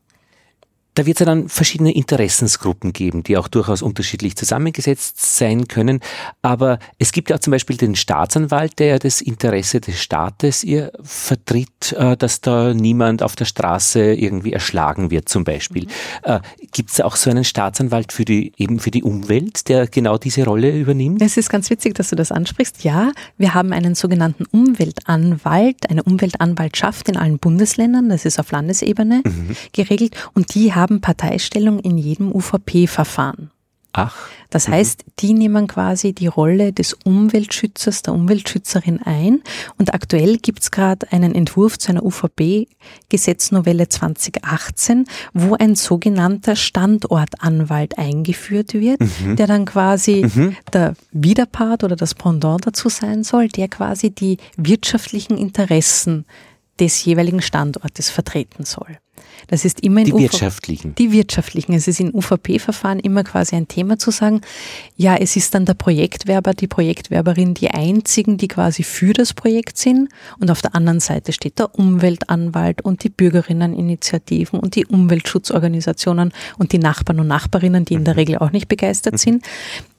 Da 0.95 1.05
wird 1.05 1.17
es 1.17 1.19
ja 1.19 1.25
dann 1.25 1.49
verschiedene 1.49 1.93
Interessensgruppen 1.93 2.93
geben, 2.93 3.23
die 3.23 3.37
auch 3.37 3.47
durchaus 3.47 3.81
unterschiedlich 3.81 4.35
zusammengesetzt 4.35 5.37
sein 5.37 5.67
können. 5.67 5.99
Aber 6.41 6.79
es 6.97 7.11
gibt 7.11 7.29
ja 7.29 7.35
auch 7.35 7.39
zum 7.41 7.51
Beispiel 7.51 7.77
den 7.77 7.95
Staatsanwalt, 7.95 8.79
der 8.79 8.87
ja 8.87 8.99
das 8.99 9.21
Interesse 9.21 9.81
des 9.81 10.01
Staates 10.01 10.63
ihr 10.63 10.91
vertritt, 11.03 11.91
äh, 11.93 12.15
dass 12.15 12.41
da 12.41 12.73
niemand 12.73 13.23
auf 13.23 13.35
der 13.35 13.45
Straße 13.45 14.13
irgendwie 14.13 14.53
erschlagen 14.53 15.11
wird, 15.11 15.27
zum 15.27 15.43
Beispiel. 15.43 15.83
Mhm. 15.83 15.89
Äh, 16.23 16.39
gibt 16.71 16.91
es 16.91 17.01
auch 17.01 17.17
so 17.17 17.29
einen 17.29 17.43
Staatsanwalt 17.43 18.13
für 18.13 18.25
die, 18.25 18.53
eben 18.57 18.79
für 18.79 18.91
die 18.91 19.03
Umwelt, 19.03 19.67
der 19.67 19.87
genau 19.87 20.17
diese 20.17 20.45
Rolle 20.45 20.71
übernimmt? 20.77 21.21
Es 21.21 21.35
ist 21.35 21.49
ganz 21.49 21.69
witzig, 21.69 21.95
dass 21.95 22.09
du 22.09 22.15
das 22.15 22.31
ansprichst. 22.31 22.83
Ja, 22.83 23.11
wir 23.37 23.53
haben 23.53 23.73
einen 23.73 23.95
sogenannten 23.95 24.45
Umweltanwalt, 24.45 25.89
eine 25.89 26.03
Umweltanwaltschaft 26.03 27.09
in 27.09 27.17
allen 27.17 27.37
Bundesländern, 27.37 28.07
das 28.07 28.23
ist 28.23 28.39
auf 28.39 28.51
Landesebene 28.51 29.23
mhm. 29.25 29.55
geregelt 29.73 30.15
und 30.33 30.55
die 30.55 30.73
haben 30.73 30.84
haben 30.85 31.01
Parteistellung 31.01 31.79
in 31.79 31.97
jedem 31.97 32.31
UVP-Verfahren. 32.31 33.49
Ach. 33.97 34.15
Das 34.51 34.67
mhm. 34.67 34.73
heißt, 34.73 35.05
die 35.19 35.33
nehmen 35.33 35.67
quasi 35.67 36.13
die 36.13 36.27
Rolle 36.27 36.73
des 36.73 36.93
Umweltschützers, 36.93 38.03
der 38.03 38.13
Umweltschützerin 38.13 39.01
ein. 39.01 39.41
Und 39.79 39.95
aktuell 39.95 40.37
gibt 40.37 40.61
es 40.61 40.69
gerade 40.69 41.11
einen 41.11 41.33
Entwurf 41.33 41.79
zu 41.79 41.89
einer 41.89 42.05
UVP-Gesetznovelle 42.05 43.87
2018, 43.89 45.05
wo 45.33 45.55
ein 45.55 45.75
sogenannter 45.75 46.55
Standortanwalt 46.55 47.97
eingeführt 47.97 48.75
wird, 48.75 48.99
mhm. 48.99 49.37
der 49.37 49.47
dann 49.47 49.65
quasi 49.65 50.29
mhm. 50.31 50.55
der 50.71 50.93
Widerpart 51.11 51.83
oder 51.83 51.95
das 51.95 52.13
Pendant 52.13 52.67
dazu 52.67 52.89
sein 52.89 53.23
soll, 53.23 53.47
der 53.47 53.69
quasi 53.69 54.11
die 54.11 54.37
wirtschaftlichen 54.57 55.37
Interessen 55.37 56.25
des 56.79 57.03
jeweiligen 57.03 57.41
Standortes 57.41 58.09
vertreten 58.09 58.65
soll. 58.65 58.99
Das 59.47 59.65
ist 59.65 59.81
immer 59.81 59.99
in 59.99 60.05
die 60.05 60.13
wirtschaftlichen. 60.13 60.95
Die 60.95 61.11
wirtschaftlichen. 61.11 61.73
Es 61.73 61.87
ist 61.87 61.99
in 61.99 62.13
UVP-Verfahren 62.13 62.99
immer 62.99 63.23
quasi 63.23 63.55
ein 63.55 63.67
Thema 63.67 63.97
zu 63.99 64.11
sagen, 64.11 64.41
ja, 64.95 65.15
es 65.15 65.35
ist 65.35 65.53
dann 65.53 65.65
der 65.65 65.73
Projektwerber, 65.75 66.53
die 66.53 66.67
Projektwerberin, 66.67 67.53
die 67.53 67.69
einzigen, 67.69 68.37
die 68.37 68.47
quasi 68.47 68.83
für 68.83 69.13
das 69.13 69.33
Projekt 69.33 69.77
sind. 69.77 70.09
Und 70.39 70.49
auf 70.51 70.61
der 70.61 70.75
anderen 70.75 70.99
Seite 70.99 71.31
steht 71.31 71.59
der 71.59 71.77
Umweltanwalt 71.77 72.81
und 72.81 73.03
die 73.03 73.09
Bürgerinneninitiativen 73.09 74.59
und 74.59 74.75
die 74.75 74.85
Umweltschutzorganisationen 74.85 76.33
und 76.57 76.71
die 76.71 76.79
Nachbarn 76.79 77.19
und 77.19 77.27
Nachbarinnen, 77.27 77.85
die 77.85 77.93
in 77.93 78.03
der 78.03 78.15
mhm. 78.15 78.19
Regel 78.19 78.37
auch 78.37 78.51
nicht 78.51 78.67
begeistert 78.67 79.13
mhm. 79.13 79.17
sind. 79.17 79.45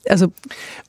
Also 0.08 0.32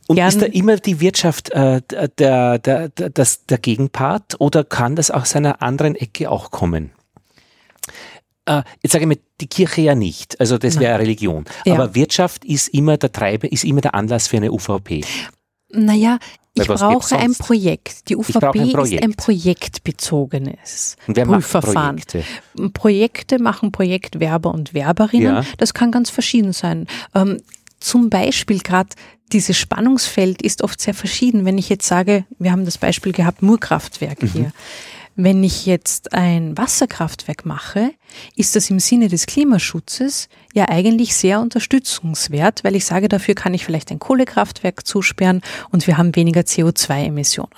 und 0.07 0.17
ist 0.17 0.41
da 0.41 0.45
immer 0.45 0.77
die 0.77 0.99
Wirtschaft 0.99 1.49
äh, 1.49 1.81
der, 1.89 2.59
der, 2.59 2.89
der, 2.89 3.09
das, 3.09 3.45
der 3.45 3.57
Gegenpart 3.57 4.39
oder 4.39 4.63
kann 4.63 4.95
das 4.95 5.11
aus 5.11 5.35
einer 5.35 5.61
anderen 5.61 5.95
Ecke 5.95 6.29
auch 6.29 6.51
kommen? 6.51 6.91
Äh, 8.47 8.63
jetzt 8.81 8.93
sage 8.93 9.03
ich 9.03 9.07
mal, 9.07 9.17
die 9.41 9.47
Kirche 9.47 9.81
ja 9.81 9.95
nicht, 9.95 10.39
also 10.39 10.57
das 10.57 10.79
wäre 10.79 10.99
Religion. 10.99 11.45
Ja. 11.65 11.73
Aber 11.73 11.93
Wirtschaft 11.93 12.45
ist 12.45 12.69
immer 12.69 12.97
der 12.97 13.11
Treiber, 13.11 13.51
ist 13.51 13.63
immer 13.63 13.81
der 13.81 13.93
Anlass 13.93 14.27
für 14.27 14.37
eine 14.37 14.51
UVP. 14.51 15.03
Naja, 15.69 16.17
ich 16.53 16.67
brauche 16.67 17.17
ein 17.17 17.35
Projekt. 17.35 18.09
Die 18.09 18.15
UVP 18.15 18.59
ein 18.59 18.71
Projekt. 18.71 18.93
ist 18.93 19.03
ein 19.03 19.13
projektbezogenes 19.15 20.95
Prüfverfahren. 21.05 21.97
Projekte? 21.97 22.23
Projekte 22.73 23.39
machen 23.39 23.71
Projektwerber 23.71 24.53
und 24.53 24.73
Werberinnen. 24.73 25.35
Ja. 25.35 25.43
Das 25.57 25.73
kann 25.73 25.91
ganz 25.91 26.09
verschieden 26.09 26.53
sein. 26.53 26.87
Ähm, 27.13 27.41
zum 27.79 28.09
Beispiel 28.09 28.59
gerade 28.59 28.89
dieses 29.33 29.57
Spannungsfeld 29.57 30.41
ist 30.41 30.63
oft 30.63 30.79
sehr 30.79 30.93
verschieden. 30.93 31.45
Wenn 31.45 31.57
ich 31.57 31.69
jetzt 31.69 31.85
sage, 31.85 32.25
wir 32.39 32.51
haben 32.51 32.65
das 32.65 32.77
Beispiel 32.77 33.11
gehabt, 33.11 33.41
Murkraftwerk 33.41 34.23
mhm. 34.23 34.27
hier. 34.27 34.51
Wenn 35.19 35.43
ich 35.43 35.65
jetzt 35.65 36.13
ein 36.13 36.55
Wasserkraftwerk 36.55 37.43
mache, 37.43 37.89
ist 38.35 38.55
das 38.55 38.69
im 38.69 38.79
Sinne 38.79 39.07
des 39.07 39.25
Klimaschutzes 39.25 40.29
ja 40.53 40.69
eigentlich 40.69 41.15
sehr 41.15 41.41
unterstützungswert, 41.41 42.63
weil 42.63 42.75
ich 42.75 42.85
sage, 42.85 43.09
dafür 43.09 43.33
kann 43.33 43.55
ich 43.55 43.65
vielleicht 43.65 43.89
ein 43.89 43.97
Kohlekraftwerk 43.97 44.85
zusperren 44.85 45.41
und 45.71 45.87
wir 45.87 45.97
haben 45.97 46.15
weniger 46.15 46.41
CO2-Emissionen. 46.41 47.49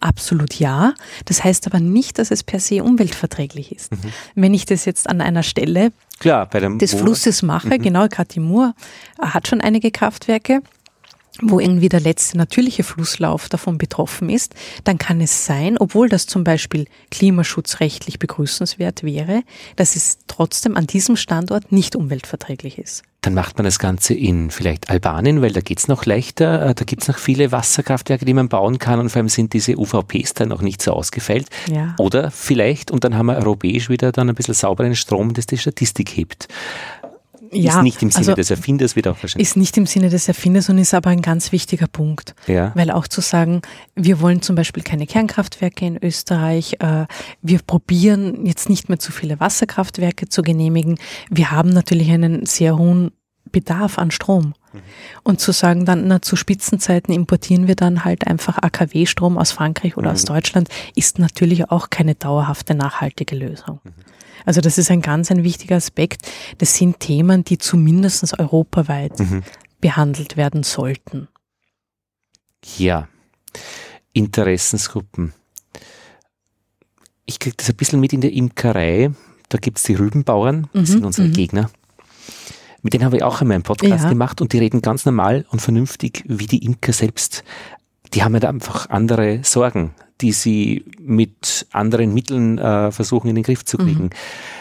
Absolut 0.00 0.54
ja. 0.54 0.94
Das 1.26 1.44
heißt 1.44 1.66
aber 1.66 1.80
nicht, 1.80 2.18
dass 2.18 2.30
es 2.30 2.42
per 2.42 2.60
se 2.60 2.82
umweltverträglich 2.82 3.72
ist. 3.72 3.92
Mhm. 3.92 4.12
Wenn 4.34 4.54
ich 4.54 4.64
das 4.64 4.86
jetzt 4.86 5.06
an 5.06 5.20
einer 5.20 5.42
Stelle 5.42 5.92
Klar, 6.18 6.46
des 6.46 6.94
Flusses 6.94 7.42
mache, 7.42 7.78
mhm. 7.78 7.82
genau, 7.82 8.08
gerade 8.08 8.28
die 8.32 8.40
Mur 8.40 8.74
hat 9.20 9.48
schon 9.48 9.60
einige 9.60 9.90
Kraftwerke, 9.90 10.62
wo 11.40 11.60
irgendwie 11.60 11.88
der 11.88 12.00
letzte 12.00 12.36
natürliche 12.36 12.82
Flusslauf 12.82 13.48
davon 13.48 13.78
betroffen 13.78 14.28
ist, 14.28 14.54
dann 14.84 14.98
kann 14.98 15.20
es 15.20 15.46
sein, 15.46 15.78
obwohl 15.78 16.08
das 16.08 16.26
zum 16.26 16.44
Beispiel 16.44 16.86
klimaschutzrechtlich 17.10 18.18
begrüßenswert 18.18 19.02
wäre, 19.02 19.42
dass 19.76 19.96
es 19.96 20.18
trotzdem 20.26 20.76
an 20.76 20.86
diesem 20.86 21.16
Standort 21.16 21.72
nicht 21.72 21.96
umweltverträglich 21.96 22.78
ist. 22.78 23.02
Dann 23.22 23.34
macht 23.34 23.56
man 23.56 23.64
das 23.64 23.78
Ganze 23.78 24.14
in 24.14 24.50
vielleicht 24.50 24.90
Albanien, 24.90 25.42
weil 25.42 25.52
da 25.52 25.60
geht's 25.60 25.86
noch 25.86 26.04
leichter. 26.04 26.66
Äh, 26.66 26.74
da 26.74 26.84
gibt's 26.84 27.06
noch 27.06 27.18
viele 27.18 27.52
Wasserkraftwerke, 27.52 28.24
die 28.24 28.34
man 28.34 28.48
bauen 28.48 28.78
kann 28.78 28.98
und 28.98 29.10
vor 29.10 29.20
allem 29.20 29.28
sind 29.28 29.52
diese 29.52 29.78
UVPs 29.78 30.34
dann 30.34 30.48
noch 30.48 30.60
nicht 30.60 30.82
so 30.82 30.92
ausgefeilt. 30.92 31.46
Ja. 31.72 31.94
Oder 31.98 32.32
vielleicht, 32.32 32.90
und 32.90 33.04
dann 33.04 33.16
haben 33.16 33.26
wir 33.26 33.36
europäisch 33.36 33.88
wieder 33.88 34.10
dann 34.10 34.28
ein 34.28 34.34
bisschen 34.34 34.54
sauberen 34.54 34.96
Strom, 34.96 35.34
das 35.34 35.46
die 35.46 35.56
Statistik 35.56 36.10
hebt 36.10 36.48
ja, 37.52 37.76
ist 37.76 37.82
nicht 37.82 38.02
im 38.02 38.10
Sinne 38.10 38.28
also 38.28 38.34
des 38.34 38.50
Erfinders, 38.50 38.96
wird 38.96 39.08
auch 39.08 39.22
wahrscheinlich. 39.22 39.48
Ist 39.48 39.56
nicht 39.56 39.76
im 39.76 39.86
Sinne 39.86 40.08
des 40.08 40.28
Erfinders 40.28 40.68
und 40.68 40.78
ist 40.78 40.94
aber 40.94 41.10
ein 41.10 41.22
ganz 41.22 41.52
wichtiger 41.52 41.86
Punkt. 41.86 42.34
Ja. 42.46 42.72
Weil 42.74 42.90
auch 42.90 43.06
zu 43.06 43.20
sagen, 43.20 43.62
wir 43.94 44.20
wollen 44.20 44.42
zum 44.42 44.56
Beispiel 44.56 44.82
keine 44.82 45.06
Kernkraftwerke 45.06 45.84
in 45.84 46.02
Österreich, 46.02 46.76
äh, 46.80 47.06
wir 47.42 47.60
probieren 47.60 48.46
jetzt 48.46 48.68
nicht 48.68 48.88
mehr 48.88 48.98
zu 48.98 49.12
viele 49.12 49.38
Wasserkraftwerke 49.40 50.28
zu 50.28 50.42
genehmigen. 50.42 50.98
Wir 51.30 51.50
haben 51.50 51.70
natürlich 51.70 52.10
einen 52.10 52.46
sehr 52.46 52.78
hohen 52.78 53.12
Bedarf 53.50 53.98
an 53.98 54.10
Strom. 54.10 54.54
Mhm. 54.72 54.78
Und 55.22 55.40
zu 55.40 55.52
sagen 55.52 55.84
dann, 55.84 56.08
na, 56.08 56.22
zu 56.22 56.36
Spitzenzeiten 56.36 57.14
importieren 57.14 57.68
wir 57.68 57.76
dann 57.76 58.04
halt 58.04 58.26
einfach 58.26 58.58
AKW-Strom 58.58 59.38
aus 59.38 59.52
Frankreich 59.52 59.96
oder 59.96 60.08
mhm. 60.08 60.14
aus 60.14 60.24
Deutschland, 60.24 60.68
ist 60.96 61.18
natürlich 61.18 61.70
auch 61.70 61.90
keine 61.90 62.14
dauerhafte, 62.14 62.74
nachhaltige 62.74 63.36
Lösung. 63.36 63.80
Also 64.44 64.60
das 64.60 64.78
ist 64.78 64.90
ein 64.90 65.02
ganz 65.02 65.30
ein 65.30 65.44
wichtiger 65.44 65.76
Aspekt. 65.76 66.28
Das 66.58 66.76
sind 66.76 67.00
Themen, 67.00 67.44
die 67.44 67.58
zumindest 67.58 68.38
europaweit 68.38 69.18
mhm. 69.18 69.42
behandelt 69.80 70.36
werden 70.36 70.62
sollten. 70.62 71.28
Ja, 72.78 73.08
Interessensgruppen. 74.12 75.32
Ich 77.24 77.38
kriege 77.38 77.56
das 77.56 77.70
ein 77.70 77.76
bisschen 77.76 78.00
mit 78.00 78.12
in 78.12 78.20
der 78.20 78.32
Imkerei. 78.32 79.10
Da 79.48 79.58
gibt 79.58 79.78
es 79.78 79.84
die 79.84 79.94
Rübenbauern, 79.94 80.68
das 80.72 80.88
mhm. 80.88 80.92
sind 80.92 81.04
unsere 81.04 81.28
mhm. 81.28 81.32
Gegner. 81.32 81.70
Mit 82.82 82.94
denen 82.94 83.04
habe 83.04 83.16
ich 83.16 83.22
auch 83.22 83.40
einmal 83.40 83.54
einen 83.54 83.62
Podcast 83.62 84.04
ja. 84.04 84.08
gemacht 84.08 84.40
und 84.40 84.52
die 84.52 84.58
reden 84.58 84.82
ganz 84.82 85.04
normal 85.04 85.46
und 85.50 85.62
vernünftig 85.62 86.24
wie 86.26 86.46
die 86.46 86.64
Imker 86.64 86.92
selbst. 86.92 87.44
Die 88.14 88.22
haben 88.22 88.34
halt 88.34 88.44
einfach 88.44 88.90
andere 88.90 89.40
Sorgen 89.42 89.94
die 90.22 90.32
sie 90.32 90.84
mit 91.00 91.66
anderen 91.72 92.14
Mitteln 92.14 92.58
äh, 92.58 92.92
versuchen 92.92 93.28
in 93.28 93.34
den 93.34 93.44
Griff 93.44 93.64
zu 93.64 93.76
kriegen. 93.76 94.04
Mhm. 94.04 94.10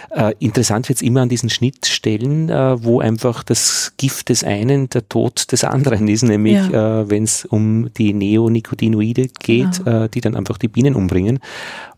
Äh, 0.09 0.33
interessant 0.39 0.89
wird 0.89 0.97
es 0.97 1.01
immer 1.01 1.21
an 1.21 1.29
diesen 1.29 1.49
Schnittstellen, 1.49 2.49
äh, 2.49 2.83
wo 2.83 2.99
einfach 2.99 3.43
das 3.43 3.93
Gift 3.97 4.29
des 4.29 4.43
einen 4.43 4.89
der 4.89 5.07
Tod 5.07 5.51
des 5.51 5.63
anderen 5.63 6.07
ist, 6.07 6.23
nämlich 6.23 6.67
ja. 6.69 7.01
äh, 7.01 7.09
wenn 7.09 7.23
es 7.23 7.45
um 7.45 7.93
die 7.93 8.13
Neonicotinoide 8.13 9.27
geht, 9.39 9.85
genau. 9.85 10.03
äh, 10.03 10.09
die 10.09 10.21
dann 10.21 10.35
einfach 10.35 10.57
die 10.57 10.67
Bienen 10.67 10.95
umbringen. 10.95 11.39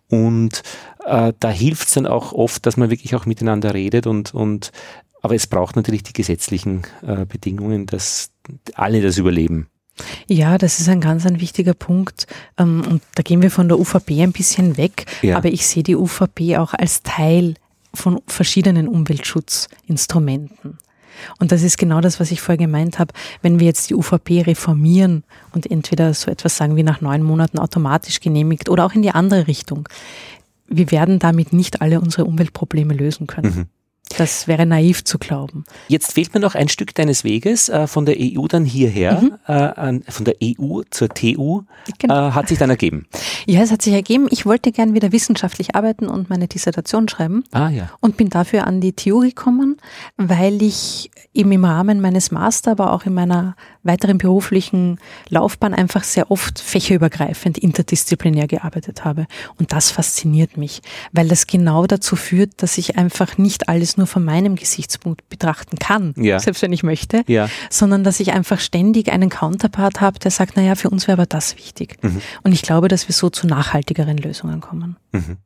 Und 0.09 0.61
äh, 1.05 1.33
da 1.39 1.49
hilft 1.49 1.87
es 1.87 1.93
dann 1.95 2.05
auch 2.05 2.33
oft, 2.33 2.65
dass 2.65 2.77
man 2.77 2.89
wirklich 2.89 3.15
auch 3.15 3.25
miteinander 3.25 3.73
redet 3.73 4.05
und, 4.05 4.33
und 4.33 4.71
aber 5.21 5.35
es 5.35 5.47
braucht 5.47 5.77
natürlich 5.77 6.03
die 6.03 6.11
gesetzlichen 6.11 6.81
Bedingungen, 7.29 7.85
dass 7.85 8.31
alle 8.75 9.01
das 9.01 9.17
überleben. 9.17 9.69
Ja, 10.27 10.57
das 10.57 10.79
ist 10.79 10.89
ein 10.89 11.01
ganz 11.01 11.25
ein 11.25 11.39
wichtiger 11.39 11.73
Punkt. 11.73 12.27
Ähm, 12.57 12.83
und 12.89 13.01
da 13.15 13.23
gehen 13.23 13.41
wir 13.41 13.51
von 13.51 13.67
der 13.67 13.79
UVP 13.79 14.21
ein 14.21 14.31
bisschen 14.31 14.77
weg. 14.77 15.05
Ja. 15.21 15.37
Aber 15.37 15.49
ich 15.49 15.67
sehe 15.67 15.83
die 15.83 15.95
UVP 15.95 16.57
auch 16.57 16.73
als 16.73 17.03
Teil 17.03 17.55
von 17.93 18.21
verschiedenen 18.27 18.87
Umweltschutzinstrumenten. 18.87 20.77
Und 21.39 21.51
das 21.51 21.61
ist 21.61 21.77
genau 21.77 22.01
das, 22.01 22.19
was 22.19 22.31
ich 22.31 22.41
vorher 22.41 22.57
gemeint 22.57 22.97
habe. 22.99 23.13
Wenn 23.41 23.59
wir 23.59 23.67
jetzt 23.67 23.89
die 23.89 23.95
UVP 23.95 24.41
reformieren 24.41 25.23
und 25.53 25.69
entweder 25.69 26.13
so 26.13 26.31
etwas 26.31 26.57
sagen 26.57 26.75
wie 26.75 26.83
nach 26.83 27.01
neun 27.01 27.23
Monaten 27.23 27.59
automatisch 27.59 28.19
genehmigt 28.19 28.67
oder 28.69 28.85
auch 28.85 28.93
in 28.93 29.03
die 29.03 29.11
andere 29.11 29.47
Richtung, 29.47 29.87
wir 30.67 30.89
werden 30.91 31.19
damit 31.19 31.53
nicht 31.53 31.81
alle 31.81 32.01
unsere 32.01 32.25
Umweltprobleme 32.25 32.93
lösen 32.93 33.27
können. 33.27 33.55
Mhm. 33.55 33.65
Das 34.17 34.47
wäre 34.47 34.65
naiv 34.65 35.03
zu 35.03 35.17
glauben. 35.17 35.65
Jetzt 35.87 36.13
fehlt 36.13 36.33
mir 36.33 36.39
noch 36.39 36.55
ein 36.55 36.67
Stück 36.67 36.93
deines 36.93 37.23
Weges 37.23 37.69
äh, 37.69 37.87
von 37.87 38.05
der 38.05 38.17
EU 38.19 38.45
dann 38.47 38.65
hierher, 38.65 39.21
mhm. 39.21 39.37
äh, 39.47 40.11
von 40.11 40.25
der 40.25 40.35
EU 40.43 40.81
zur 40.91 41.09
TU, 41.09 41.63
genau. 41.97 42.29
äh, 42.29 42.31
hat 42.31 42.47
sich 42.47 42.59
dann 42.59 42.69
ergeben. 42.69 43.07
Ja, 43.47 43.61
es 43.61 43.71
hat 43.71 43.81
sich 43.81 43.93
ergeben. 43.93 44.27
Ich 44.29 44.45
wollte 44.45 44.71
gern 44.71 44.93
wieder 44.93 45.11
wissenschaftlich 45.11 45.75
arbeiten 45.75 46.07
und 46.07 46.29
meine 46.29 46.47
Dissertation 46.47 47.09
schreiben. 47.09 47.43
Ah, 47.51 47.69
ja. 47.69 47.89
Und 48.01 48.17
bin 48.17 48.29
dafür 48.29 48.67
an 48.67 48.81
die 48.81 48.93
TU 48.93 49.21
gekommen, 49.21 49.77
weil 50.17 50.61
ich 50.61 51.09
eben 51.33 51.51
im 51.51 51.65
Rahmen 51.65 51.99
meines 51.99 52.31
Master, 52.31 52.71
aber 52.71 52.93
auch 52.93 53.05
in 53.05 53.13
meiner 53.13 53.55
weiteren 53.81 54.17
beruflichen 54.17 54.99
Laufbahn 55.29 55.73
einfach 55.73 56.03
sehr 56.03 56.29
oft 56.29 56.59
fächerübergreifend, 56.59 57.57
interdisziplinär 57.57 58.47
gearbeitet 58.47 59.03
habe. 59.03 59.25
Und 59.57 59.73
das 59.73 59.91
fasziniert 59.91 60.57
mich, 60.57 60.81
weil 61.11 61.27
das 61.27 61.47
genau 61.47 61.87
dazu 61.87 62.15
führt, 62.15 62.61
dass 62.61 62.77
ich 62.77 62.97
einfach 62.97 63.37
nicht 63.37 63.69
alles 63.69 63.92
nur 63.97 64.07
von 64.07 64.23
meinem 64.23 64.55
Gesichtspunkt 64.55 65.27
betrachten 65.29 65.77
kann, 65.77 66.13
ja. 66.17 66.39
selbst 66.39 66.61
wenn 66.61 66.73
ich 66.73 66.83
möchte, 66.83 67.23
ja. 67.27 67.49
sondern 67.69 68.03
dass 68.03 68.19
ich 68.19 68.33
einfach 68.33 68.59
ständig 68.59 69.11
einen 69.11 69.29
Counterpart 69.29 70.01
habe, 70.01 70.19
der 70.19 70.31
sagt, 70.31 70.55
naja, 70.55 70.75
für 70.75 70.89
uns 70.89 71.07
wäre 71.07 71.17
aber 71.17 71.25
das 71.25 71.57
wichtig. 71.57 71.97
Mhm. 72.01 72.21
Und 72.43 72.51
ich 72.51 72.61
glaube, 72.61 72.87
dass 72.87 73.07
wir 73.07 73.13
so 73.13 73.29
zu 73.29 73.47
nachhaltigeren 73.47 74.17
Lösungen 74.17 74.61
kommen. 74.61 74.97
Mhm. 75.11 75.37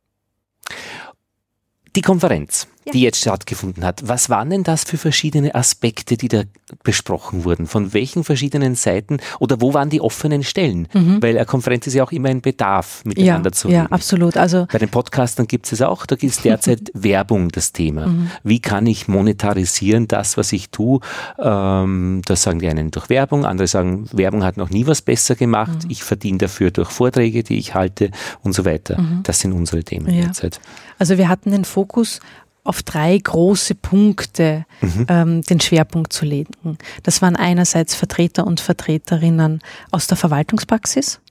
Die 1.96 2.02
Konferenz 2.02 2.68
ja. 2.88 2.94
die 2.94 3.02
jetzt 3.02 3.20
stattgefunden 3.20 3.84
hat. 3.84 4.08
Was 4.08 4.30
waren 4.30 4.50
denn 4.50 4.64
das 4.64 4.84
für 4.84 4.98
verschiedene 4.98 5.54
Aspekte, 5.56 6.18
die 6.18 6.28
da 6.28 6.44
besprochen 6.84 7.44
wurden? 7.44 7.68
Von 7.68 7.94
welchen 7.94 8.24
verschiedenen 8.24 8.76
Seiten 8.76 9.18
oder 9.40 9.62
wo 9.62 9.74
waren 9.74 9.90
die 9.90 10.02
offenen 10.02 10.44
Stellen? 10.44 10.88
Mhm. 10.94 11.22
Weil 11.22 11.36
eine 11.36 11.46
Konferenz 11.46 11.88
ist 11.88 11.94
ja 11.94 12.04
auch 12.04 12.12
immer 12.12 12.30
ein 12.30 12.42
Bedarf, 12.42 13.04
miteinander 13.06 13.50
ja, 13.50 13.54
zu 13.54 13.68
reden. 13.68 13.78
Ja, 13.80 13.86
absolut. 13.88 14.38
Also 14.38 14.68
Bei 14.72 14.80
den 14.80 14.90
Podcastern 14.90 15.48
gibt 15.48 15.72
es 15.72 15.82
auch, 15.82 16.06
da 16.06 16.16
ist 16.16 16.44
derzeit 16.46 16.92
Werbung 16.94 17.50
das 17.50 17.74
Thema. 17.74 18.08
Mhm. 18.08 18.32
Wie 18.44 18.60
kann 18.60 18.88
ich 18.88 19.08
monetarisieren 19.08 20.08
das, 20.08 20.38
was 20.38 20.54
ich 20.54 20.70
tue? 20.70 21.00
Ähm, 21.40 22.22
das 22.26 22.44
sagen 22.44 22.60
die 22.60 22.68
einen 22.68 22.92
durch 22.92 23.10
Werbung, 23.10 23.46
andere 23.46 23.68
sagen, 23.68 24.08
Werbung 24.14 24.44
hat 24.44 24.58
noch 24.58 24.70
nie 24.70 24.88
was 24.88 25.02
besser 25.02 25.36
gemacht, 25.36 25.84
mhm. 25.84 25.92
ich 25.92 26.04
verdiene 26.04 26.38
dafür 26.38 26.72
durch 26.72 26.90
Vorträge, 26.90 27.44
die 27.44 27.58
ich 27.58 27.74
halte 27.74 28.12
und 28.44 28.54
so 28.54 28.66
weiter. 28.66 29.02
Mhm. 29.02 29.24
Das 29.24 29.40
sind 29.40 29.54
unsere 29.54 29.84
Themen 29.84 30.14
ja. 30.14 30.24
derzeit. 30.24 30.60
Also 31.00 31.18
wir 31.18 31.30
hatten 31.30 31.52
den 31.52 31.66
Fokus 31.66 32.20
auf 32.68 32.84
drei 32.84 33.18
große 33.18 33.76
Punkte 33.76 34.66
mhm. 34.82 35.06
ähm, 35.08 35.42
den 35.44 35.62
Schwerpunkt 35.62 36.12
zu 36.12 36.26
legen. 36.26 36.78
Das 37.04 37.22
waren 37.22 37.38
einerseits 37.38 37.96
Vertreter 37.96 38.46
und 38.46 38.60
Vertreterinnen 38.60 39.62
aus 39.92 40.08
der 40.08 40.18
Verwaltungspraxis, 40.18 41.22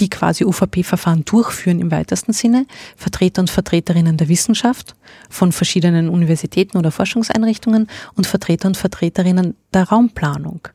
die 0.00 0.10
quasi 0.10 0.44
UVP-Verfahren 0.44 1.24
durchführen 1.24 1.80
im 1.80 1.92
weitesten 1.92 2.32
Sinne, 2.32 2.66
Vertreter 2.96 3.40
und 3.40 3.50
Vertreterinnen 3.50 4.16
der 4.16 4.28
Wissenschaft 4.28 4.96
von 5.30 5.52
verschiedenen 5.52 6.08
Universitäten 6.08 6.76
oder 6.78 6.90
Forschungseinrichtungen 6.90 7.86
und 8.14 8.26
Vertreter 8.26 8.66
und 8.66 8.76
Vertreterinnen 8.76 9.54
der 9.72 9.84
Raumplanung. 9.84 10.68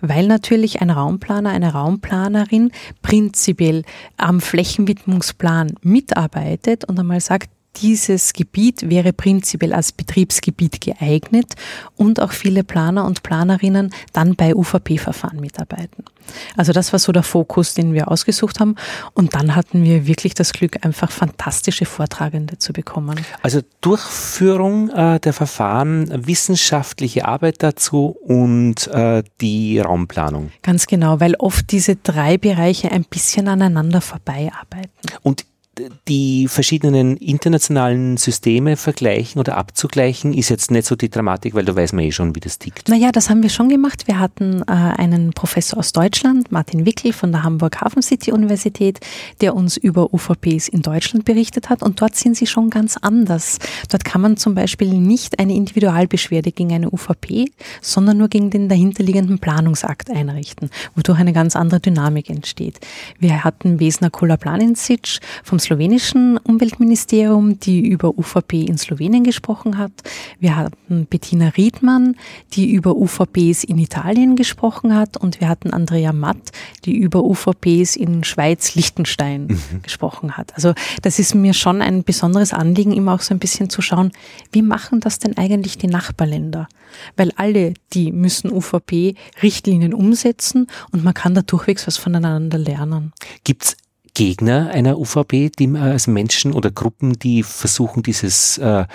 Weil 0.00 0.26
natürlich 0.26 0.80
ein 0.80 0.90
Raumplaner, 0.90 1.50
eine 1.50 1.72
Raumplanerin 1.72 2.72
prinzipiell 3.00 3.84
am 4.16 4.40
Flächenwidmungsplan 4.40 5.74
mitarbeitet 5.82 6.84
und 6.84 6.98
einmal 6.98 7.20
sagt, 7.20 7.50
dieses 7.76 8.32
Gebiet 8.32 8.88
wäre 8.88 9.12
prinzipiell 9.12 9.72
als 9.72 9.92
Betriebsgebiet 9.92 10.80
geeignet 10.80 11.54
und 11.96 12.20
auch 12.20 12.32
viele 12.32 12.64
Planer 12.64 13.04
und 13.04 13.22
Planerinnen 13.22 13.92
dann 14.12 14.34
bei 14.34 14.54
UVP-Verfahren 14.54 15.40
mitarbeiten. 15.40 16.04
Also 16.56 16.72
das 16.72 16.92
war 16.92 16.98
so 16.98 17.12
der 17.12 17.22
Fokus, 17.22 17.74
den 17.74 17.94
wir 17.94 18.10
ausgesucht 18.10 18.60
haben. 18.60 18.74
Und 19.14 19.34
dann 19.34 19.54
hatten 19.54 19.84
wir 19.84 20.06
wirklich 20.06 20.34
das 20.34 20.52
Glück, 20.52 20.84
einfach 20.84 21.10
fantastische 21.10 21.84
Vortragende 21.84 22.58
zu 22.58 22.72
bekommen. 22.72 23.20
Also 23.42 23.60
Durchführung 23.80 24.90
äh, 24.90 25.20
der 25.20 25.32
Verfahren, 25.32 26.26
wissenschaftliche 26.26 27.26
Arbeit 27.26 27.62
dazu 27.62 28.16
und 28.22 28.88
äh, 28.88 29.22
die 29.40 29.78
Raumplanung. 29.78 30.50
Ganz 30.62 30.86
genau, 30.86 31.20
weil 31.20 31.34
oft 31.36 31.70
diese 31.70 31.96
drei 31.96 32.38
Bereiche 32.38 32.90
ein 32.90 33.04
bisschen 33.04 33.48
aneinander 33.48 34.00
vorbeiarbeiten. 34.00 34.90
Und 35.22 35.44
die 36.08 36.48
verschiedenen 36.48 37.16
internationalen 37.16 38.16
Systeme 38.16 38.76
vergleichen 38.76 39.38
oder 39.38 39.56
abzugleichen, 39.56 40.32
ist 40.32 40.48
jetzt 40.48 40.70
nicht 40.70 40.86
so 40.86 40.96
die 40.96 41.10
Dramatik, 41.10 41.54
weil 41.54 41.64
da 41.64 41.76
weiß 41.76 41.92
man 41.92 42.04
eh 42.04 42.12
schon, 42.12 42.34
wie 42.34 42.40
das 42.40 42.58
tickt. 42.58 42.88
Naja, 42.88 43.12
das 43.12 43.28
haben 43.28 43.42
wir 43.42 43.50
schon 43.50 43.68
gemacht. 43.68 44.06
Wir 44.06 44.18
hatten 44.18 44.62
äh, 44.62 44.64
einen 44.72 45.32
Professor 45.32 45.78
aus 45.78 45.92
Deutschland, 45.92 46.50
Martin 46.50 46.86
Wickel 46.86 47.12
von 47.12 47.32
der 47.32 47.42
Hamburg 47.42 47.80
Hafen 47.80 48.02
City 48.02 48.32
Universität, 48.32 49.00
der 49.40 49.54
uns 49.54 49.76
über 49.76 50.14
UVPs 50.14 50.68
in 50.68 50.82
Deutschland 50.82 51.24
berichtet 51.24 51.68
hat. 51.68 51.82
Und 51.82 52.00
dort 52.00 52.16
sind 52.16 52.36
sie 52.36 52.46
schon 52.46 52.70
ganz 52.70 52.96
anders. 52.96 53.58
Dort 53.90 54.04
kann 54.04 54.20
man 54.20 54.36
zum 54.36 54.54
Beispiel 54.54 54.94
nicht 54.94 55.38
eine 55.38 55.54
Individualbeschwerde 55.54 56.52
gegen 56.52 56.72
eine 56.72 56.90
UVP, 56.90 57.46
sondern 57.82 58.16
nur 58.16 58.28
gegen 58.28 58.50
den 58.50 58.68
dahinterliegenden 58.68 59.38
Planungsakt 59.38 60.10
einrichten, 60.10 60.70
wodurch 60.94 61.18
eine 61.18 61.32
ganz 61.32 61.54
andere 61.54 61.80
Dynamik 61.80 62.30
entsteht. 62.30 62.80
Wir 63.18 63.44
hatten 63.44 63.78
Vesna 63.78 64.08
Kula-Planinsic 64.08 65.18
vom 65.44 65.58
slowenischen 65.66 66.38
Umweltministerium, 66.38 67.58
die 67.58 67.88
über 67.88 68.16
UVP 68.16 68.62
in 68.62 68.78
Slowenien 68.78 69.24
gesprochen 69.24 69.78
hat. 69.78 69.90
Wir 70.38 70.54
hatten 70.54 71.06
Bettina 71.06 71.48
Riedmann, 71.48 72.14
die 72.52 72.70
über 72.70 72.94
UVPs 72.94 73.64
in 73.64 73.78
Italien 73.78 74.36
gesprochen 74.36 74.94
hat. 74.94 75.16
Und 75.16 75.40
wir 75.40 75.48
hatten 75.48 75.72
Andrea 75.72 76.12
Matt, 76.12 76.52
die 76.84 76.96
über 76.96 77.24
UVPs 77.24 77.96
in 77.96 78.22
Schweiz, 78.22 78.76
Liechtenstein 78.76 79.46
mhm. 79.48 79.82
gesprochen 79.82 80.36
hat. 80.36 80.54
Also 80.54 80.72
das 81.02 81.18
ist 81.18 81.34
mir 81.34 81.52
schon 81.52 81.82
ein 81.82 82.04
besonderes 82.04 82.52
Anliegen, 82.52 82.92
immer 82.92 83.14
auch 83.14 83.20
so 83.20 83.34
ein 83.34 83.40
bisschen 83.40 83.68
zu 83.68 83.82
schauen, 83.82 84.12
wie 84.52 84.62
machen 84.62 85.00
das 85.00 85.18
denn 85.18 85.36
eigentlich 85.36 85.78
die 85.78 85.88
Nachbarländer? 85.88 86.68
Weil 87.16 87.32
alle, 87.34 87.74
die 87.92 88.12
müssen 88.12 88.52
UVP-Richtlinien 88.52 89.92
umsetzen 89.92 90.68
und 90.92 91.02
man 91.02 91.14
kann 91.14 91.34
da 91.34 91.42
durchwegs 91.42 91.88
was 91.88 91.96
voneinander 91.96 92.58
lernen. 92.58 93.12
Gibt's 93.42 93.76
Gegner 94.16 94.70
einer 94.70 94.98
UVP, 94.98 95.50
die 95.50 95.76
als 95.76 96.06
Menschen 96.06 96.54
oder 96.54 96.70
Gruppen, 96.70 97.18
die 97.18 97.42
versuchen, 97.42 98.02
dieses, 98.02 98.56
äh, 98.56 98.86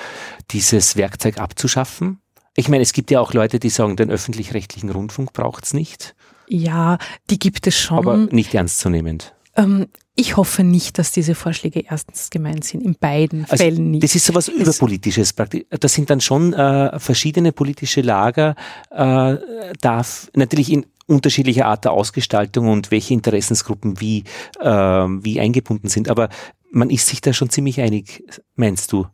dieses 0.50 0.96
Werkzeug 0.96 1.38
abzuschaffen? 1.38 2.20
Ich 2.56 2.70
meine, 2.70 2.82
es 2.82 2.92
gibt 2.92 3.12
ja 3.12 3.20
auch 3.20 3.32
Leute, 3.34 3.60
die 3.60 3.70
sagen, 3.70 3.96
den 3.96 4.10
öffentlich-rechtlichen 4.10 4.90
Rundfunk 4.90 5.32
braucht's 5.32 5.76
nicht. 5.76 6.16
Ja, 6.48 6.98
die 7.30 7.38
gibt 7.38 7.68
es 7.68 7.78
schon. 7.78 8.00
Aber 8.00 8.18
nicht 8.18 8.56
ernstzunehmend. 8.56 9.36
Ähm, 9.56 9.90
ich 10.16 10.38
hoffe 10.38 10.64
nicht, 10.64 10.98
dass 10.98 11.12
diese 11.12 11.36
Vorschläge 11.36 11.84
erstens 11.88 12.32
gemeint 12.32 12.64
sind, 12.64 12.82
in 12.82 12.96
beiden 12.96 13.44
also 13.44 13.64
Fällen 13.64 13.92
nicht. 13.92 14.04
Das 14.04 14.16
ist 14.16 14.26
sowas 14.26 14.48
Überpolitisches. 14.48 15.36
Das 15.70 15.94
sind 15.94 16.10
dann 16.10 16.20
schon 16.20 16.54
äh, 16.54 17.00
verschiedene 17.00 17.52
politische 17.52 18.02
Lager, 18.02 18.56
äh, 18.90 19.38
darf 19.82 20.32
natürlich 20.34 20.72
in 20.72 20.88
unterschiedlicher 21.12 21.68
Art 21.68 21.86
der 21.86 21.92
Ausgestaltung 21.92 22.70
und 22.70 22.92
welche 22.92 23.14
Interessensgruppen 23.14 24.00
wie, 24.00 24.24
äh, 24.60 24.68
wie 24.68 25.40
eingebunden 25.40 25.90
sind. 25.90 26.10
Aber 26.10 26.30
man 26.72 26.90
ist 26.90 27.08
sich 27.08 27.22
da 27.22 27.34
schon 27.34 27.50
ziemlich 27.50 27.82
einig, 27.82 28.24
meinst 28.56 28.92
du? 28.92 29.06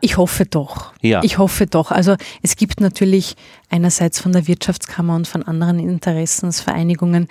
Ich 0.00 0.16
hoffe 0.16 0.44
doch. 0.44 0.92
Ja. 1.00 1.22
Ich 1.22 1.38
hoffe 1.38 1.66
doch. 1.66 1.90
Also 1.90 2.16
es 2.42 2.56
gibt 2.56 2.80
natürlich 2.80 3.36
einerseits 3.70 4.20
von 4.20 4.32
der 4.32 4.46
Wirtschaftskammer 4.46 5.16
und 5.16 5.26
von 5.26 5.42
anderen 5.42 5.78
Interessensvereinigungen 5.78 7.28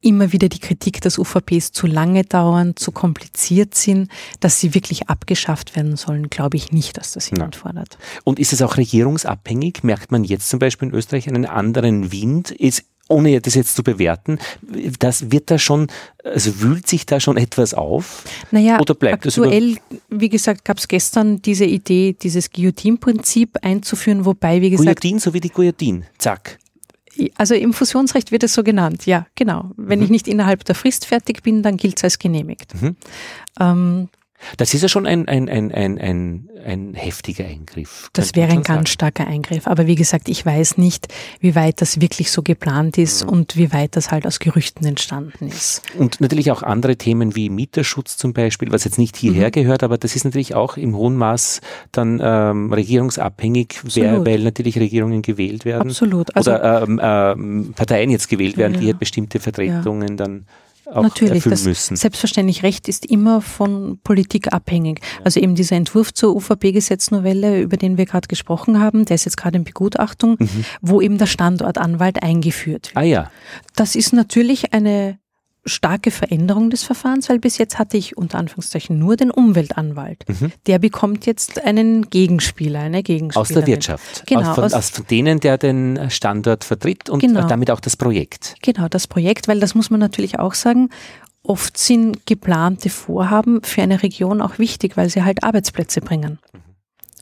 immer 0.00 0.32
wieder 0.32 0.48
die 0.48 0.60
Kritik, 0.60 1.00
dass 1.00 1.18
UVPs 1.18 1.72
zu 1.72 1.86
lange 1.86 2.22
dauern, 2.22 2.76
zu 2.76 2.92
kompliziert 2.92 3.74
sind, 3.74 4.10
dass 4.40 4.60
sie 4.60 4.74
wirklich 4.74 5.08
abgeschafft 5.08 5.74
werden 5.76 5.96
sollen, 5.96 6.30
glaube 6.30 6.56
ich 6.56 6.72
nicht, 6.72 6.96
dass 6.96 7.12
das 7.12 7.30
jemand 7.30 7.56
ja. 7.56 7.62
fordert. 7.62 7.98
Und 8.24 8.38
ist 8.38 8.52
es 8.52 8.62
auch 8.62 8.76
regierungsabhängig? 8.76 9.82
Merkt 9.82 10.12
man 10.12 10.24
jetzt 10.24 10.48
zum 10.48 10.60
Beispiel 10.60 10.88
in 10.88 10.94
Österreich 10.94 11.28
einen 11.28 11.46
anderen 11.46 12.12
Wind? 12.12 12.52
Ist 12.52 12.84
ohne 13.08 13.40
das 13.40 13.54
jetzt 13.54 13.74
zu 13.74 13.82
bewerten, 13.82 14.38
das 14.98 15.30
wird 15.30 15.50
da 15.50 15.58
schon, 15.58 15.88
also 16.22 16.60
wühlt 16.60 16.86
sich 16.86 17.06
da 17.06 17.20
schon 17.20 17.36
etwas 17.36 17.74
auf? 17.74 18.24
Naja, 18.50 18.78
oder 18.80 18.94
bleibt 18.94 19.26
aktuell, 19.26 19.78
wie 20.08 20.28
gesagt, 20.28 20.64
gab 20.64 20.78
es 20.78 20.88
gestern 20.88 21.42
diese 21.42 21.64
Idee, 21.64 22.14
dieses 22.20 22.50
Guillotine-Prinzip 22.50 23.56
einzuführen, 23.62 24.24
wobei, 24.24 24.60
wie 24.60 24.70
gesagt. 24.70 25.00
Guillotine, 25.00 25.20
so 25.20 25.34
wie 25.34 25.40
die 25.40 25.50
Guillotine, 25.50 26.04
zack. 26.18 26.58
Also 27.36 27.54
im 27.54 27.72
Fusionsrecht 27.72 28.30
wird 28.30 28.44
es 28.44 28.54
so 28.54 28.62
genannt, 28.62 29.06
ja, 29.06 29.26
genau. 29.34 29.72
Wenn 29.76 29.98
mhm. 29.98 30.04
ich 30.04 30.10
nicht 30.10 30.28
innerhalb 30.28 30.64
der 30.64 30.74
Frist 30.74 31.06
fertig 31.06 31.42
bin, 31.42 31.62
dann 31.62 31.76
gilt 31.76 31.96
es 31.96 32.04
als 32.04 32.18
genehmigt. 32.18 32.80
Mhm. 32.80 32.96
Ähm, 33.58 34.08
das 34.56 34.74
ist 34.74 34.82
ja 34.82 34.88
schon 34.88 35.06
ein, 35.06 35.28
ein, 35.28 35.48
ein, 35.48 35.72
ein, 35.72 35.98
ein, 35.98 36.48
ein 36.64 36.94
heftiger 36.94 37.44
Eingriff. 37.44 38.08
Das 38.12 38.34
wäre 38.34 38.52
ein 38.52 38.62
ganz 38.62 38.90
starker 38.90 39.26
Eingriff. 39.26 39.66
Aber 39.66 39.86
wie 39.86 39.94
gesagt, 39.94 40.28
ich 40.28 40.44
weiß 40.44 40.78
nicht, 40.78 41.08
wie 41.40 41.54
weit 41.54 41.80
das 41.80 42.00
wirklich 42.00 42.30
so 42.30 42.42
geplant 42.42 42.98
ist 42.98 43.24
mhm. 43.24 43.30
und 43.30 43.56
wie 43.56 43.72
weit 43.72 43.96
das 43.96 44.10
halt 44.10 44.26
aus 44.26 44.38
Gerüchten 44.38 44.86
entstanden 44.86 45.48
ist. 45.48 45.82
Und 45.98 46.20
natürlich 46.20 46.50
auch 46.50 46.62
andere 46.62 46.96
Themen 46.96 47.36
wie 47.36 47.50
Mieterschutz 47.50 48.16
zum 48.16 48.32
Beispiel, 48.32 48.70
was 48.72 48.84
jetzt 48.84 48.98
nicht 48.98 49.16
hierher 49.16 49.48
mhm. 49.48 49.52
gehört, 49.52 49.82
aber 49.82 49.98
das 49.98 50.16
ist 50.16 50.24
natürlich 50.24 50.54
auch 50.54 50.76
im 50.76 50.96
hohen 50.96 51.16
Maß 51.16 51.60
dann 51.92 52.20
ähm, 52.22 52.72
regierungsabhängig, 52.72 53.80
wer, 53.94 54.24
weil 54.24 54.40
natürlich 54.40 54.78
Regierungen 54.78 55.22
gewählt 55.22 55.64
werden. 55.64 55.88
Absolut. 55.88 56.34
Also, 56.36 56.52
Oder 56.52 56.82
ähm, 56.82 57.00
ähm, 57.02 57.72
Parteien 57.74 58.10
jetzt 58.10 58.28
gewählt 58.28 58.56
werden, 58.56 58.74
ja, 58.74 58.80
die 58.80 58.86
halt 58.86 58.98
bestimmte 58.98 59.40
Vertretungen 59.40 60.10
ja. 60.10 60.16
dann 60.16 60.46
auch 60.92 61.02
Natürlich, 61.02 61.44
erfüllen 61.46 61.64
müssen. 61.64 61.96
Selbstverständlich, 61.96 62.62
Recht 62.62 62.88
ist 62.88 63.04
immer 63.06 63.40
von 63.42 63.98
Politik 64.02 64.52
abhängig. 64.52 65.00
Also 65.24 65.40
eben 65.40 65.54
dieser 65.54 65.76
Entwurf 65.76 66.14
zur 66.14 66.34
UVP-Gesetznovelle, 66.34 67.60
über 67.60 67.76
den 67.76 67.98
wir 67.98 68.06
gerade 68.06 68.28
gesprochen 68.28 68.80
haben, 68.80 69.04
der 69.04 69.16
ist 69.16 69.26
jetzt 69.26 69.36
gerade 69.36 69.58
in 69.58 69.64
Begutachtung, 69.64 70.36
mhm. 70.38 70.64
wo 70.80 71.00
eben 71.00 71.18
der 71.18 71.26
Standortanwalt 71.26 72.22
eingeführt 72.22 72.78
wird. 72.78 72.96
Ah 72.96 73.02
ja. 73.02 73.30
Das 73.74 73.94
ist 73.94 74.12
natürlich 74.12 74.72
eine 74.72 75.18
starke 75.64 76.10
Veränderung 76.10 76.70
des 76.70 76.82
Verfahrens, 76.82 77.28
weil 77.28 77.38
bis 77.38 77.58
jetzt 77.58 77.78
hatte 77.78 77.96
ich 77.96 78.16
unter 78.16 78.38
Anführungszeichen 78.38 78.98
nur 78.98 79.16
den 79.16 79.30
Umweltanwalt. 79.30 80.24
Mhm. 80.28 80.52
Der 80.66 80.78
bekommt 80.78 81.26
jetzt 81.26 81.64
einen 81.64 82.08
Gegenspieler, 82.08 82.80
eine 82.80 83.02
Gegenspielerin. 83.02 83.40
Aus 83.40 83.48
der 83.48 83.66
Wirtschaft. 83.66 84.26
Genau. 84.26 84.50
Aus 84.50 84.54
von, 84.54 84.64
aus, 84.64 84.74
aus 84.74 84.92
denen, 85.10 85.40
der 85.40 85.58
den 85.58 86.10
Standort 86.10 86.64
vertritt 86.64 87.10
und 87.10 87.20
genau. 87.20 87.46
damit 87.46 87.70
auch 87.70 87.80
das 87.80 87.96
Projekt. 87.96 88.56
Genau, 88.62 88.88
das 88.88 89.06
Projekt, 89.06 89.48
weil 89.48 89.60
das 89.60 89.74
muss 89.74 89.90
man 89.90 90.00
natürlich 90.00 90.38
auch 90.38 90.54
sagen, 90.54 90.90
oft 91.42 91.76
sind 91.76 92.26
geplante 92.26 92.90
Vorhaben 92.90 93.62
für 93.62 93.82
eine 93.82 94.02
Region 94.02 94.40
auch 94.40 94.58
wichtig, 94.58 94.96
weil 94.96 95.08
sie 95.10 95.22
halt 95.22 95.44
Arbeitsplätze 95.44 96.00
bringen. 96.00 96.38
Mhm. 96.52 96.67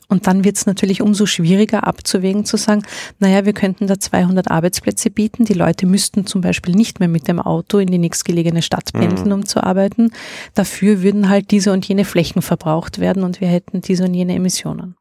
Und 0.09 0.25
dann 0.25 0.43
wird 0.45 0.55
es 0.55 0.65
natürlich 0.65 1.01
umso 1.01 1.25
schwieriger 1.25 1.85
abzuwägen, 1.85 2.45
zu 2.45 2.55
sagen, 2.55 2.83
naja, 3.19 3.45
wir 3.45 3.53
könnten 3.53 3.87
da 3.87 3.99
200 3.99 4.49
Arbeitsplätze 4.49 5.09
bieten. 5.09 5.43
Die 5.43 5.53
Leute 5.53 5.85
müssten 5.85 6.25
zum 6.25 6.41
Beispiel 6.41 6.75
nicht 6.75 6.99
mehr 6.99 7.09
mit 7.09 7.27
dem 7.27 7.39
Auto 7.39 7.79
in 7.79 7.87
die 7.87 7.97
nächstgelegene 7.97 8.61
Stadt 8.61 8.93
pendeln, 8.93 9.27
mhm. 9.27 9.33
um 9.33 9.45
zu 9.45 9.61
arbeiten. 9.61 10.11
Dafür 10.53 11.01
würden 11.01 11.27
halt 11.27 11.51
diese 11.51 11.73
und 11.73 11.87
jene 11.87 12.05
Flächen 12.05 12.41
verbraucht 12.41 12.99
werden 12.99 13.23
und 13.23 13.41
wir 13.41 13.49
hätten 13.49 13.81
diese 13.81 14.05
und 14.05 14.13
jene 14.13 14.35
Emissionen. 14.35 14.95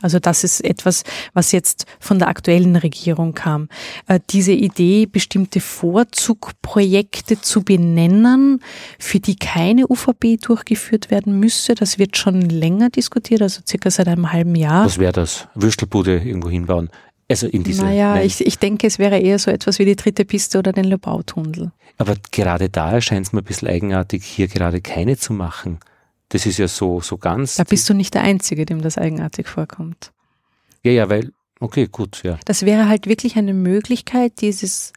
Also 0.00 0.18
das 0.18 0.44
ist 0.44 0.64
etwas, 0.64 1.04
was 1.34 1.52
jetzt 1.52 1.86
von 1.98 2.18
der 2.18 2.28
aktuellen 2.28 2.76
Regierung 2.76 3.34
kam. 3.34 3.68
Äh, 4.06 4.20
diese 4.30 4.52
Idee, 4.52 5.06
bestimmte 5.06 5.60
Vorzugprojekte 5.60 7.40
zu 7.40 7.62
benennen, 7.62 8.60
für 8.98 9.20
die 9.20 9.36
keine 9.36 9.86
UVP 9.88 10.38
durchgeführt 10.38 11.10
werden 11.10 11.38
müsse, 11.38 11.74
das 11.74 11.98
wird 11.98 12.16
schon 12.16 12.40
länger 12.40 12.90
diskutiert, 12.90 13.42
also 13.42 13.62
circa 13.66 13.90
seit 13.90 14.08
einem 14.08 14.32
halben 14.32 14.54
Jahr. 14.54 14.84
Was 14.84 14.98
wäre 14.98 15.12
das? 15.12 15.48
Würstelbude 15.54 16.18
irgendwo 16.18 16.50
hinbauen? 16.50 16.90
Also 17.30 17.46
in 17.46 17.62
diese. 17.62 17.84
Naja, 17.84 18.20
ich, 18.20 18.44
ich 18.44 18.58
denke, 18.58 18.88
es 18.88 18.98
wäre 18.98 19.18
eher 19.18 19.38
so 19.38 19.52
etwas 19.52 19.78
wie 19.78 19.84
die 19.84 19.94
dritte 19.94 20.24
Piste 20.24 20.58
oder 20.58 20.72
den 20.72 20.84
Lobautunnel. 20.84 21.70
Aber 21.96 22.16
gerade 22.32 22.68
da 22.68 22.92
erscheint 22.92 23.26
es 23.26 23.32
mir 23.32 23.40
ein 23.40 23.44
bisschen 23.44 23.68
eigenartig, 23.68 24.24
hier 24.24 24.48
gerade 24.48 24.80
keine 24.80 25.16
zu 25.16 25.32
machen. 25.32 25.78
Das 26.30 26.46
ist 26.46 26.58
ja 26.58 26.68
so, 26.68 27.00
so 27.00 27.18
ganz. 27.18 27.56
Da 27.56 27.64
bist 27.64 27.88
du 27.88 27.94
nicht 27.94 28.14
der 28.14 28.22
Einzige, 28.22 28.64
dem 28.64 28.80
das 28.80 28.96
eigenartig 28.96 29.48
vorkommt. 29.48 30.12
Ja, 30.82 30.92
ja, 30.92 31.10
weil, 31.10 31.32
okay, 31.58 31.86
gut, 31.86 32.22
ja. 32.22 32.38
Das 32.44 32.64
wäre 32.64 32.88
halt 32.88 33.06
wirklich 33.06 33.36
eine 33.36 33.52
Möglichkeit, 33.52 34.40
dieses 34.40 34.92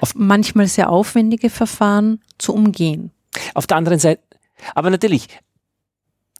Auf 0.00 0.14
manchmal 0.14 0.68
sehr 0.68 0.88
aufwendige 0.88 1.50
Verfahren 1.50 2.22
zu 2.38 2.54
umgehen. 2.54 3.10
Auf 3.54 3.66
der 3.66 3.76
anderen 3.76 3.98
Seite, 3.98 4.22
aber 4.74 4.90
natürlich, 4.90 5.28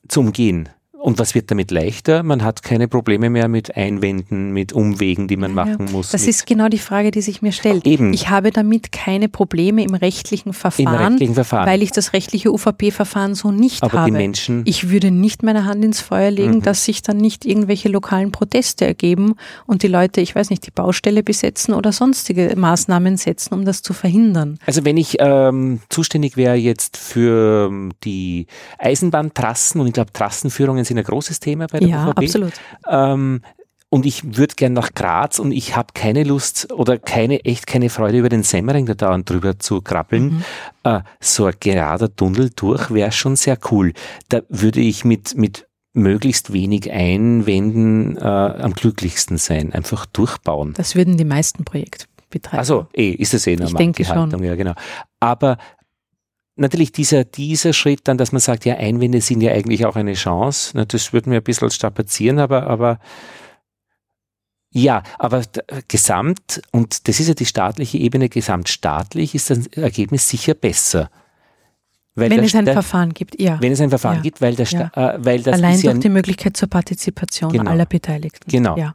zu 0.09 0.21
umgehen. 0.21 0.69
Und 1.07 1.21
was 1.21 1.37
wird 1.37 1.53
damit 1.53 1.71
leichter? 1.71 2.25
Man 2.25 2.43
hat 2.43 2.65
keine 2.65 2.89
Probleme 2.89 3.31
mehr 3.31 3.47
mit 3.47 3.77
Einwänden, 3.77 4.51
mit 4.51 4.73
Umwegen, 4.73 5.29
die 5.29 5.37
man 5.37 5.51
ja, 5.51 5.65
machen 5.65 5.87
muss. 5.93 6.11
Das 6.11 6.27
ist 6.27 6.49
genau 6.49 6.69
die 6.69 6.81
Frage, 6.81 7.13
die 7.13 7.21
sich 7.21 7.43
mir 7.43 7.53
stellt. 7.53 7.87
Eben. 7.87 8.13
Ich 8.13 8.29
habe 8.29 8.51
damit 8.51 8.91
keine 8.91 9.29
Probleme 9.29 9.85
im 9.85 9.95
rechtlichen 9.95 10.53
Verfahren, 10.53 11.13
rechtlichen 11.13 11.35
Verfahren. 11.35 11.69
weil 11.69 11.85
ich 11.85 11.93
das 11.93 12.13
rechtliche 12.13 12.53
UVP-Verfahren 12.53 13.37
so 13.37 13.53
nicht 13.53 13.85
Aber 13.85 14.01
habe. 14.01 14.11
Die 14.11 14.17
Menschen 14.17 14.63
ich 14.65 14.91
würde 14.91 15.13
nicht 15.13 15.45
meine 15.45 15.65
Hand 15.65 15.85
ins 15.85 16.01
Feuer 16.01 16.33
legen, 16.33 16.57
mhm. 16.57 16.63
dass 16.63 16.85
sich 16.85 17.03
dann 17.03 17.19
nicht 17.19 17.45
irgendwelche 17.45 17.89
lokalen 17.89 18.33
Proteste 18.33 18.85
ergeben 18.85 19.37
und 19.67 19.85
die 19.85 19.89
Leute, 19.89 20.21
ich 20.21 20.35
weiß 20.35 20.51
nicht, 20.51 20.67
die 20.67 20.73
Baustelle 20.73 21.23
besetzen 21.23 21.73
oder 21.73 21.93
sonstige 21.93 22.53
Maßnahmen 22.57 23.17
setzen, 23.17 23.55
um 23.55 23.65
das 23.65 23.81
zu 23.81 23.93
verhindern. 23.93 24.59
Also 24.67 24.85
wenn 24.85 24.97
ich 24.97 25.19
ähm, 25.21 25.83
zuständig 25.89 26.37
wäre 26.37 26.57
jetzt 26.57 26.97
für 26.97 27.69
ähm, 27.71 27.93
die 28.03 28.49
Eisenbahntrassen 28.81 29.81
und 29.81 29.87
ich 29.87 29.93
glaube 29.93 30.13
Trassenführungen 30.13 30.85
sind 30.85 30.96
ein 30.99 31.05
großes 31.05 31.41
Thema 31.41 31.67
bei 31.67 31.81
der 31.81 31.89
ja, 31.89 32.09
ÖVP. 32.09 32.19
absolut. 32.19 32.53
Ähm, 32.89 33.41
und 33.89 34.05
ich 34.05 34.37
würde 34.37 34.55
gern 34.57 34.73
nach 34.73 34.95
Graz 34.95 35.39
und 35.39 35.53
ich 35.53 35.77
habe 35.77 35.89
keine 35.95 36.25
Lust 36.25 36.73
oder 36.73 36.99
keine, 36.99 37.45
echt 37.45 37.67
keine 37.67 37.89
Freude 37.89 38.19
über 38.19 38.29
den 38.29 38.43
Semmering 38.43 38.87
da 38.87 38.95
dauernd 38.95 39.31
drüber 39.31 39.59
zu 39.59 39.81
krabbeln. 39.81 40.25
Mhm. 40.25 40.45
Äh, 40.83 41.01
so 41.21 41.47
ein 41.47 41.55
gerader 41.61 42.15
Tunnel 42.15 42.51
durch 42.55 42.91
wäre 42.91 43.13
schon 43.13 43.37
sehr 43.37 43.59
cool. 43.71 43.93
Da 44.29 44.41
würde 44.49 44.81
ich 44.81 45.05
mit, 45.05 45.37
mit 45.37 45.69
möglichst 45.93 46.53
wenig 46.53 46.91
Einwänden 46.91 48.17
äh, 48.17 48.21
am 48.21 48.75
glücklichsten 48.75 49.39
sein. 49.39 49.73
Einfach 49.73 50.05
durchbauen. 50.07 50.75
Das 50.75 50.97
würden 50.97 51.17
die 51.17 51.25
meisten 51.25 51.65
Projekte 51.65 52.07
betreiben. 52.29 52.59
Also, 52.59 52.87
eh, 52.93 53.11
ist 53.11 53.35
das 53.35 53.47
eh 53.47 53.53
eine 53.53 53.67
ich 53.67 53.75
denke 53.75 54.05
schon. 54.05 54.31
ja, 54.43 54.57
genau. 54.57 54.75
Aber 55.21 55.59
natürlich 56.57 56.93
dieser, 56.93 57.25
dieser 57.25 57.73
Schritt 57.73 58.01
dann, 58.05 58.19
dass 58.19 58.33
man 58.33 58.41
sagt, 58.41 58.65
ja, 58.65 58.77
Einwände 58.77 59.21
sind 59.21 59.41
ja 59.41 59.53
eigentlich 59.53 59.87
auch 59.87 59.97
eine 59.97 60.15
Chance. 60.15 60.73
Na, 60.75 60.85
das 60.85 61.13
würde 61.13 61.31
mir 61.31 61.37
ein 61.37 61.45
bisschen 61.45 61.71
strapazieren, 61.71 62.39
aber, 62.39 62.67
aber 62.67 62.99
ja, 64.73 65.03
aber 65.19 65.43
gesamt, 65.89 66.61
und 66.73 67.09
das 67.09 67.21
ist 67.21 67.29
ja 67.29 67.35
die 67.35 67.47
staatliche 67.47 67.99
Ebene, 67.99 68.29
gesamtstaatlich 68.29 69.35
ist 69.35 69.51
das 69.51 69.67
Ergebnis 69.69 70.29
sicher 70.29 70.55
besser. 70.55 71.11
Weil 72.17 72.31
wenn 72.31 72.45
es 72.45 72.55
ein 72.55 72.65
Verfahren 72.65 73.13
gibt, 73.13 73.39
ja. 73.39 73.59
Wenn 73.61 73.73
es 73.73 73.81
ein 73.81 73.91
Verfahren 73.91 74.17
ja. 74.17 74.23
gibt, 74.23 74.41
weil, 74.41 74.55
der 74.55 74.67
ja. 74.67 74.91
äh, 74.95 75.19
weil 75.19 75.43
das 75.43 75.53
Allein 75.55 75.75
durch 75.75 75.85
ja 75.85 75.93
die 75.93 76.09
Möglichkeit 76.09 76.57
zur 76.57 76.69
Partizipation 76.69 77.53
genau. 77.53 77.71
aller 77.71 77.85
Beteiligten. 77.85 78.51
Genau. 78.51 78.79
Ja. 78.79 78.95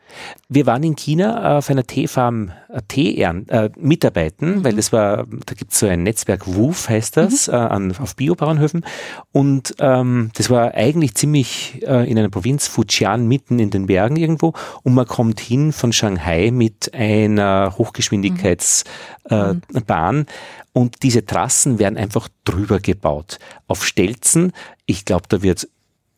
Wir 0.50 0.66
waren 0.66 0.82
in 0.82 0.96
China 0.96 1.60
auf 1.60 1.70
einer 1.70 1.86
Teefarm 1.86 2.52
äh, 2.70 2.82
Tee 2.88 3.22
äh, 3.22 3.70
mitarbeiten, 3.78 4.56
mhm. 4.56 4.64
weil 4.64 4.74
das 4.74 4.92
war, 4.92 5.28
da 5.46 5.54
gibt 5.54 5.72
es 5.72 5.80
so 5.80 5.88
ein 5.88 6.02
Netzwerk 6.02 6.48
WUF 6.48 6.90
heißt 6.90 7.16
das, 7.16 7.48
mhm. 7.48 7.54
äh, 7.54 7.58
an, 7.58 7.96
auf 8.00 8.16
Biobauernhöfen. 8.16 8.84
Und 9.32 9.76
ähm, 9.80 10.32
das 10.34 10.50
war 10.50 10.74
eigentlich 10.74 11.14
ziemlich 11.14 11.84
äh, 11.84 12.10
in 12.10 12.18
einer 12.18 12.30
Provinz, 12.30 12.68
Fujian, 12.68 13.28
mitten 13.28 13.60
in 13.60 13.70
den 13.70 13.86
Bergen 13.86 14.16
irgendwo. 14.16 14.54
Und 14.82 14.96
man 14.96 15.06
kommt 15.06 15.40
hin 15.40 15.74
von 15.74 15.94
Shanghai 15.94 16.50
mit 16.52 16.96
einer 16.96 17.76
Hochgeschwindigkeitsbahn. 17.78 20.18
Mhm. 20.18 20.26
Und 20.74 21.04
diese 21.04 21.26
Trassen 21.26 21.80
werden 21.80 21.98
einfach 21.98 22.30
drüber 22.46 22.80
gebaut. 22.80 23.40
Auf 23.68 23.86
Stelzen, 23.86 24.54
ich 24.86 25.06
glaube, 25.06 25.26
da 25.28 25.42
wird 25.42 25.68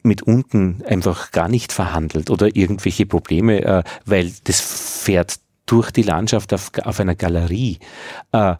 mit 0.03 0.21
unten 0.21 0.83
einfach 0.85 1.31
gar 1.31 1.47
nicht 1.47 1.71
verhandelt 1.71 2.29
oder 2.29 2.55
irgendwelche 2.55 3.05
Probleme, 3.05 3.63
äh, 3.63 3.83
weil 4.05 4.31
das 4.43 4.59
fährt 4.59 5.39
durch 5.65 5.91
die 5.91 6.03
Landschaft 6.03 6.53
auf, 6.53 6.71
auf 6.83 6.99
einer 6.99 7.15
Galerie. 7.15 7.79
Äh, 8.31 8.55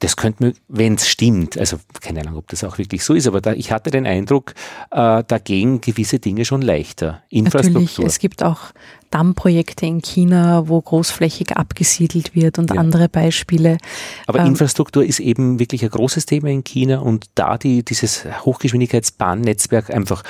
das 0.00 0.16
könnte 0.16 0.44
mir, 0.44 0.52
wenn 0.68 0.94
es 0.94 1.08
stimmt, 1.08 1.58
also 1.58 1.78
keine 2.00 2.20
Ahnung, 2.20 2.36
ob 2.36 2.48
das 2.48 2.62
auch 2.62 2.78
wirklich 2.78 3.02
so 3.02 3.14
ist, 3.14 3.26
aber 3.26 3.40
da, 3.40 3.52
ich 3.52 3.72
hatte 3.72 3.90
den 3.90 4.06
Eindruck, 4.06 4.54
äh, 4.90 5.24
dagegen 5.26 5.80
gewisse 5.80 6.20
Dinge 6.20 6.44
schon 6.44 6.62
leichter. 6.62 7.22
Infrastruktur. 7.30 7.82
Natürlich, 7.82 8.06
es 8.06 8.18
gibt 8.20 8.44
auch 8.44 8.58
Dammprojekte 9.10 9.86
in 9.86 10.00
China, 10.00 10.68
wo 10.68 10.80
großflächig 10.80 11.56
abgesiedelt 11.56 12.34
wird 12.34 12.58
und 12.58 12.70
ja. 12.70 12.80
andere 12.80 13.08
Beispiele. 13.08 13.78
Aber 14.26 14.40
ähm, 14.40 14.48
Infrastruktur 14.48 15.04
ist 15.04 15.18
eben 15.18 15.58
wirklich 15.58 15.82
ein 15.82 15.90
großes 15.90 16.26
Thema 16.26 16.48
in 16.48 16.62
China 16.62 17.00
und 17.00 17.26
da 17.34 17.58
die, 17.58 17.84
dieses 17.84 18.24
Hochgeschwindigkeitsbahnnetzwerk 18.44 19.90
einfach 19.92 20.22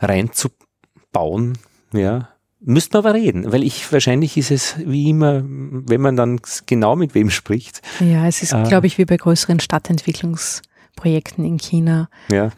reinzubauen, 0.00 1.58
ja, 1.92 2.28
Müsste 2.64 2.98
man 2.98 3.06
aber 3.06 3.14
reden, 3.14 3.50
weil 3.50 3.64
ich, 3.64 3.92
wahrscheinlich 3.92 4.36
ist 4.36 4.50
es 4.50 4.76
wie 4.78 5.10
immer, 5.10 5.42
wenn 5.44 6.00
man 6.00 6.16
dann 6.16 6.40
genau 6.66 6.94
mit 6.94 7.14
wem 7.14 7.30
spricht. 7.30 7.82
Ja, 7.98 8.26
es 8.26 8.42
ist, 8.42 8.52
äh, 8.52 8.62
glaube 8.62 8.86
ich, 8.86 8.98
wie 8.98 9.04
bei 9.04 9.16
größeren 9.16 9.58
Stadtentwicklungsprojekten 9.58 11.44
in 11.44 11.58
China. 11.58 12.08
Ja. 12.30 12.50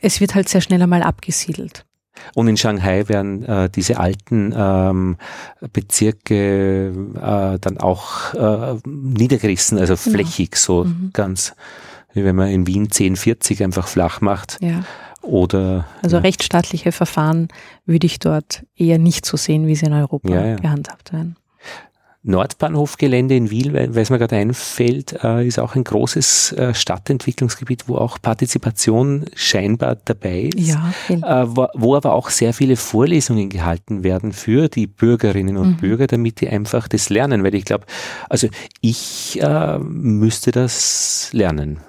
Es 0.00 0.20
wird 0.20 0.34
halt 0.34 0.48
sehr 0.48 0.60
schnell 0.60 0.82
einmal 0.82 1.02
abgesiedelt. 1.02 1.84
Und 2.34 2.48
in 2.48 2.56
Shanghai 2.56 3.08
werden 3.08 3.44
äh, 3.44 3.68
diese 3.68 3.98
alten 3.98 4.54
ähm, 4.56 5.16
Bezirke 5.72 6.88
äh, 7.16 7.58
dann 7.58 7.78
auch 7.78 8.34
äh, 8.34 8.78
niedergerissen, 8.86 9.78
also 9.78 9.94
genau. 9.96 10.16
flächig, 10.16 10.56
so 10.56 10.84
mhm. 10.84 11.10
ganz, 11.12 11.54
wie 12.12 12.24
wenn 12.24 12.36
man 12.36 12.48
in 12.48 12.66
Wien 12.66 12.84
1040 12.84 13.62
einfach 13.62 13.88
flach 13.88 14.20
macht. 14.20 14.58
Ja. 14.60 14.84
Oder, 15.24 15.86
also 16.02 16.16
ja. 16.16 16.22
rechtsstaatliche 16.22 16.92
Verfahren 16.92 17.48
würde 17.86 18.06
ich 18.06 18.18
dort 18.18 18.64
eher 18.76 18.98
nicht 18.98 19.24
so 19.24 19.36
sehen, 19.36 19.66
wie 19.66 19.74
sie 19.74 19.86
in 19.86 19.94
Europa 19.94 20.28
ja, 20.28 20.46
ja. 20.46 20.56
gehandhabt 20.56 21.12
werden. 21.12 21.36
Nordbahnhofgelände 22.26 23.36
in 23.36 23.50
Wiel, 23.50 23.74
weil 23.74 23.96
es 23.96 24.08
mir 24.08 24.18
gerade 24.18 24.36
einfällt, 24.36 25.22
äh, 25.22 25.46
ist 25.46 25.58
auch 25.58 25.74
ein 25.74 25.84
großes 25.84 26.52
äh, 26.52 26.74
Stadtentwicklungsgebiet, 26.74 27.86
wo 27.86 27.96
auch 27.96 28.18
Partizipation 28.20 29.26
scheinbar 29.34 29.98
dabei 30.02 30.50
ist, 30.54 30.68
ja, 30.68 30.94
äh, 31.10 31.46
wo, 31.46 31.66
wo, 31.74 31.96
aber 31.96 32.14
auch 32.14 32.30
sehr 32.30 32.54
viele 32.54 32.76
Vorlesungen 32.76 33.50
gehalten 33.50 34.04
werden 34.04 34.32
für 34.32 34.68
die 34.68 34.86
Bürgerinnen 34.86 35.58
und 35.58 35.72
mhm. 35.72 35.76
Bürger, 35.76 36.06
damit 36.06 36.40
die 36.40 36.48
einfach 36.48 36.88
das 36.88 37.10
lernen, 37.10 37.44
weil 37.44 37.54
ich 37.54 37.66
glaube, 37.66 37.84
also 38.30 38.48
ich 38.80 39.38
äh, 39.42 39.78
müsste 39.78 40.50
das 40.50 41.28
lernen. 41.32 41.80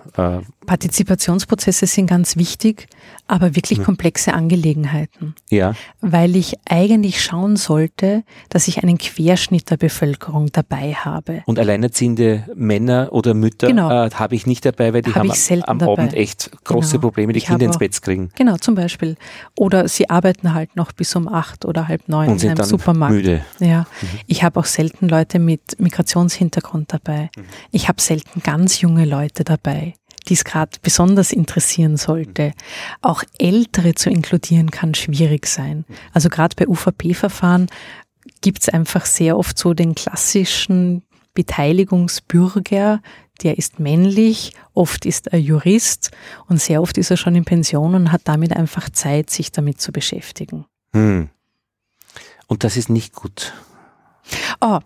Partizipationsprozesse 0.65 1.87
sind 1.87 2.07
ganz 2.07 2.37
wichtig, 2.37 2.87
aber 3.27 3.55
wirklich 3.55 3.81
komplexe 3.83 4.33
Angelegenheiten. 4.33 5.35
Ja. 5.49 5.73
Weil 6.01 6.35
ich 6.35 6.55
eigentlich 6.69 7.23
schauen 7.23 7.55
sollte, 7.55 8.23
dass 8.49 8.67
ich 8.67 8.83
einen 8.83 8.97
Querschnitt 8.97 9.69
der 9.71 9.77
Bevölkerung 9.77 10.51
dabei 10.51 10.93
habe. 10.93 11.43
Und 11.45 11.57
alleinerziehende 11.57 12.45
Männer 12.55 13.09
oder 13.11 13.33
Mütter 13.33 13.67
genau. 13.67 14.05
äh, 14.05 14.11
habe 14.11 14.35
ich 14.35 14.45
nicht 14.45 14.65
dabei, 14.65 14.93
weil 14.93 15.01
die 15.01 15.13
hab 15.13 15.27
haben 15.27 15.63
am 15.63 15.79
dabei. 15.79 15.91
Abend 15.91 16.13
echt 16.13 16.51
große 16.63 16.91
genau. 16.93 17.01
Probleme, 17.01 17.33
die 17.33 17.37
ich 17.39 17.45
Kinder 17.45 17.65
ins 17.65 17.77
Bett 17.77 17.99
kriegen. 18.01 18.29
Genau, 18.35 18.57
zum 18.57 18.75
Beispiel. 18.75 19.15
Oder 19.55 19.87
sie 19.87 20.09
arbeiten 20.09 20.53
halt 20.53 20.75
noch 20.75 20.91
bis 20.91 21.15
um 21.15 21.27
acht 21.27 21.65
oder 21.65 21.87
halb 21.87 22.07
neun 22.07 22.29
Und 22.29 22.43
in 22.43 22.51
einem 22.51 22.63
Supermarkt. 22.63 23.15
Müde. 23.15 23.45
Ja. 23.59 23.87
Mhm. 24.01 24.07
Ich 24.27 24.43
habe 24.43 24.59
auch 24.59 24.65
selten 24.65 25.07
Leute 25.07 25.39
mit 25.39 25.79
Migrationshintergrund 25.79 26.93
dabei. 26.93 27.29
Mhm. 27.35 27.43
Ich 27.71 27.87
habe 27.87 28.01
selten 28.01 28.41
ganz 28.41 28.81
junge 28.81 29.05
Leute 29.05 29.43
dabei 29.43 29.93
die 30.27 30.33
es 30.33 30.43
gerade 30.43 30.77
besonders 30.81 31.31
interessieren 31.31 31.97
sollte. 31.97 32.53
Auch 33.01 33.23
Ältere 33.37 33.95
zu 33.95 34.09
inkludieren 34.09 34.71
kann 34.71 34.93
schwierig 34.93 35.47
sein. 35.47 35.85
Also 36.13 36.29
gerade 36.29 36.55
bei 36.55 36.67
UVP-Verfahren 36.67 37.67
gibt 38.41 38.63
es 38.63 38.69
einfach 38.69 39.05
sehr 39.05 39.37
oft 39.37 39.57
so 39.57 39.73
den 39.73 39.95
klassischen 39.95 41.03
Beteiligungsbürger, 41.33 43.01
der 43.43 43.57
ist 43.57 43.79
männlich, 43.79 44.53
oft 44.73 45.05
ist 45.05 45.27
er 45.27 45.39
Jurist 45.39 46.11
und 46.47 46.61
sehr 46.61 46.81
oft 46.81 46.97
ist 46.97 47.11
er 47.11 47.17
schon 47.17 47.35
in 47.35 47.43
Pension 47.43 47.93
und 47.93 48.11
hat 48.11 48.21
damit 48.23 48.55
einfach 48.55 48.89
Zeit, 48.89 49.29
sich 49.29 49.51
damit 49.51 49.81
zu 49.81 49.91
beschäftigen. 49.91 50.65
Hm. 50.93 51.29
Und 52.47 52.63
das 52.63 52.77
ist 52.77 52.89
nicht 52.89 53.13
gut. 53.13 53.53
Oh, 54.61 54.79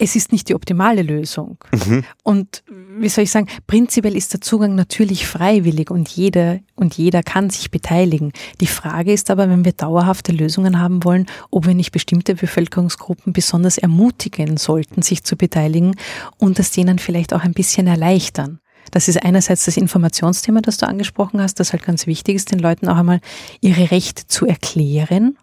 es 0.00 0.16
ist 0.16 0.32
nicht 0.32 0.48
die 0.48 0.54
optimale 0.54 1.02
Lösung. 1.02 1.58
Mhm. 1.72 2.04
Und 2.24 2.64
wie 2.98 3.08
soll 3.10 3.24
ich 3.24 3.30
sagen, 3.30 3.48
prinzipiell 3.66 4.16
ist 4.16 4.32
der 4.32 4.40
Zugang 4.40 4.74
natürlich 4.74 5.26
freiwillig 5.26 5.90
und 5.90 6.08
jeder 6.08 6.58
und 6.74 6.96
jeder 6.96 7.22
kann 7.22 7.50
sich 7.50 7.70
beteiligen. 7.70 8.32
Die 8.60 8.66
Frage 8.66 9.12
ist 9.12 9.30
aber, 9.30 9.50
wenn 9.50 9.64
wir 9.64 9.72
dauerhafte 9.72 10.32
Lösungen 10.32 10.80
haben 10.80 11.04
wollen, 11.04 11.26
ob 11.50 11.66
wir 11.66 11.74
nicht 11.74 11.92
bestimmte 11.92 12.34
Bevölkerungsgruppen 12.34 13.34
besonders 13.34 13.76
ermutigen 13.76 14.56
sollten, 14.56 15.02
sich 15.02 15.22
zu 15.22 15.36
beteiligen 15.36 15.94
und 16.38 16.58
das 16.58 16.70
denen 16.70 16.98
vielleicht 16.98 17.34
auch 17.34 17.42
ein 17.42 17.52
bisschen 17.52 17.86
erleichtern. 17.86 18.58
Das 18.92 19.06
ist 19.06 19.22
einerseits 19.22 19.66
das 19.66 19.76
Informationsthema, 19.76 20.62
das 20.62 20.78
du 20.78 20.88
angesprochen 20.88 21.42
hast, 21.42 21.60
das 21.60 21.72
halt 21.72 21.84
ganz 21.84 22.06
wichtig 22.06 22.36
ist, 22.36 22.50
den 22.50 22.58
Leuten 22.58 22.88
auch 22.88 22.96
einmal 22.96 23.20
ihre 23.60 23.90
Rechte 23.90 24.26
zu 24.26 24.46
erklären 24.46 25.36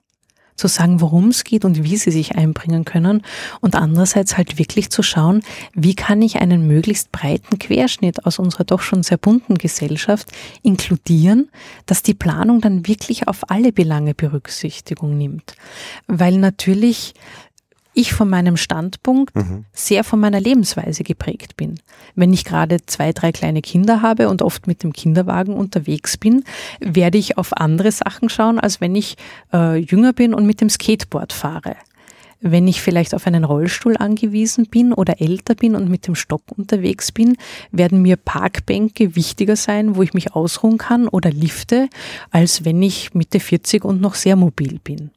zu 0.57 0.67
sagen, 0.67 0.99
worum 1.01 1.29
es 1.29 1.43
geht 1.43 1.63
und 1.63 1.83
wie 1.83 1.97
sie 1.97 2.11
sich 2.11 2.35
einbringen 2.35 2.83
können 2.83 3.21
und 3.61 3.75
andererseits 3.75 4.35
halt 4.37 4.57
wirklich 4.57 4.89
zu 4.89 5.03
schauen, 5.03 5.41
wie 5.73 5.95
kann 5.95 6.21
ich 6.21 6.37
einen 6.37 6.67
möglichst 6.67 7.11
breiten 7.11 7.59
Querschnitt 7.59 8.25
aus 8.25 8.39
unserer 8.39 8.63
doch 8.63 8.81
schon 8.81 9.03
sehr 9.03 9.17
bunten 9.17 9.55
Gesellschaft 9.55 10.29
inkludieren, 10.63 11.49
dass 11.85 12.01
die 12.01 12.15
Planung 12.15 12.59
dann 12.59 12.87
wirklich 12.87 13.27
auf 13.27 13.49
alle 13.49 13.71
Belange 13.71 14.13
Berücksichtigung 14.13 15.17
nimmt. 15.17 15.55
Weil 16.07 16.37
natürlich 16.37 17.13
ich 17.97 18.13
von 18.13 18.29
meinem 18.29 18.57
Standpunkt 18.57 19.35
mhm. 19.35 19.65
sehr 19.73 20.03
von 20.03 20.19
meiner 20.19 20.39
Lebensweise 20.39 21.03
geprägt 21.03 21.57
bin. 21.57 21.79
Wenn 22.15 22.31
ich 22.31 22.45
gerade 22.45 22.85
zwei, 22.85 23.11
drei 23.11 23.31
kleine 23.31 23.61
Kinder 23.61 24.01
habe 24.01 24.29
und 24.29 24.41
oft 24.41 24.67
mit 24.67 24.83
dem 24.83 24.93
Kinderwagen 24.93 25.55
unterwegs 25.55 26.17
bin, 26.17 26.43
werde 26.79 27.17
ich 27.17 27.37
auf 27.37 27.57
andere 27.57 27.91
Sachen 27.91 28.29
schauen, 28.29 28.59
als 28.59 28.81
wenn 28.81 28.95
ich 28.95 29.17
äh, 29.51 29.77
jünger 29.77 30.13
bin 30.13 30.33
und 30.33 30.45
mit 30.45 30.61
dem 30.61 30.69
Skateboard 30.69 31.33
fahre. 31.33 31.75
Wenn 32.39 32.67
ich 32.67 32.83
vielleicht 32.83 33.15
auf 33.15 33.25
einen 33.25 33.43
Rollstuhl 33.43 33.97
angewiesen 33.97 34.67
bin 34.67 34.93
oder 34.93 35.19
älter 35.19 35.55
bin 35.55 35.75
und 35.75 35.89
mit 35.89 36.05
dem 36.05 36.13
Stock 36.13 36.43
unterwegs 36.55 37.11
bin, 37.11 37.35
werden 37.71 38.03
mir 38.03 38.15
Parkbänke 38.15 39.15
wichtiger 39.15 39.55
sein, 39.55 39.95
wo 39.95 40.03
ich 40.03 40.13
mich 40.13 40.35
ausruhen 40.35 40.77
kann 40.77 41.07
oder 41.07 41.31
Lifte, 41.31 41.89
als 42.29 42.63
wenn 42.63 42.81
ich 42.83 43.15
Mitte 43.15 43.39
40 43.39 43.83
und 43.83 44.01
noch 44.01 44.13
sehr 44.13 44.35
mobil 44.35 44.79
bin. 44.83 45.09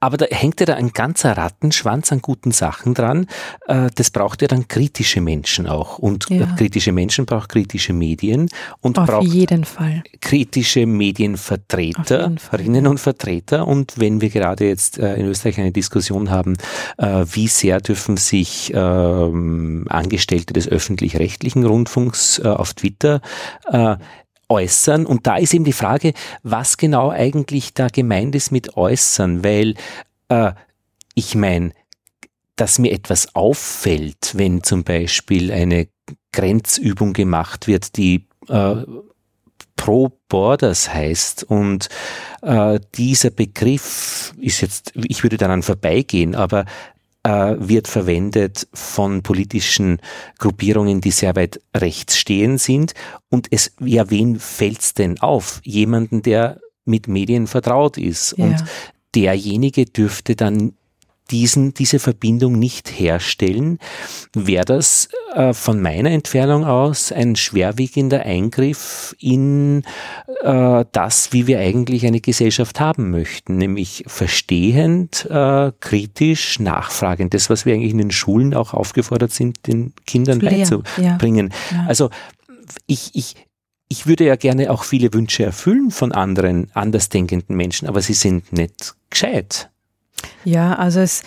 Aber 0.00 0.16
da 0.16 0.26
hängt 0.26 0.60
ja 0.60 0.66
da 0.66 0.74
ein 0.74 0.92
ganzer 0.92 1.36
Rattenschwanz 1.36 2.12
an 2.12 2.20
guten 2.20 2.50
Sachen 2.50 2.94
dran. 2.94 3.26
Äh, 3.66 3.90
das 3.94 4.10
braucht 4.10 4.42
ja 4.42 4.48
dann 4.48 4.68
kritische 4.68 5.20
Menschen 5.20 5.66
auch. 5.66 5.98
Und 5.98 6.28
Ja. 6.30 6.46
kritische 6.56 6.92
Menschen 6.92 7.26
braucht 7.26 7.50
kritische 7.50 7.92
Medien 7.92 8.48
und 8.80 8.98
Auf 8.98 9.06
braucht 9.06 9.26
jeden 9.26 9.64
Fall. 9.64 10.02
kritische. 10.20 10.86
Medienvertreterinnen 10.86 12.86
und 12.86 12.98
Vertreter. 12.98 13.66
Und 13.66 13.98
wenn 13.98 14.20
wir 14.20 14.30
gerade 14.30 14.66
jetzt 14.66 14.98
äh, 14.98 15.14
in 15.16 15.26
Österreich 15.26 15.58
eine 15.58 15.72
Diskussion 15.72 16.30
haben, 16.30 16.56
äh, 16.98 17.24
wie 17.32 17.48
sehr 17.48 17.80
dürfen 17.80 18.16
sich 18.16 18.72
ähm, 18.74 19.86
Angestellte 19.88 20.52
des 20.52 20.68
öffentlich-rechtlichen 20.68 21.64
Rundfunks 21.64 22.38
äh, 22.38 22.48
auf 22.48 22.74
Twitter 22.74 23.20
äh, 23.70 23.96
äußern. 24.48 25.06
Und 25.06 25.26
da 25.26 25.36
ist 25.36 25.54
eben 25.54 25.64
die 25.64 25.72
Frage, 25.72 26.12
was 26.42 26.76
genau 26.76 27.10
eigentlich 27.10 27.74
da 27.74 27.88
gemeint 27.88 28.34
ist 28.34 28.52
mit 28.52 28.76
äußern, 28.76 29.44
weil 29.44 29.74
äh, 30.28 30.52
ich 31.14 31.34
meine, 31.34 31.72
dass 32.56 32.78
mir 32.78 32.92
etwas 32.92 33.34
auffällt, 33.34 34.32
wenn 34.34 34.62
zum 34.62 34.84
Beispiel 34.84 35.50
eine 35.52 35.88
Grenzübung 36.32 37.12
gemacht 37.12 37.66
wird, 37.66 37.96
die 37.96 38.26
äh, 38.48 38.76
Pro 39.76 40.18
Borders 40.28 40.92
heißt 40.92 41.44
und 41.44 41.88
äh, 42.42 42.78
dieser 42.94 43.30
Begriff 43.30 44.32
ist 44.38 44.60
jetzt, 44.60 44.92
ich 44.94 45.22
würde 45.22 45.36
daran 45.36 45.62
vorbeigehen, 45.62 46.34
aber 46.34 46.64
äh, 47.24 47.56
wird 47.58 47.88
verwendet 47.88 48.68
von 48.72 49.22
politischen 49.22 49.98
Gruppierungen, 50.38 51.00
die 51.00 51.10
sehr 51.10 51.34
weit 51.34 51.60
rechts 51.74 52.16
stehen 52.18 52.58
sind. 52.58 52.94
Und 53.30 53.48
es, 53.50 53.72
ja, 53.80 54.10
wen 54.10 54.38
fällt's 54.38 54.94
denn 54.94 55.18
auf? 55.20 55.60
Jemanden, 55.64 56.22
der 56.22 56.60
mit 56.84 57.08
Medien 57.08 57.46
vertraut 57.46 57.98
ist. 57.98 58.36
Ja. 58.36 58.44
Und 58.44 58.64
derjenige 59.14 59.86
dürfte 59.86 60.36
dann 60.36 60.74
diesen, 61.30 61.72
diese 61.72 61.98
Verbindung 61.98 62.58
nicht 62.58 62.90
herstellen, 62.98 63.78
wäre 64.34 64.64
das 64.64 65.08
äh, 65.34 65.54
von 65.54 65.80
meiner 65.80 66.10
Entfernung 66.10 66.64
aus 66.64 67.12
ein 67.12 67.34
schwerwiegender 67.36 68.22
Eingriff 68.24 69.16
in 69.18 69.84
äh, 70.42 70.84
das, 70.92 71.32
wie 71.32 71.46
wir 71.46 71.60
eigentlich 71.60 72.06
eine 72.06 72.20
Gesellschaft 72.20 72.78
haben 72.78 73.10
möchten, 73.10 73.56
nämlich 73.56 74.04
verstehend, 74.06 75.26
äh, 75.30 75.72
kritisch, 75.80 76.60
nachfragend, 76.60 77.32
das, 77.32 77.48
was 77.48 77.64
wir 77.64 77.74
eigentlich 77.74 77.92
in 77.92 77.98
den 77.98 78.10
Schulen 78.10 78.52
auch 78.54 78.74
aufgefordert 78.74 79.32
sind, 79.32 79.66
den 79.66 79.94
Kindern 80.06 80.40
Lehren, 80.40 80.82
beizubringen. 80.84 81.54
Ja. 81.70 81.86
Also 81.88 82.10
ich, 82.86 83.10
ich, 83.14 83.34
ich 83.88 84.06
würde 84.06 84.24
ja 84.24 84.36
gerne 84.36 84.70
auch 84.70 84.84
viele 84.84 85.12
Wünsche 85.14 85.44
erfüllen 85.44 85.90
von 85.90 86.12
anderen 86.12 86.70
andersdenkenden 86.74 87.56
Menschen, 87.56 87.88
aber 87.88 88.02
sie 88.02 88.14
sind 88.14 88.52
nicht 88.52 88.94
gescheit. 89.08 89.70
Ja, 90.44 90.74
also 90.74 91.00
es 91.00 91.22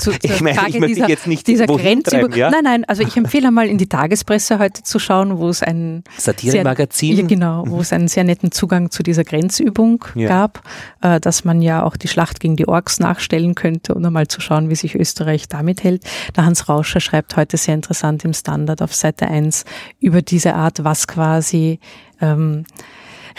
zu, 0.00 0.12
Ich 0.22 0.40
meine, 0.40 0.56
Frage 0.56 0.70
ich 0.70 0.80
möchte 0.80 0.94
dieser, 0.96 1.08
jetzt 1.08 1.26
nicht 1.26 1.46
dieser 1.46 1.68
wohin 1.68 2.02
Grenzüber 2.02 2.22
treiben, 2.22 2.36
ja? 2.36 2.50
Nein, 2.50 2.64
nein, 2.64 2.84
also 2.84 3.02
ich 3.02 3.16
empfehle 3.16 3.50
mal 3.50 3.66
in 3.66 3.78
die 3.78 3.88
Tagespresse 3.88 4.58
heute 4.58 4.82
zu 4.82 4.98
schauen, 4.98 5.38
wo 5.38 5.48
es 5.48 5.62
ein 5.62 6.04
Satiremagazin. 6.18 7.16
Sehr, 7.16 7.22
ja, 7.24 7.28
genau, 7.28 7.64
wo 7.66 7.80
es 7.80 7.92
einen 7.92 8.08
sehr 8.08 8.24
netten 8.24 8.52
Zugang 8.52 8.90
zu 8.90 9.02
dieser 9.02 9.24
Grenzübung 9.24 10.04
Ja. 10.14 10.28
gab, 10.28 10.62
äh, 11.00 11.20
dass 11.20 11.44
man 11.44 11.62
ja 11.62 11.84
auch 11.84 11.96
die 11.96 12.08
Schlacht 12.08 12.40
gegen 12.40 12.56
die 12.56 12.68
Orks 12.68 13.00
nachstellen 13.00 13.54
könnte 13.54 13.94
und 13.94 14.04
einmal 14.04 14.28
zu 14.28 14.40
schauen, 14.40 14.68
wie 14.68 14.76
sich 14.76 14.94
Österreich 14.94 15.48
damit 15.48 15.84
hält. 15.84 16.04
Der 16.36 16.44
Hans 16.44 16.68
Rauscher 16.68 17.00
schreibt 17.00 17.36
heute 17.36 17.56
sehr 17.56 17.74
interessant 17.74 18.24
im 18.24 18.34
Standard 18.34 18.82
auf 18.82 18.94
Seite 18.94 19.26
1 19.28 19.64
über 20.00 20.20
diese 20.22 20.54
Art, 20.54 20.84
was 20.84 21.06
quasi 21.06 21.78
ähm, 22.20 22.64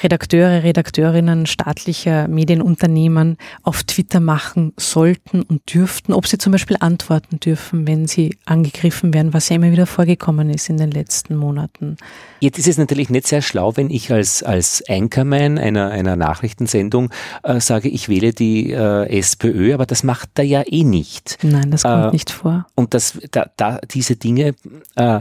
Redakteure, 0.01 0.63
Redakteurinnen 0.63 1.45
staatlicher 1.45 2.27
Medienunternehmen 2.27 3.37
auf 3.61 3.83
Twitter 3.83 4.19
machen 4.19 4.73
sollten 4.77 5.41
und 5.43 5.73
dürften, 5.73 6.13
ob 6.13 6.27
sie 6.27 6.37
zum 6.37 6.51
Beispiel 6.51 6.77
antworten 6.79 7.39
dürfen, 7.39 7.87
wenn 7.87 8.07
sie 8.07 8.37
angegriffen 8.45 9.13
werden, 9.13 9.33
was 9.33 9.49
ja 9.49 9.57
immer 9.57 9.71
wieder 9.71 9.85
vorgekommen 9.85 10.49
ist 10.49 10.69
in 10.69 10.77
den 10.77 10.91
letzten 10.91 11.35
Monaten. 11.35 11.97
Jetzt 12.39 12.59
ist 12.59 12.67
es 12.67 12.77
natürlich 12.77 13.09
nicht 13.09 13.27
sehr 13.27 13.41
schlau, 13.41 13.75
wenn 13.77 13.89
ich 13.89 14.11
als, 14.11 14.43
als 14.43 14.83
Anchorman 14.89 15.57
einer, 15.57 15.89
einer 15.91 16.15
Nachrichtensendung 16.15 17.09
äh, 17.43 17.59
sage, 17.59 17.89
ich 17.89 18.09
wähle 18.09 18.33
die 18.33 18.71
äh, 18.71 19.19
SPÖ, 19.19 19.73
aber 19.73 19.85
das 19.85 20.03
macht 20.03 20.29
er 20.35 20.45
ja 20.45 20.63
eh 20.65 20.83
nicht. 20.83 21.37
Nein, 21.41 21.71
das 21.71 21.83
kommt 21.83 22.05
Äh, 22.05 22.11
nicht 22.11 22.31
vor. 22.31 22.65
Und 22.75 22.93
das, 22.93 23.19
da, 23.31 23.49
da, 23.57 23.79
diese 23.89 24.15
Dinge, 24.15 24.55
äh, 24.95 25.19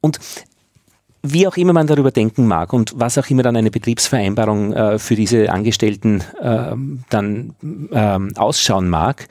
und 0.00 0.20
wie 1.22 1.46
auch 1.46 1.56
immer 1.56 1.72
man 1.72 1.86
darüber 1.86 2.10
denken 2.10 2.46
mag 2.46 2.72
und 2.72 2.92
was 2.96 3.18
auch 3.18 3.28
immer 3.28 3.42
dann 3.42 3.56
eine 3.56 3.70
Betriebsvereinbarung 3.70 4.72
äh, 4.72 4.98
für 4.98 5.16
diese 5.16 5.50
Angestellten 5.50 6.22
ähm, 6.40 7.04
dann 7.10 7.54
ähm, 7.92 8.32
ausschauen 8.36 8.88
mag, 8.88 9.28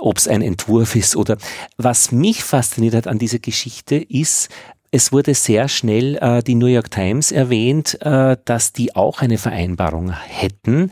ob 0.00 0.18
es 0.18 0.28
ein 0.28 0.42
Entwurf 0.42 0.96
ist 0.96 1.16
oder 1.16 1.36
was 1.76 2.12
mich 2.12 2.42
fasziniert 2.44 2.94
hat 2.94 3.06
an 3.06 3.18
dieser 3.18 3.38
Geschichte 3.38 3.96
ist, 3.96 4.50
es 4.94 5.10
wurde 5.10 5.34
sehr 5.34 5.68
schnell 5.68 6.16
äh, 6.16 6.42
die 6.42 6.54
New 6.54 6.66
York 6.66 6.90
Times 6.90 7.32
erwähnt, 7.32 7.98
äh, 8.02 8.36
dass 8.44 8.74
die 8.74 8.94
auch 8.94 9.22
eine 9.22 9.38
Vereinbarung 9.38 10.12
hätten, 10.12 10.90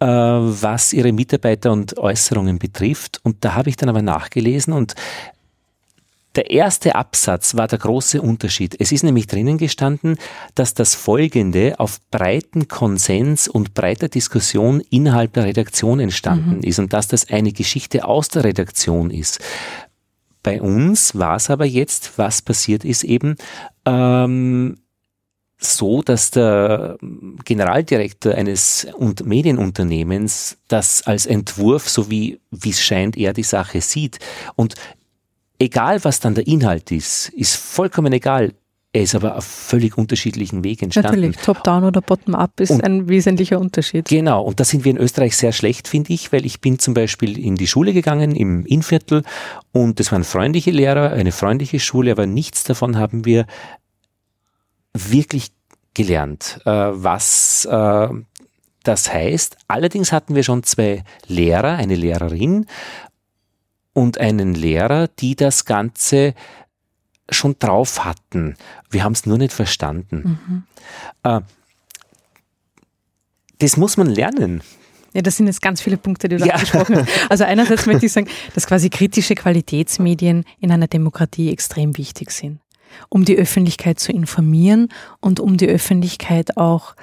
äh, 0.00 0.06
was 0.06 0.94
ihre 0.94 1.12
Mitarbeiter 1.12 1.70
und 1.70 1.98
Äußerungen 1.98 2.58
betrifft. 2.58 3.20
Und 3.22 3.44
da 3.44 3.54
habe 3.54 3.68
ich 3.68 3.76
dann 3.76 3.90
aber 3.90 4.00
nachgelesen 4.00 4.72
und 4.72 4.94
der 6.34 6.50
erste 6.50 6.94
Absatz 6.94 7.54
war 7.54 7.68
der 7.68 7.78
große 7.78 8.20
Unterschied. 8.20 8.76
Es 8.78 8.92
ist 8.92 9.04
nämlich 9.04 9.26
drinnen 9.26 9.58
gestanden, 9.58 10.16
dass 10.54 10.74
das 10.74 10.94
Folgende 10.94 11.78
auf 11.78 12.00
breiten 12.10 12.68
Konsens 12.68 13.46
und 13.48 13.74
breiter 13.74 14.08
Diskussion 14.08 14.80
innerhalb 14.90 15.32
der 15.34 15.44
Redaktion 15.44 16.00
entstanden 16.00 16.62
ist 16.62 16.78
und 16.78 16.92
dass 16.92 17.08
das 17.08 17.28
eine 17.30 17.52
Geschichte 17.52 18.04
aus 18.04 18.28
der 18.28 18.44
Redaktion 18.44 19.10
ist. 19.10 19.40
Bei 20.42 20.60
uns 20.60 21.16
war 21.16 21.36
es 21.36 21.50
aber 21.50 21.64
jetzt, 21.64 22.18
was 22.18 22.42
passiert 22.42 22.84
ist 22.84 23.04
eben, 23.04 23.36
ähm, 23.86 24.76
so, 25.58 26.02
dass 26.02 26.30
der 26.30 26.98
Generaldirektor 27.44 28.34
eines 28.34 28.86
und 28.98 29.24
Medienunternehmens 29.24 30.58
das 30.68 31.02
als 31.06 31.24
Entwurf, 31.26 31.88
so 31.88 32.10
wie 32.10 32.40
wie 32.50 32.70
es 32.70 32.82
scheint, 32.82 33.16
er 33.16 33.32
die 33.32 33.44
Sache 33.44 33.80
sieht. 33.80 34.18
Und 34.56 34.74
egal, 35.64 36.02
was 36.04 36.20
dann 36.20 36.34
der 36.34 36.46
Inhalt 36.46 36.90
ist, 36.92 37.30
ist 37.30 37.56
vollkommen 37.56 38.12
egal. 38.12 38.52
Er 38.92 39.02
ist 39.02 39.16
aber 39.16 39.36
auf 39.36 39.44
völlig 39.44 39.98
unterschiedlichen 39.98 40.62
Weg 40.62 40.80
entstanden. 40.80 41.08
Natürlich, 41.16 41.36
Top-Down 41.38 41.82
oder 41.82 42.00
Bottom-Up 42.00 42.60
ist 42.60 42.70
Und- 42.70 42.84
ein 42.84 43.08
wesentlicher 43.08 43.58
Unterschied. 43.58 44.06
Genau, 44.06 44.42
und 44.42 44.60
da 44.60 44.64
sind 44.64 44.84
wir 44.84 44.92
in 44.92 44.98
Österreich 44.98 45.36
sehr 45.36 45.50
schlecht, 45.50 45.88
finde 45.88 46.12
ich, 46.12 46.32
weil 46.32 46.46
ich 46.46 46.60
bin 46.60 46.78
zum 46.78 46.94
Beispiel 46.94 47.36
in 47.36 47.56
die 47.56 47.66
Schule 47.66 47.92
gegangen, 47.92 48.36
im 48.36 48.64
Innviertel, 48.64 49.24
und 49.72 49.98
das 49.98 50.12
waren 50.12 50.22
freundliche 50.22 50.70
Lehrer, 50.70 51.10
eine 51.10 51.32
freundliche 51.32 51.80
Schule, 51.80 52.12
aber 52.12 52.26
nichts 52.26 52.62
davon 52.62 52.96
haben 52.96 53.24
wir 53.24 53.46
wirklich 54.92 55.48
gelernt, 55.94 56.60
äh, 56.64 56.70
was 56.70 57.64
äh, 57.64 58.08
das 58.84 59.12
heißt. 59.12 59.56
Allerdings 59.66 60.12
hatten 60.12 60.34
wir 60.34 60.44
schon 60.44 60.62
zwei 60.62 61.02
Lehrer, 61.26 61.76
eine 61.76 61.96
Lehrerin 61.96 62.66
und 63.94 64.18
einen 64.18 64.54
Lehrer, 64.54 65.08
die 65.08 65.34
das 65.36 65.64
Ganze 65.64 66.34
schon 67.30 67.56
drauf 67.58 68.04
hatten. 68.04 68.56
Wir 68.90 69.02
haben 69.04 69.14
es 69.14 69.24
nur 69.24 69.38
nicht 69.38 69.54
verstanden. 69.54 70.66
Äh, 71.22 71.40
das 73.60 73.76
muss 73.78 73.96
man 73.96 74.08
lernen. 74.08 74.62
Ja, 75.14 75.22
das 75.22 75.36
sind 75.36 75.46
jetzt 75.46 75.62
ganz 75.62 75.80
viele 75.80 75.96
Punkte, 75.96 76.28
die 76.28 76.36
du 76.36 76.44
Ja. 76.44 76.54
angesprochen 76.54 76.96
hast. 76.96 77.08
Also 77.30 77.44
einerseits 77.44 77.86
möchte 77.86 78.04
ich 78.06 78.12
sagen, 78.12 78.28
dass 78.54 78.66
quasi 78.66 78.90
kritische 78.90 79.34
Qualitätsmedien 79.36 80.44
in 80.60 80.70
einer 80.72 80.88
Demokratie 80.88 81.50
extrem 81.50 81.96
wichtig 81.96 82.32
sind, 82.32 82.58
um 83.08 83.24
die 83.24 83.36
Öffentlichkeit 83.36 84.00
zu 84.00 84.12
informieren 84.12 84.88
und 85.20 85.38
um 85.40 85.56
die 85.56 85.68
Öffentlichkeit 85.68 86.56
auch 86.56 86.94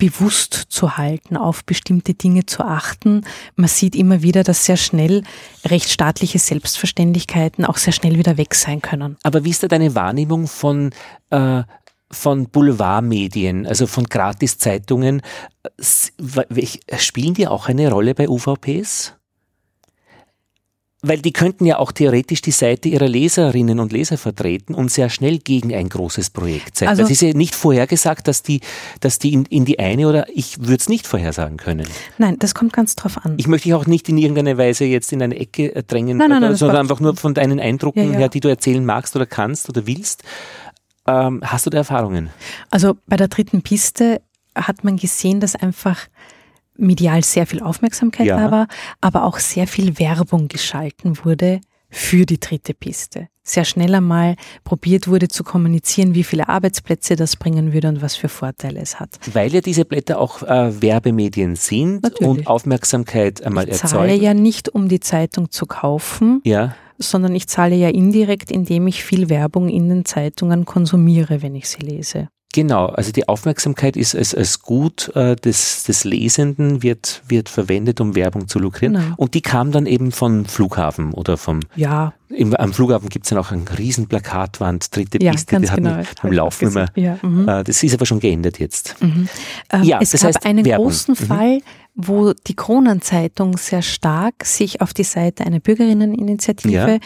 bewusst 0.00 0.54
zu 0.54 0.96
halten, 0.96 1.36
auf 1.36 1.64
bestimmte 1.64 2.14
Dinge 2.14 2.46
zu 2.46 2.64
achten. 2.64 3.24
Man 3.54 3.68
sieht 3.68 3.94
immer 3.94 4.22
wieder, 4.22 4.42
dass 4.42 4.64
sehr 4.64 4.76
schnell 4.76 5.22
rechtsstaatliche 5.64 6.40
Selbstverständlichkeiten 6.40 7.64
auch 7.64 7.76
sehr 7.76 7.92
schnell 7.92 8.18
wieder 8.18 8.36
weg 8.36 8.56
sein 8.56 8.82
können. 8.82 9.16
Aber 9.22 9.44
wie 9.44 9.50
ist 9.50 9.62
da 9.62 9.68
deine 9.68 9.94
Wahrnehmung 9.94 10.48
von, 10.48 10.90
äh, 11.30 11.62
von 12.10 12.48
Boulevardmedien, 12.48 13.66
also 13.66 13.86
von 13.86 14.04
Gratiszeitungen? 14.04 15.22
Spielen 15.78 17.34
die 17.34 17.46
auch 17.46 17.68
eine 17.68 17.90
Rolle 17.92 18.14
bei 18.14 18.28
UVPs? 18.28 19.19
Weil 21.02 21.18
die 21.22 21.32
könnten 21.32 21.64
ja 21.64 21.78
auch 21.78 21.92
theoretisch 21.92 22.42
die 22.42 22.50
Seite 22.50 22.90
ihrer 22.90 23.08
Leserinnen 23.08 23.80
und 23.80 23.90
Leser 23.90 24.18
vertreten 24.18 24.74
und 24.74 24.90
sehr 24.90 25.08
schnell 25.08 25.38
gegen 25.38 25.74
ein 25.74 25.88
großes 25.88 26.28
Projekt 26.28 26.76
sein. 26.76 26.88
Also- 26.90 27.02
das 27.02 27.10
ist 27.10 27.22
ja 27.22 27.32
nicht 27.32 27.54
vorhergesagt, 27.54 28.28
dass 28.28 28.42
die, 28.42 28.60
dass 29.00 29.18
die 29.18 29.32
in, 29.32 29.46
in 29.46 29.64
die 29.64 29.78
eine 29.78 30.06
oder 30.08 30.26
ich 30.28 30.58
würde 30.58 30.74
es 30.76 30.90
nicht 30.90 31.06
vorhersagen 31.06 31.56
können. 31.56 31.86
Nein, 32.18 32.36
das 32.38 32.54
kommt 32.54 32.74
ganz 32.74 32.96
drauf 32.96 33.16
an. 33.24 33.34
Ich 33.38 33.46
möchte 33.46 33.68
dich 33.68 33.74
auch 33.74 33.86
nicht 33.86 34.10
in 34.10 34.18
irgendeiner 34.18 34.58
Weise 34.58 34.84
jetzt 34.84 35.10
in 35.12 35.22
eine 35.22 35.36
Ecke 35.36 35.74
äh, 35.74 35.82
drängen, 35.82 36.18
Nein, 36.18 36.28
nein, 36.28 36.42
nein, 36.42 36.54
sondern 36.56 36.78
einfach 36.78 37.00
nur 37.00 37.16
von 37.16 37.32
deinen 37.32 37.60
Eindrücken 37.60 38.04
Ja, 38.04 38.12
ja. 38.12 38.18
her, 38.18 38.28
die 38.28 38.40
du 38.40 38.48
erzählen 38.48 38.84
magst 38.84 39.16
oder 39.16 39.24
kannst 39.24 39.70
oder 39.70 39.86
willst. 39.86 40.22
Ähm, 41.06 41.40
hast 41.42 41.64
du 41.64 41.70
da 41.70 41.78
Erfahrungen? 41.78 42.28
Also 42.68 42.98
bei 43.06 43.16
der 43.16 43.28
dritten 43.28 43.62
Piste 43.62 44.20
hat 44.54 44.84
man 44.84 44.96
gesehen, 44.98 45.40
dass 45.40 45.56
einfach 45.56 46.08
medial 46.80 47.22
sehr 47.22 47.46
viel 47.46 47.62
Aufmerksamkeit 47.62 48.26
Ja. 48.26 48.36
da 48.36 48.50
war, 48.50 48.66
aber 49.00 49.24
auch 49.24 49.38
sehr 49.38 49.66
viel 49.66 49.98
Werbung 49.98 50.48
geschalten 50.48 51.24
wurde 51.24 51.60
für 51.88 52.24
die 52.26 52.38
dritte 52.38 52.72
Piste. 52.74 53.28
Sehr 53.42 53.64
schnell 53.64 53.92
einmal 53.96 54.36
probiert 54.62 55.08
wurde 55.08 55.26
zu 55.26 55.42
kommunizieren, 55.42 56.14
wie 56.14 56.22
viele 56.22 56.48
Arbeitsplätze 56.48 57.16
das 57.16 57.34
bringen 57.36 57.72
würde 57.72 57.88
und 57.88 58.00
was 58.00 58.14
für 58.14 58.28
Vorteile 58.28 58.78
es 58.80 59.00
hat. 59.00 59.18
Weil 59.32 59.52
ja 59.52 59.60
diese 59.60 59.84
Blätter 59.84 60.20
auch 60.20 60.42
äh, 60.44 60.80
Werbemedien 60.80 61.56
sind 61.56 62.02
Natürlich. 62.04 62.28
und 62.28 62.46
Aufmerksamkeit 62.46 63.42
einmal 63.42 63.68
Ich 63.68 63.74
zahle 63.78 64.08
erzeugen. 64.12 64.22
ja 64.22 64.34
nicht, 64.34 64.68
um 64.68 64.88
die 64.88 65.00
Zeitung 65.00 65.50
zu 65.50 65.66
kaufen, 65.66 66.40
Ja, 66.44 66.76
sondern 66.98 67.34
ich 67.34 67.48
zahle 67.48 67.74
ja 67.74 67.88
indirekt, 67.88 68.52
indem 68.52 68.86
ich 68.86 69.02
viel 69.02 69.28
Werbung 69.28 69.68
in 69.68 69.88
den 69.88 70.04
Zeitungen 70.04 70.64
konsumiere, 70.66 71.42
wenn 71.42 71.54
ich 71.56 71.68
sie 71.68 71.80
lese. 71.80 72.28
Genau. 72.52 72.86
Also 72.86 73.12
die 73.12 73.28
Aufmerksamkeit 73.28 73.96
ist 73.96 74.14
als, 74.14 74.34
als 74.34 74.60
Gut 74.60 75.10
äh, 75.14 75.36
des, 75.36 75.84
des 75.84 76.04
Lesenden 76.04 76.82
wird, 76.82 77.22
wird 77.28 77.48
verwendet, 77.48 78.00
um 78.00 78.14
Werbung 78.14 78.48
zu 78.48 78.58
lukrieren. 78.58 78.94
Genau. 78.94 79.14
Und 79.16 79.34
die 79.34 79.40
kam 79.42 79.72
dann 79.72 79.86
eben 79.86 80.12
von 80.12 80.46
Flughafen 80.46 81.12
oder 81.12 81.36
vom 81.36 81.60
Ja, 81.76 82.12
Im, 82.28 82.54
am 82.54 82.72
Flughafen 82.72 83.08
gibt 83.08 83.26
es 83.26 83.30
dann 83.30 83.38
auch 83.38 83.50
eine 83.50 83.64
riesen 83.78 84.06
Plakatwand, 84.06 84.94
dritte 84.94 85.22
ja, 85.22 85.32
Piste, 85.32 85.58
die 85.60 85.68
hat 85.68 85.76
genau. 85.76 85.96
mich 85.96 86.08
Hab 86.08 86.22
beim 86.22 86.32
ich 86.32 86.36
Laufen 86.36 86.68
immer. 86.68 86.86
Ja, 86.94 87.18
mhm. 87.22 87.48
Äh, 87.48 87.64
das 87.64 87.82
ist 87.82 87.94
aber 87.94 88.06
schon 88.06 88.20
geändert 88.20 88.58
jetzt. 88.58 88.96
Mhm. 89.00 89.28
Ähm, 89.72 89.82
Ja, 89.82 89.98
es 90.00 90.10
das 90.10 90.20
gab 90.22 90.28
heißt 90.28 90.46
einen 90.46 90.64
Werbung. 90.64 90.86
großen 90.86 91.14
Mhm. 91.18 91.26
Fall, 91.26 91.60
wo 92.06 92.32
die 92.32 92.54
Kronenzeitung 92.56 93.56
sehr 93.56 93.82
stark 93.82 94.44
sich 94.44 94.80
auf 94.80 94.92
die 94.94 95.04
Seite 95.04 95.44
einer 95.44 95.60
Bürgerinneninitiative 95.60 96.70
Ja. 96.72 96.98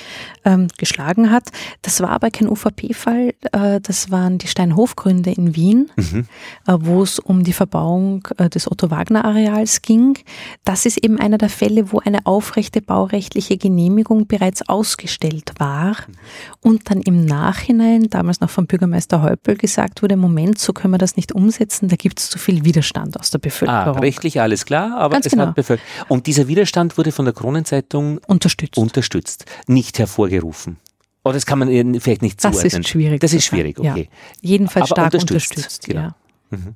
ähm, 0.45 0.68
geschlagen 0.78 1.30
hat. 1.30 1.51
Das 1.82 2.01
war 2.01 2.11
aber 2.11 2.30
kein 2.30 2.49
UVP-Fall, 2.49 3.34
äh, 3.53 3.80
das 3.80 4.11
waren 4.11 4.38
die 4.38 4.47
Steinhofgründe 4.49 5.30
in 5.30 5.57
Wien, 5.57 5.90
Mhm. 5.97 6.26
äh, 6.66 6.76
wo 6.80 7.03
es 7.03 7.18
um 7.18 7.45
die 7.45 7.53
Verbauung 7.53 8.26
äh, 8.38 8.49
des 8.49 8.70
Otto-Wagner-Areals 8.70 9.82
ging. 9.82 10.18
Das 10.64 10.86
ist 10.86 10.99
eben 10.99 11.18
einer 11.18 11.38
der 11.38 11.49
Fälle, 11.49 11.92
wo 11.92 12.01
eine 12.01 12.26
aufrechte 12.26 12.80
baurechtliche 12.82 13.57
Genehmigung 13.57 14.26
bereits 14.26 14.68
ausgestellt 14.68 15.53
war 15.59 15.90
Mhm. 16.07 16.14
und 16.61 16.90
dann 16.90 17.01
im 17.01 17.24
Nachhinein, 17.24 18.09
damals 18.11 18.40
noch 18.40 18.51
vom 18.51 18.66
Bürgermeister 18.66 19.22
Häupl, 19.22 19.57
gesagt 19.57 20.03
wurde, 20.03 20.16
Moment, 20.16 20.59
so 20.59 20.72
können 20.72 20.92
wir 20.95 20.99
das 20.99 21.16
nicht 21.16 21.32
umsetzen, 21.32 21.88
da 21.88 21.97
gibt 21.97 22.18
es 22.20 22.30
zu 22.30 22.38
viel 22.38 22.64
Widerstand 22.64 23.18
aus 23.18 23.30
der 23.30 23.38
Ah, 23.38 23.42
Bevölkerung. 23.42 23.99
rechtlich 24.01 24.40
alles 24.40 24.64
klar, 24.64 24.84
aber 24.93 25.14
Ganz 25.14 25.26
es 25.26 25.32
genau. 25.32 25.47
hat 25.47 25.55
bevölkert. 25.55 25.87
Und 26.09 26.26
dieser 26.26 26.49
Widerstand 26.49 26.97
wurde 26.99 27.12
von 27.12 27.24
der 27.24 27.35
Kronenzeitung 27.35 28.18
Unterstützt. 28.26 28.78
unterstützt, 28.78 29.45
nicht 29.66 29.99
hervorgerufen. 29.99 30.78
Oder 31.24 31.35
das 31.35 31.47
kann 31.47 31.59
man 31.59 31.68
vielleicht 32.01 32.22
nicht 32.22 32.45
das 32.45 32.53
zuordnen. 32.53 32.82
ist 32.82 32.89
schwierig. 32.89 33.20
Das 33.20 33.32
ist 33.32 33.45
schwierig, 33.47 33.78
okay. 33.78 34.09
Ja. 34.11 34.16
Jedenfalls 34.43 34.91
Aber 34.91 35.01
stark 35.01 35.14
unterstützt, 35.14 35.57
unterstützt. 35.57 35.87
genau. 35.87 36.01
ja. 36.01 36.14
Mhm. 36.51 36.74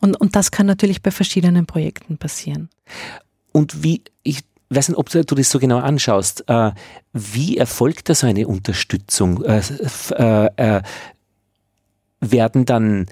Und, 0.00 0.18
und 0.18 0.34
das 0.34 0.50
kann 0.50 0.66
natürlich 0.66 1.02
bei 1.02 1.10
verschiedenen 1.10 1.66
Projekten 1.66 2.16
passieren. 2.16 2.70
Und 3.52 3.82
wie, 3.82 4.02
ich 4.22 4.40
weiß 4.70 4.88
nicht, 4.88 4.98
ob 4.98 5.10
du 5.10 5.22
das 5.22 5.50
so 5.50 5.58
genau 5.58 5.78
anschaust, 5.78 6.44
äh, 6.48 6.70
wie 7.12 7.58
erfolgt 7.58 8.08
da 8.08 8.14
so 8.14 8.26
eine 8.26 8.46
Unterstützung? 8.48 9.42
Äh, 9.44 9.60
äh, 10.12 10.46
äh, 10.56 10.82
werden 12.20 12.64
dann 12.64 13.06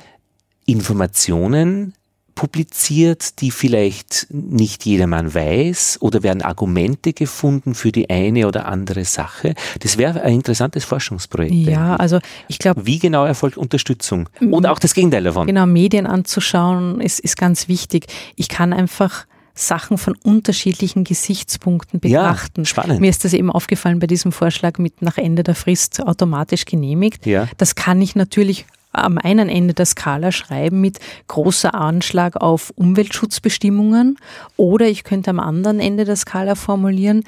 Informationen 0.64 1.94
publiziert, 2.38 3.40
die 3.40 3.50
vielleicht 3.50 4.28
nicht 4.30 4.86
jedermann 4.86 5.34
weiß 5.34 5.98
oder 6.00 6.22
werden 6.22 6.40
Argumente 6.42 7.12
gefunden 7.12 7.74
für 7.74 7.90
die 7.90 8.08
eine 8.10 8.46
oder 8.46 8.66
andere 8.66 9.04
Sache? 9.04 9.54
Das 9.80 9.98
wäre 9.98 10.22
ein 10.22 10.34
interessantes 10.34 10.84
Forschungsprojekt. 10.84 11.52
Ja, 11.68 11.96
also 11.96 12.20
ich 12.46 12.60
glaube, 12.60 12.86
Wie 12.86 13.00
genau 13.00 13.24
erfolgt 13.24 13.56
Unterstützung? 13.56 14.28
Oder 14.52 14.70
auch 14.70 14.78
das 14.78 14.94
Gegenteil 14.94 15.24
davon. 15.24 15.48
genau, 15.48 15.66
Medien 15.66 16.06
anzuschauen 16.06 17.00
ist, 17.00 17.18
ist 17.18 17.36
ganz 17.36 17.66
wichtig. 17.66 18.06
Ich 18.36 18.48
kann 18.48 18.72
einfach 18.72 19.26
Sachen 19.56 19.98
von 19.98 20.14
unterschiedlichen 20.22 21.02
Gesichtspunkten 21.02 21.98
Ja, 22.04 22.22
betrachten. 22.28 22.64
spannend. 22.66 23.00
Mir 23.00 23.10
ist 23.10 23.24
das 23.24 23.32
eben 23.32 23.50
aufgefallen 23.50 23.98
bei 23.98 24.06
diesem 24.06 24.30
Vorschlag 24.30 24.78
mit 24.78 25.02
nach 25.02 25.18
Ende 25.18 25.42
der 25.42 25.56
Frist 25.56 26.00
automatisch 26.06 26.66
genehmigt. 26.66 27.26
Ja. 27.26 27.48
Das 27.56 27.74
kann 27.74 28.00
ich 28.00 28.14
natürlich 28.14 28.64
am 28.92 29.18
einen 29.18 29.48
Ende 29.48 29.74
der 29.74 29.86
Skala 29.86 30.32
schreiben 30.32 30.80
mit 30.80 30.98
großer 31.28 31.74
Anschlag 31.74 32.36
auf 32.36 32.72
Umweltschutzbestimmungen 32.76 34.18
oder 34.56 34.86
ich 34.86 35.04
könnte 35.04 35.30
am 35.30 35.40
anderen 35.40 35.80
Ende 35.80 36.04
der 36.04 36.16
Skala 36.16 36.54
formulieren, 36.54 37.24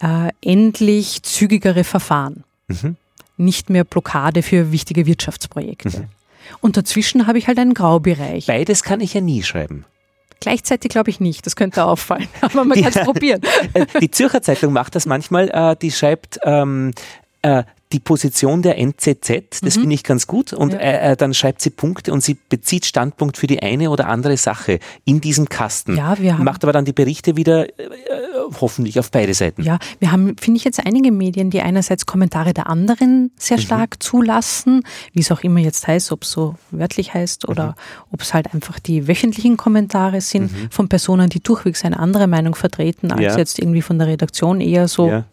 äh, 0.00 0.28
endlich 0.40 1.22
zügigere 1.22 1.84
Verfahren, 1.84 2.44
Mhm. 2.68 2.96
nicht 3.36 3.70
mehr 3.70 3.84
Blockade 3.84 4.42
für 4.42 4.72
wichtige 4.72 5.06
Wirtschaftsprojekte. 5.06 5.90
Mhm. 5.90 6.04
Und 6.60 6.76
dazwischen 6.76 7.26
habe 7.26 7.38
ich 7.38 7.46
halt 7.46 7.58
einen 7.58 7.74
Graubereich. 7.74 8.46
Beides 8.46 8.82
kann 8.82 9.00
ich 9.00 9.14
ja 9.14 9.20
nie 9.20 9.42
schreiben. 9.42 9.84
Gleichzeitig 10.40 10.90
glaube 10.90 11.08
ich 11.10 11.20
nicht, 11.20 11.46
das 11.46 11.54
könnte 11.54 11.84
auffallen, 11.84 12.26
aber 12.40 12.64
man 12.64 12.76
kann 12.82 12.92
es 12.92 13.04
probieren. 13.04 13.40
Äh, 13.74 13.86
Die 14.00 14.10
Zürcher 14.10 14.42
Zeitung 14.42 14.72
macht 14.72 14.94
das 14.96 15.06
manchmal, 15.06 15.48
äh, 15.50 15.76
die 15.80 15.92
schreibt 15.92 16.40
ähm, 16.42 16.92
äh, 17.42 17.64
die 17.92 18.00
Position 18.00 18.62
der 18.62 18.78
NZZ, 18.78 19.60
das 19.62 19.74
finde 19.74 19.94
ich 19.94 20.02
ganz 20.02 20.26
gut, 20.26 20.54
und 20.54 20.72
Ja. 20.72 20.78
äh, 20.78 21.14
dann 21.14 21.34
schreibt 21.34 21.60
sie 21.60 21.68
Punkte 21.68 22.10
und 22.14 22.22
sie 22.22 22.38
bezieht 22.48 22.86
Standpunkt 22.86 23.36
für 23.36 23.46
die 23.46 23.62
eine 23.62 23.90
oder 23.90 24.08
andere 24.08 24.38
Sache 24.38 24.78
in 25.04 25.20
diesem 25.20 25.46
Kasten. 25.50 25.98
Ja, 25.98 26.18
wir 26.18 26.38
haben- 26.38 26.44
Macht 26.44 26.64
aber 26.64 26.72
dann 26.72 26.86
die 26.86 26.94
Berichte 26.94 27.36
wieder 27.36 27.68
äh, 27.78 27.82
äh, 27.84 27.88
hoffentlich 28.62 28.98
auf 28.98 29.10
beide 29.10 29.34
Seiten. 29.34 29.62
Ja, 29.62 29.78
wir 29.98 30.10
haben, 30.10 30.36
finde 30.40 30.56
ich, 30.56 30.64
jetzt 30.64 30.80
einige 30.86 31.12
Medien, 31.12 31.50
die 31.50 31.60
einerseits 31.60 32.06
Kommentare 32.06 32.54
der 32.54 32.66
anderen 32.70 33.30
sehr 33.36 33.58
stark 33.58 34.02
zulassen, 34.02 34.84
wie 35.12 35.20
es 35.20 35.30
auch 35.30 35.42
immer 35.42 35.60
jetzt 35.60 35.86
heißt, 35.86 36.12
ob 36.12 36.22
es 36.22 36.30
so 36.30 36.54
wörtlich 36.70 37.12
heißt 37.12 37.46
oder 37.46 37.74
ob 38.10 38.22
es 38.22 38.32
halt 38.32 38.54
einfach 38.54 38.78
die 38.78 39.06
wöchentlichen 39.06 39.58
Kommentare 39.58 40.22
sind 40.22 40.50
von 40.70 40.88
Personen, 40.88 41.28
die 41.28 41.40
durchwegs 41.42 41.84
eine 41.84 41.98
andere 41.98 42.26
Meinung 42.26 42.54
vertreten, 42.54 43.12
als 43.12 43.20
Ja. 43.20 43.36
jetzt 43.36 43.58
irgendwie 43.58 43.82
von 43.82 43.98
der 43.98 44.08
Redaktion 44.08 44.62
eher 44.62 44.88
so 44.88 45.08
Ja. 45.08 45.24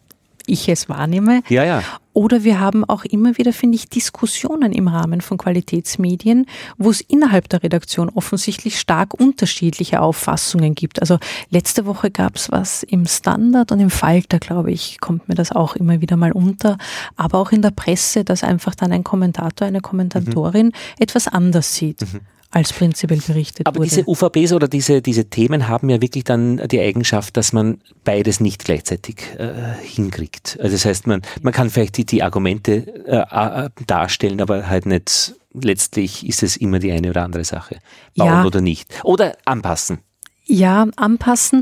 Ich 0.50 0.70
es 0.70 0.89
wahrnehme. 0.89 1.41
Ja, 1.50 1.64
ja. 1.64 1.84
Oder 2.14 2.43
wir 2.43 2.60
haben 2.60 2.84
auch 2.84 3.06
immer 3.06 3.38
wieder, 3.38 3.54
finde 3.54 3.78
ich, 3.78 3.88
Diskussionen 3.88 4.74
im 4.74 4.88
Rahmen 4.88 5.22
von 5.22 5.38
Qualitätsmedien, 5.38 6.47
wo 6.78 6.89
es 6.89 7.02
innerhalb 7.02 7.47
der 7.50 7.64
Redaktion 7.64 8.10
offensichtlich 8.10 8.80
stark 8.80 9.14
unterschiedliche 9.14 10.02
Auffassungen 10.02 10.76
gibt. 10.76 11.00
Also 11.00 11.18
letzte 11.50 11.86
Woche 11.86 12.12
gab 12.12 12.36
es 12.36 12.52
was 12.52 12.84
im 12.84 13.06
Standard 13.06 13.72
und 13.72 13.80
im 13.80 13.89
Falter, 13.89 14.39
glaube 14.39 14.72
ich, 14.72 15.00
kommt 15.00 15.30
mir 15.30 15.36
das 15.36 15.52
auch 15.52 15.76
immer 15.76 16.02
wieder 16.02 16.18
mal 16.18 16.32
unter. 16.32 16.78
Aber 17.16 17.38
auch 17.38 17.52
in 17.52 17.62
der 17.62 17.72
Presse, 17.72 18.26
dass 18.26 18.43
einfach 18.43 18.76
dann 18.76 18.91
ein 18.91 19.04
Kommentator, 19.04 19.68
eine 19.68 19.82
Kommentatorin 19.82 20.74
etwas 21.00 21.28
anders 21.28 21.76
sieht. 21.76 22.04
Als 22.52 22.74
prinzipiell 22.74 23.20
berichtet 23.26 23.68
Aber 23.68 23.78
wurde. 23.80 23.89
diese 23.89 24.08
UVPs 24.08 24.54
oder 24.54 24.68
diese, 24.68 25.02
diese 25.04 25.26
Themen 25.30 25.68
haben 25.68 25.88
ja 25.89 26.02
wirklich 26.02 26.24
dann 26.24 26.58
die 26.68 26.80
Eigenschaft, 26.80 27.38
dass 27.38 27.54
man 27.54 27.80
beides 28.04 28.39
nicht 28.39 28.66
gleichzeitig 28.66 29.18
äh, 29.38 29.74
hinkriegt. 29.84 30.58
Also 30.60 30.74
das 30.76 30.86
heißt, 30.86 31.06
man, 31.06 31.22
man 31.43 31.54
kann 31.54 31.70
vielleicht 31.70 31.97
die, 31.97 32.06
die 32.06 32.24
Argumente 32.24 33.06
äh, 33.06 33.70
darstellen, 33.86 34.41
aber 34.41 34.68
halt 34.68 34.88
nicht, 34.88 35.36
letztlich 35.54 36.28
ist 36.28 36.41
es 36.41 36.58
immer 36.58 36.80
die 36.80 36.91
eine 36.91 37.12
oder 37.12 37.24
andere 37.24 37.43
Sache. 37.43 37.78
Bauen 38.18 38.28
Ja. 38.28 38.45
oder 38.45 38.62
nicht. 38.62 38.88
Oder 39.04 39.38
anpassen. 39.45 40.00
Ja, 40.45 40.88
anpassen. 40.95 41.62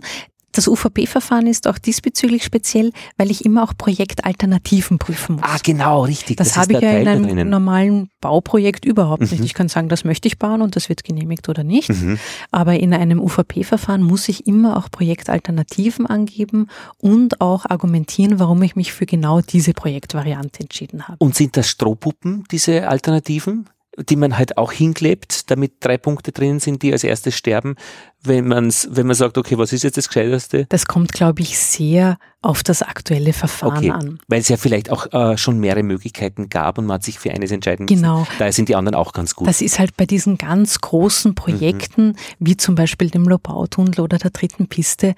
Das 0.57 0.67
UVP-Verfahren 0.67 1.45
ist 1.45 1.67
auch 1.67 1.77
diesbezüglich 1.77 2.43
speziell, 2.43 2.91
weil 3.15 3.29
ich 3.29 3.45
immer 3.45 3.61
auch 3.61 3.73
Projektalternativen 3.77 4.97
prüfen 4.97 5.35
muss. 5.35 5.43
Ah, 5.45 5.59
genau, 5.61 6.01
richtig. 6.01 6.37
Das, 6.37 6.47
ist 6.47 6.57
habe 6.57 6.73
ich 6.73 6.81
ja 6.81 6.89
Teil 6.89 7.01
in 7.03 7.07
einem 7.07 7.27
drinnen. 7.27 7.49
normalen 7.51 8.09
Bauprojekt 8.21 8.83
überhaupt 8.83 9.21
nicht. 9.21 9.39
Ich 9.39 9.53
kann 9.53 9.69
sagen, 9.69 9.87
das 9.87 10.03
möchte 10.03 10.27
ich 10.27 10.39
bauen 10.39 10.63
und 10.63 10.75
das 10.75 10.89
wird 10.89 11.03
genehmigt 11.03 11.47
oder 11.47 11.63
nicht. 11.63 11.89
Mhm. 11.89 12.17
Aber 12.49 12.73
in 12.73 12.91
einem 12.95 13.19
UVP-Verfahren 13.19 14.01
muss 14.01 14.27
ich 14.29 14.47
immer 14.47 14.77
auch 14.77 14.89
Projektalternativen 14.89 16.07
angeben 16.07 16.69
und 16.97 17.39
auch 17.39 17.65
argumentieren, 17.69 18.39
warum 18.39 18.63
ich 18.63 18.75
mich 18.75 18.93
für 18.93 19.05
genau 19.05 19.41
diese 19.41 19.73
Projektvariante 19.73 20.61
entschieden 20.61 21.07
habe. 21.07 21.17
Und 21.19 21.35
sind 21.35 21.55
das 21.55 21.69
Strohpuppen, 21.69 22.45
diese 22.49 22.87
Alternativen? 22.87 23.69
Die 23.97 24.15
man 24.15 24.37
halt 24.37 24.57
auch 24.57 24.71
hinklebt, 24.71 25.49
damit 25.49 25.73
drei 25.79 25.97
Punkte 25.97 26.31
drin 26.31 26.59
sind, 26.59 26.83
die 26.83 26.91
als 26.91 27.03
erstes 27.03 27.35
sterben, 27.35 27.75
wenn, 28.23 28.47
man's, 28.47 28.87
wenn 28.91 29.07
man 29.07 29.15
sagt, 29.15 29.37
okay, 29.37 29.57
was 29.57 29.73
ist 29.73 29.83
jetzt 29.83 29.97
das 29.97 30.07
Gescheiteste? 30.07 30.65
Das 30.69 30.85
kommt, 30.85 31.11
glaube 31.11 31.41
ich, 31.41 31.57
sehr 31.57 32.17
auf 32.41 32.63
das 32.63 32.81
aktuelle 32.81 33.33
Verfahren 33.33 33.77
Okay, 33.77 33.91
an. 33.91 34.19
weil 34.27 34.39
es 34.39 34.49
ja 34.49 34.57
vielleicht 34.57 34.91
auch 34.91 35.11
äh, 35.11 35.37
schon 35.37 35.59
mehrere 35.59 35.83
Möglichkeiten 35.83 36.49
gab 36.49 36.77
und 36.77 36.85
man 36.85 36.95
hat 36.95 37.03
sich 37.03 37.19
für 37.19 37.31
eines 37.31 37.51
entscheiden 37.51 37.85
müssen. 37.85 38.01
Genau. 38.01 38.27
Daher 38.37 38.53
sind 38.53 38.69
die 38.69 38.75
anderen 38.75 38.95
auch 38.95 39.13
ganz 39.13 39.35
gut. 39.35 39.47
Das 39.47 39.61
ist 39.61 39.79
halt 39.79 39.97
bei 39.97 40.05
diesen 40.05 40.37
ganz 40.37 40.79
großen 40.79 41.35
Projekten, 41.35 42.15
wie 42.39 42.55
zum 42.55 42.75
Beispiel 42.75 43.09
dem 43.09 43.23
Lobautunnel 43.23 43.99
oder 43.99 44.17
der 44.17 44.31
dritten 44.31 44.67
Piste, 44.67 45.15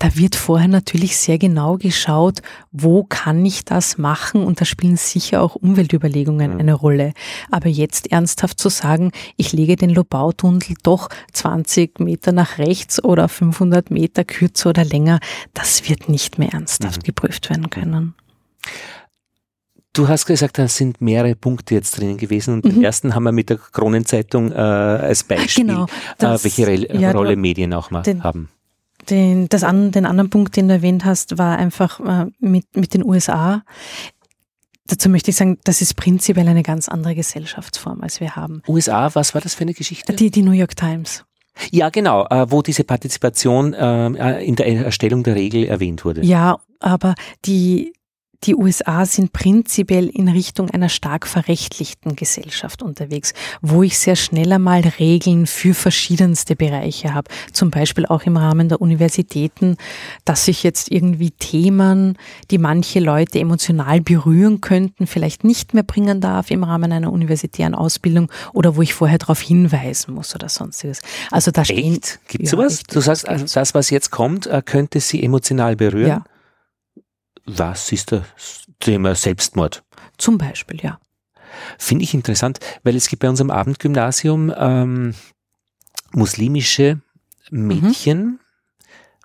da 0.00 0.16
wird 0.16 0.34
vorher 0.34 0.66
natürlich 0.66 1.16
sehr 1.18 1.38
genau 1.38 1.76
geschaut, 1.76 2.40
wo 2.72 3.04
kann 3.04 3.44
ich 3.44 3.64
das 3.64 3.98
machen 3.98 4.42
und 4.42 4.60
da 4.60 4.64
spielen 4.64 4.96
sicher 4.96 5.42
auch 5.42 5.54
Umweltüberlegungen 5.56 6.58
eine 6.58 6.72
Rolle. 6.74 7.12
Aber 7.50 7.68
jetzt 7.68 8.10
ernsthaft 8.10 8.58
zu 8.58 8.70
sagen, 8.70 9.12
ich 9.36 9.52
lege 9.52 9.76
den 9.76 9.90
Lobautunnel 9.90 10.74
doch 10.82 11.08
20 11.32 12.00
Meter 12.00 12.32
nach 12.32 12.56
rechts 12.58 13.02
oder 13.04 13.28
500 13.28 13.90
Meter 13.90 14.24
kürzer 14.24 14.70
oder 14.70 14.84
länger, 14.84 15.20
das 15.54 15.88
wird 15.88 16.08
nicht 16.08 16.38
mehr 16.38 16.52
ernsthaft 16.54 17.04
geprüft 17.04 17.50
werden 17.50 17.68
können. 17.70 18.14
Du 19.92 20.08
hast 20.08 20.24
gesagt, 20.26 20.56
da 20.56 20.66
sind 20.68 21.00
mehrere 21.00 21.34
Punkte 21.34 21.74
jetzt 21.74 21.98
drinnen 21.98 22.16
gewesen 22.16 22.54
und 22.54 22.64
den 22.64 22.76
Mhm. 22.78 22.84
ersten 22.84 23.14
haben 23.14 23.24
wir 23.24 23.32
mit 23.32 23.50
der 23.50 23.58
Kronenzeitung 23.58 24.50
äh, 24.52 24.54
als 24.54 25.24
Beispiel, 25.24 25.66
Genau, 25.66 25.84
äh, 25.84 25.88
das- 26.18 26.44
welche 26.44 26.66
Re 26.66 26.96
ja, 26.98 27.10
Rolle 27.10 27.36
Medien 27.36 27.74
auch 27.74 27.90
mal 27.90 28.02
den- 28.02 28.22
haben. 28.24 28.48
Den, 29.08 29.48
das 29.48 29.64
an, 29.64 29.92
den 29.92 30.06
anderen 30.06 30.30
Punkt, 30.30 30.56
den 30.56 30.68
du 30.68 30.74
erwähnt 30.74 31.04
hast, 31.04 31.38
war 31.38 31.56
einfach 31.56 32.00
äh, 32.00 32.26
mit, 32.38 32.76
mit 32.76 32.94
den 32.94 33.04
USA. 33.04 33.62
Dazu 34.86 35.08
möchte 35.08 35.30
ich 35.30 35.36
sagen, 35.36 35.58
das 35.64 35.80
ist 35.82 35.94
prinzipiell 35.94 36.48
eine 36.48 36.62
ganz 36.62 36.88
andere 36.88 37.14
Gesellschaftsform, 37.14 38.00
als 38.00 38.20
wir 38.20 38.34
haben. 38.34 38.62
USA, 38.66 39.14
was 39.14 39.34
war 39.34 39.40
das 39.40 39.54
für 39.54 39.62
eine 39.62 39.74
Geschichte? 39.74 40.14
Die, 40.14 40.30
die 40.30 40.42
New 40.42 40.50
York 40.50 40.74
Times. 40.74 41.24
Ja, 41.70 41.90
genau, 41.90 42.26
äh, 42.26 42.50
wo 42.50 42.62
diese 42.62 42.84
Partizipation 42.84 43.74
äh, 43.74 44.42
in 44.42 44.56
der 44.56 44.66
Erstellung 44.66 45.22
der 45.22 45.34
Regel 45.34 45.64
erwähnt 45.64 46.04
wurde. 46.04 46.22
Ja, 46.22 46.58
aber 46.80 47.14
die, 47.44 47.92
die 48.44 48.54
USA 48.54 49.04
sind 49.04 49.32
prinzipiell 49.32 50.08
in 50.08 50.28
Richtung 50.28 50.70
einer 50.70 50.88
stark 50.88 51.26
verrechtlichten 51.26 52.16
Gesellschaft 52.16 52.82
unterwegs, 52.82 53.34
wo 53.60 53.82
ich 53.82 53.98
sehr 53.98 54.16
schnell 54.16 54.52
einmal 54.52 54.80
Regeln 54.98 55.46
für 55.46 55.74
verschiedenste 55.74 56.56
Bereiche 56.56 57.12
habe. 57.12 57.30
Zum 57.52 57.70
Beispiel 57.70 58.06
auch 58.06 58.22
im 58.22 58.38
Rahmen 58.38 58.70
der 58.70 58.80
Universitäten, 58.80 59.76
dass 60.24 60.48
ich 60.48 60.62
jetzt 60.62 60.90
irgendwie 60.90 61.32
Themen, 61.32 62.16
die 62.50 62.58
manche 62.58 63.00
Leute 63.00 63.38
emotional 63.38 64.00
berühren 64.00 64.62
könnten, 64.62 65.06
vielleicht 65.06 65.44
nicht 65.44 65.74
mehr 65.74 65.82
bringen 65.82 66.22
darf 66.22 66.50
im 66.50 66.64
Rahmen 66.64 66.92
einer 66.92 67.12
universitären 67.12 67.74
Ausbildung 67.74 68.30
oder 68.54 68.74
wo 68.74 68.82
ich 68.82 68.94
vorher 68.94 69.18
darauf 69.18 69.40
hinweisen 69.40 70.14
muss 70.14 70.34
oder 70.34 70.48
sonstiges. 70.48 71.00
Also 71.30 71.50
da 71.50 71.64
stehen. 71.64 71.94
Echt? 71.94 72.20
Gibt 72.28 72.44
ja, 72.44 72.50
sowas? 72.50 72.84
Du 72.84 73.00
sagst, 73.00 73.28
also 73.28 73.44
das, 73.52 73.74
was 73.74 73.90
jetzt 73.90 74.10
kommt, 74.10 74.46
äh, 74.46 74.62
könnte 74.64 75.00
sie 75.00 75.22
emotional 75.22 75.76
berühren? 75.76 76.08
Ja. 76.08 76.24
Was 77.46 77.92
ist 77.92 78.12
das 78.12 78.24
Thema 78.78 79.14
Selbstmord? 79.14 79.82
Zum 80.18 80.38
Beispiel, 80.38 80.80
ja. 80.82 81.00
Finde 81.78 82.04
ich 82.04 82.14
interessant, 82.14 82.60
weil 82.84 82.96
es 82.96 83.08
gibt 83.08 83.22
bei 83.22 83.28
unserem 83.28 83.50
Abendgymnasium 83.50 84.52
ähm, 84.56 85.14
muslimische 86.12 87.00
Mädchen 87.50 88.22
mhm. 88.22 88.38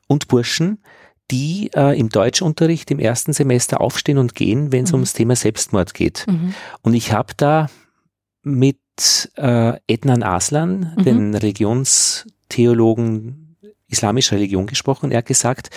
und 0.07 0.27
Burschen, 0.27 0.79
die 1.31 1.71
äh, 1.73 1.97
im 1.99 2.09
Deutschunterricht 2.09 2.91
im 2.91 2.99
ersten 2.99 3.33
Semester 3.33 3.81
aufstehen 3.81 4.17
und 4.17 4.35
gehen, 4.35 4.71
wenn 4.71 4.83
es 4.83 4.91
mhm. 4.91 4.95
ums 4.95 5.13
Thema 5.13 5.35
Selbstmord 5.35 5.93
geht. 5.93 6.25
Mhm. 6.27 6.53
Und 6.81 6.93
ich 6.93 7.11
habe 7.11 7.33
da 7.35 7.69
mit 8.43 8.79
äh, 9.35 9.73
Ednan 9.87 10.23
Aslan, 10.23 10.93
mhm. 10.97 11.03
den 11.03 11.35
Religionstheologen 11.35 13.57
islamischer 13.87 14.35
Religion 14.35 14.67
gesprochen. 14.67 15.11
Er 15.11 15.19
hat 15.19 15.25
gesagt, 15.25 15.69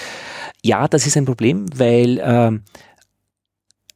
ja, 0.64 0.88
das 0.88 1.06
ist 1.06 1.16
ein 1.16 1.24
Problem, 1.24 1.66
weil 1.76 2.18
äh, 2.18 2.59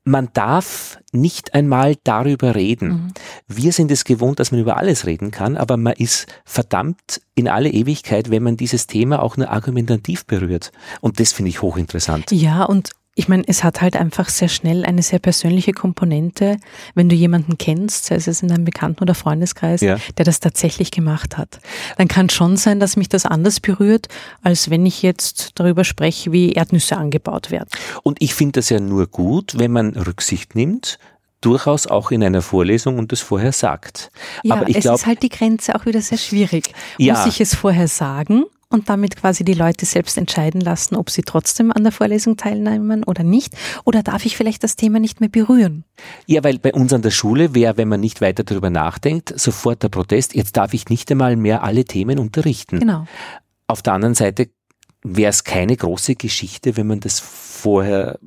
man 0.04 0.28
darf 0.32 0.98
nicht 1.12 1.54
einmal 1.54 1.96
darüber 2.02 2.54
reden. 2.54 2.88
Mhm. 2.88 3.12
Wir 3.46 3.72
sind 3.72 3.90
es 3.90 4.04
gewohnt, 4.04 4.40
dass 4.40 4.50
man 4.50 4.60
über 4.60 4.76
alles 4.76 5.06
reden 5.06 5.30
kann, 5.30 5.56
aber 5.56 5.76
man 5.76 5.92
ist 5.94 6.26
verdammt 6.44 7.20
in 7.34 7.48
alle 7.48 7.70
Ewigkeit, 7.70 8.30
wenn 8.30 8.42
man 8.42 8.56
dieses 8.56 8.86
Thema 8.86 9.22
auch 9.22 9.36
nur 9.36 9.50
argumentativ 9.50 10.26
berührt. 10.26 10.72
Und 11.00 11.20
das 11.20 11.32
finde 11.32 11.50
ich 11.50 11.62
hochinteressant. 11.62 12.32
Ja, 12.32 12.64
und 12.64 12.90
ich 13.14 13.28
meine, 13.28 13.44
es 13.46 13.62
hat 13.62 13.82
halt 13.82 13.94
einfach 13.96 14.30
sehr 14.30 14.48
schnell 14.48 14.86
eine 14.86 15.02
sehr 15.02 15.18
persönliche 15.18 15.72
Komponente, 15.72 16.56
wenn 16.94 17.10
du 17.10 17.14
jemanden 17.14 17.58
kennst, 17.58 18.06
sei 18.06 18.14
es 18.14 18.42
in 18.42 18.50
einem 18.50 18.64
Bekannten- 18.64 19.02
oder 19.02 19.14
Freundeskreis, 19.14 19.82
ja. 19.82 19.98
der 20.16 20.24
das 20.24 20.40
tatsächlich 20.40 20.90
gemacht 20.90 21.36
hat. 21.36 21.60
Dann 21.98 22.08
kann 22.08 22.30
schon 22.30 22.56
sein, 22.56 22.80
dass 22.80 22.96
mich 22.96 23.10
das 23.10 23.26
anders 23.26 23.60
berührt, 23.60 24.08
als 24.42 24.70
wenn 24.70 24.86
ich 24.86 25.02
jetzt 25.02 25.50
darüber 25.56 25.84
spreche, 25.84 26.32
wie 26.32 26.52
Erdnüsse 26.52 26.96
angebaut 26.96 27.50
werden. 27.50 27.68
Und 28.02 28.22
ich 28.22 28.34
finde 28.34 28.60
das 28.60 28.70
ja 28.70 28.80
nur 28.80 29.06
gut, 29.06 29.58
wenn 29.58 29.72
man 29.72 29.90
Rücksicht 29.90 30.54
nimmt, 30.54 30.98
durchaus 31.42 31.86
auch 31.86 32.12
in 32.12 32.24
einer 32.24 32.40
Vorlesung 32.40 32.98
und 32.98 33.12
es 33.12 33.20
vorher 33.20 33.52
sagt. 33.52 34.10
Ja, 34.42 34.54
Aber 34.54 34.70
ich 34.70 34.76
es 34.76 34.82
glaub, 34.82 34.94
ist 34.94 35.06
halt 35.06 35.22
die 35.22 35.28
Grenze 35.28 35.74
auch 35.74 35.84
wieder 35.84 36.00
sehr 36.00 36.18
schwierig. 36.18 36.72
Ja. 36.96 37.14
Muss 37.14 37.26
ich 37.26 37.42
es 37.42 37.54
vorher 37.54 37.88
sagen 37.88 38.44
und 38.72 38.88
damit 38.88 39.16
quasi 39.16 39.44
die 39.44 39.54
Leute 39.54 39.86
selbst 39.86 40.16
entscheiden 40.18 40.60
lassen, 40.60 40.96
ob 40.96 41.10
sie 41.10 41.22
trotzdem 41.22 41.70
an 41.72 41.82
der 41.82 41.92
Vorlesung 41.92 42.36
teilnehmen 42.36 43.04
oder 43.04 43.22
nicht? 43.22 43.54
Oder 43.84 44.02
darf 44.02 44.24
ich 44.24 44.36
vielleicht 44.36 44.64
das 44.64 44.76
Thema 44.76 44.98
nicht 44.98 45.20
mehr 45.20 45.28
berühren? 45.28 45.84
Ja, 46.26 46.42
weil 46.42 46.58
bei 46.58 46.72
uns 46.72 46.92
an 46.92 47.02
der 47.02 47.10
Schule 47.10 47.54
wäre, 47.54 47.76
wenn 47.76 47.88
man 47.88 48.00
nicht 48.00 48.20
weiter 48.20 48.44
darüber 48.44 48.70
nachdenkt, 48.70 49.38
sofort 49.38 49.82
der 49.82 49.88
Protest, 49.88 50.34
jetzt 50.34 50.56
darf 50.56 50.74
ich 50.74 50.88
nicht 50.88 51.10
einmal 51.10 51.36
mehr 51.36 51.62
alle 51.62 51.84
Themen 51.84 52.18
unterrichten. 52.18 52.80
Genau. 52.80 53.06
Auf 53.66 53.82
der 53.82 53.92
anderen 53.92 54.14
Seite 54.14 54.50
wäre 55.02 55.30
es 55.30 55.44
keine 55.44 55.76
große 55.76 56.14
Geschichte, 56.14 56.76
wenn 56.76 56.86
man 56.86 57.00
das 57.00 57.20
vorher 57.20 58.18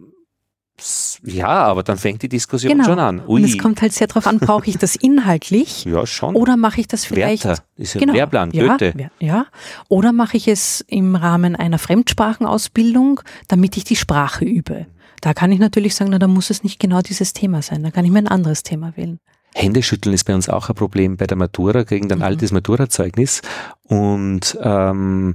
ja, 1.24 1.48
aber 1.48 1.84
dann 1.84 1.98
fängt 1.98 2.22
die 2.22 2.30
Diskussion 2.30 2.74
genau. 2.74 2.84
schon 2.84 3.00
an. 3.00 3.22
Ui. 3.28 3.42
Und 3.42 3.44
es 3.46 3.58
kommt 3.58 3.82
halt 3.82 3.94
sehr 3.94 4.08
darauf 4.08 4.28
an, 4.28 4.40
brauche 4.40 4.70
ich 4.70 4.78
das 4.78 4.96
inhaltlich? 5.02 5.86
ja, 5.86 6.06
schon. 6.06 6.36
Oder 6.36 6.58
mache 6.58 6.82
ich 6.82 6.88
das 6.88 7.06
vielleicht? 7.06 7.46
Werther 7.46 7.64
ist 7.78 7.94
ja 7.94 8.00
genau. 8.00 8.12
ein 8.12 8.18
Lehrplan, 8.18 8.52
Goethe. 8.52 8.94
Ja, 8.98 9.10
ja. 9.20 9.46
Oder 9.88 10.12
mache 10.12 10.38
ich 10.38 10.48
es 10.48 10.84
im 10.88 11.16
Rahmen 11.16 11.56
einer 11.56 11.80
Fremdsprachenausbildung, 11.80 13.22
damit 13.48 13.78
ich 13.78 13.86
die 13.86 13.96
Sprache 13.96 14.44
übe? 14.44 14.88
Da 15.22 15.34
kann 15.34 15.52
ich 15.52 15.60
natürlich 15.60 15.96
sagen, 15.96 16.12
na, 16.12 16.20
da 16.20 16.28
muss 16.28 16.50
es 16.50 16.64
nicht 16.64 16.80
genau 16.80 17.02
dieses 17.02 17.34
Thema 17.34 17.62
sein. 17.62 17.82
Da 17.82 17.92
kann 17.92 18.06
ich 18.06 18.12
mir 18.12 18.20
ein 18.20 18.28
anderes 18.28 18.64
Thema 18.64 18.96
wählen. 18.98 19.20
Händeschütteln 19.56 20.14
ist 20.14 20.26
bei 20.26 20.36
uns 20.36 20.50
auch 20.50 20.70
ein 20.70 20.76
Problem 20.76 21.16
bei 21.16 21.28
der 21.28 21.38
Matura, 21.38 21.86
kriegen 21.86 22.10
dann 22.10 22.20
mhm. 22.20 22.26
altes 22.26 22.52
Maturazeugnis 22.52 23.42
und 23.84 24.58
ähm, 24.62 25.34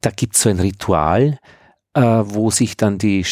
da 0.00 0.10
gibt 0.10 0.34
es 0.34 0.42
so 0.42 0.50
ein 0.50 0.58
Ritual, 0.58 1.38
wo 2.00 2.50
sich 2.50 2.76
dann 2.76 2.98
die, 2.98 3.24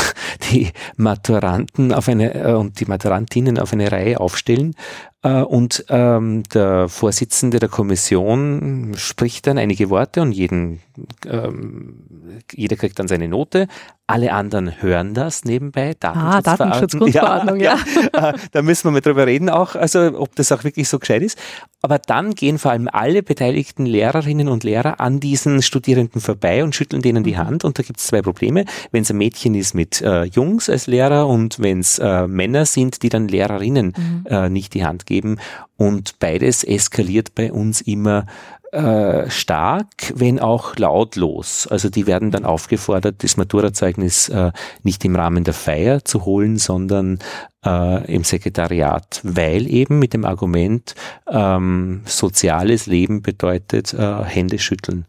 die 0.50 0.70
Maturanten 0.96 1.92
auf 1.92 2.08
eine 2.08 2.34
äh, 2.34 2.52
und 2.52 2.80
die 2.80 2.86
Maturantinnen 2.86 3.58
auf 3.58 3.72
eine 3.72 3.90
Reihe 3.90 4.18
aufstellen. 4.20 4.74
äh, 5.17 5.17
und 5.22 5.84
ähm, 5.88 6.44
der 6.54 6.88
Vorsitzende 6.88 7.58
der 7.58 7.68
Kommission 7.68 8.92
spricht 8.96 9.46
dann 9.48 9.58
einige 9.58 9.90
Worte 9.90 10.22
und 10.22 10.30
jeden, 10.30 10.80
ähm, 11.26 12.40
jeder 12.52 12.76
kriegt 12.76 12.98
dann 12.98 13.08
seine 13.08 13.28
Note 13.28 13.66
alle 14.08 14.32
anderen 14.32 14.80
hören 14.80 15.12
das 15.12 15.44
nebenbei. 15.44 15.94
Ah, 16.00 16.40
Datenschutzgrundverordnung, 16.40 17.60
ja. 17.60 17.78
ja. 18.14 18.30
Äh, 18.30 18.34
da 18.52 18.62
müssen 18.62 18.84
wir 18.84 18.92
mal 18.92 19.02
drüber 19.02 19.26
reden 19.26 19.50
auch, 19.50 19.74
also 19.74 20.18
ob 20.18 20.34
das 20.34 20.50
auch 20.50 20.64
wirklich 20.64 20.88
so 20.88 20.98
gescheit 20.98 21.20
ist. 21.20 21.38
Aber 21.82 21.98
dann 21.98 22.34
gehen 22.34 22.58
vor 22.58 22.70
allem 22.70 22.88
alle 22.90 23.22
beteiligten 23.22 23.84
Lehrerinnen 23.84 24.48
und 24.48 24.64
Lehrer 24.64 24.98
an 24.98 25.20
diesen 25.20 25.60
Studierenden 25.60 26.22
vorbei 26.22 26.64
und 26.64 26.74
schütteln 26.74 27.02
denen 27.02 27.22
die 27.22 27.34
mhm. 27.34 27.38
Hand. 27.38 27.64
Und 27.64 27.78
da 27.78 27.82
gibt 27.82 28.00
es 28.00 28.06
zwei 28.06 28.22
Probleme. 28.22 28.64
Wenn 28.92 29.02
es 29.02 29.10
ein 29.10 29.18
Mädchen 29.18 29.54
ist 29.54 29.74
mit 29.74 30.00
äh, 30.00 30.24
Jungs 30.24 30.70
als 30.70 30.86
Lehrer 30.86 31.28
und 31.28 31.60
wenn 31.60 31.80
es 31.80 31.98
äh, 31.98 32.26
Männer 32.26 32.64
sind, 32.64 33.02
die 33.02 33.10
dann 33.10 33.28
Lehrerinnen 33.28 33.92
mhm. 33.94 34.24
äh, 34.26 34.48
nicht 34.48 34.72
die 34.72 34.86
Hand 34.86 35.04
geben. 35.08 35.38
Und 35.76 36.18
beides 36.20 36.62
eskaliert 36.62 37.34
bei 37.34 37.52
uns 37.52 37.80
immer 37.80 38.26
äh, 38.70 39.30
stark, 39.30 40.12
wenn 40.14 40.38
auch 40.38 40.76
lautlos. 40.76 41.66
Also 41.66 41.88
die 41.88 42.06
werden 42.06 42.30
dann 42.30 42.44
aufgefordert, 42.44 43.24
das 43.24 43.38
Maturazeugnis 43.38 44.28
äh, 44.28 44.52
nicht 44.82 45.02
im 45.06 45.16
Rahmen 45.16 45.44
der 45.44 45.54
Feier 45.54 46.04
zu 46.04 46.26
holen, 46.26 46.58
sondern 46.58 47.18
äh, 47.64 48.12
im 48.12 48.24
Sekretariat, 48.24 49.22
weil 49.24 49.66
eben 49.66 49.98
mit 49.98 50.12
dem 50.12 50.26
Argument 50.26 50.94
ähm, 51.30 52.02
soziales 52.04 52.84
Leben 52.84 53.22
bedeutet 53.22 53.94
äh, 53.94 54.24
Hände 54.24 54.58
schütteln. 54.58 55.06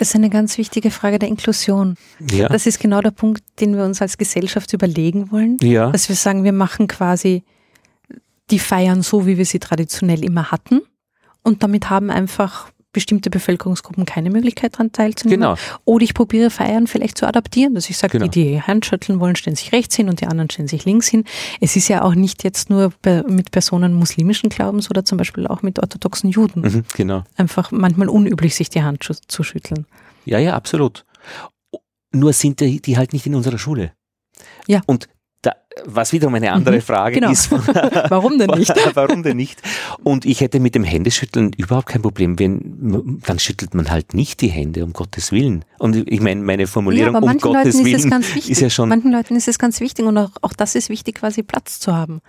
Das 0.00 0.08
ist 0.08 0.16
eine 0.16 0.30
ganz 0.30 0.58
wichtige 0.58 0.90
Frage 0.90 1.20
der 1.20 1.28
Inklusion. 1.28 1.96
Ja. 2.32 2.48
Das 2.48 2.66
ist 2.66 2.80
genau 2.80 3.00
der 3.00 3.12
Punkt, 3.12 3.44
den 3.60 3.76
wir 3.76 3.84
uns 3.84 4.02
als 4.02 4.18
Gesellschaft 4.18 4.72
überlegen 4.72 5.30
wollen. 5.30 5.58
Ja. 5.62 5.90
Dass 5.90 6.08
wir 6.08 6.16
sagen, 6.16 6.42
wir 6.42 6.52
machen 6.52 6.88
quasi 6.88 7.44
die 8.50 8.58
Feiern 8.58 9.02
so, 9.02 9.26
wie 9.26 9.38
wir 9.38 9.46
sie 9.46 9.58
traditionell 9.58 10.24
immer 10.24 10.50
hatten 10.50 10.82
und 11.42 11.62
damit 11.62 11.90
haben 11.90 12.10
einfach 12.10 12.70
bestimmte 12.94 13.28
Bevölkerungsgruppen 13.28 14.06
keine 14.06 14.30
Möglichkeit 14.30 14.74
daran 14.74 14.92
teilzunehmen. 14.92 15.40
Genau. 15.40 15.56
Oder 15.84 16.04
ich 16.04 16.14
probiere 16.14 16.48
Feiern 16.48 16.86
vielleicht 16.86 17.18
zu 17.18 17.26
adaptieren, 17.26 17.74
dass 17.74 17.90
ich 17.90 17.98
sage, 17.98 18.18
genau. 18.18 18.30
die, 18.30 18.44
die 18.44 18.62
Handschütteln 18.62 19.20
wollen, 19.20 19.36
stellen 19.36 19.56
sich 19.56 19.72
rechts 19.72 19.96
hin 19.96 20.08
und 20.08 20.22
die 20.22 20.26
anderen 20.26 20.48
stellen 20.48 20.68
sich 20.68 20.86
links 20.86 21.08
hin. 21.08 21.24
Es 21.60 21.76
ist 21.76 21.88
ja 21.88 22.02
auch 22.02 22.14
nicht 22.14 22.44
jetzt 22.44 22.70
nur 22.70 22.92
mit 23.02 23.50
Personen 23.50 23.92
muslimischen 23.92 24.48
Glaubens 24.48 24.88
oder 24.88 25.04
zum 25.04 25.18
Beispiel 25.18 25.46
auch 25.46 25.60
mit 25.60 25.80
orthodoxen 25.80 26.30
Juden. 26.30 26.62
Mhm, 26.62 26.84
genau. 26.94 27.24
Einfach 27.36 27.70
manchmal 27.70 28.08
unüblich, 28.08 28.54
sich 28.54 28.70
die 28.70 28.82
Hand 28.82 29.04
zu 29.28 29.42
schütteln. 29.42 29.86
Ja, 30.24 30.38
ja, 30.38 30.54
absolut. 30.54 31.04
Nur 32.12 32.32
sind 32.32 32.60
die, 32.60 32.96
halt 32.96 33.12
nicht 33.12 33.26
in 33.26 33.34
unserer 33.34 33.58
Schule. 33.58 33.92
Ja. 34.66 34.82
Und 34.86 35.08
was 35.84 36.12
wiederum 36.12 36.34
eine 36.34 36.52
andere 36.52 36.76
mhm, 36.76 36.82
Frage 36.82 37.16
genau. 37.16 37.30
ist. 37.30 37.50
warum 38.08 38.38
denn 38.38 38.50
nicht? 38.50 38.72
warum 38.94 39.22
denn 39.22 39.36
nicht? 39.36 39.60
Und 40.02 40.24
ich 40.24 40.40
hätte 40.40 40.60
mit 40.60 40.74
dem 40.74 40.84
Händeschütteln 40.84 41.52
überhaupt 41.56 41.88
kein 41.88 42.02
Problem, 42.02 42.38
wenn, 42.38 43.20
dann 43.26 43.38
schüttelt 43.38 43.74
man 43.74 43.90
halt 43.90 44.14
nicht 44.14 44.40
die 44.40 44.48
Hände, 44.48 44.84
um 44.84 44.92
Gottes 44.92 45.32
Willen. 45.32 45.64
Und 45.78 46.08
ich 46.08 46.20
meine, 46.20 46.42
meine 46.42 46.66
Formulierung, 46.66 47.14
ja, 47.14 47.20
um 47.20 47.38
Gottes 47.38 47.74
Leuten 47.74 47.84
Willen, 47.84 48.22
ist, 48.22 48.48
ist, 48.48 48.60
ja 48.60 48.70
schon. 48.70 48.88
Manchen 48.88 49.12
Leuten 49.12 49.36
ist 49.36 49.48
es 49.48 49.58
ganz 49.58 49.80
wichtig 49.80 50.04
und 50.04 50.16
auch, 50.16 50.30
auch 50.42 50.52
das 50.52 50.74
ist 50.74 50.88
wichtig, 50.88 51.16
quasi 51.16 51.42
Platz 51.42 51.80
zu 51.80 51.94
haben. 51.94 52.20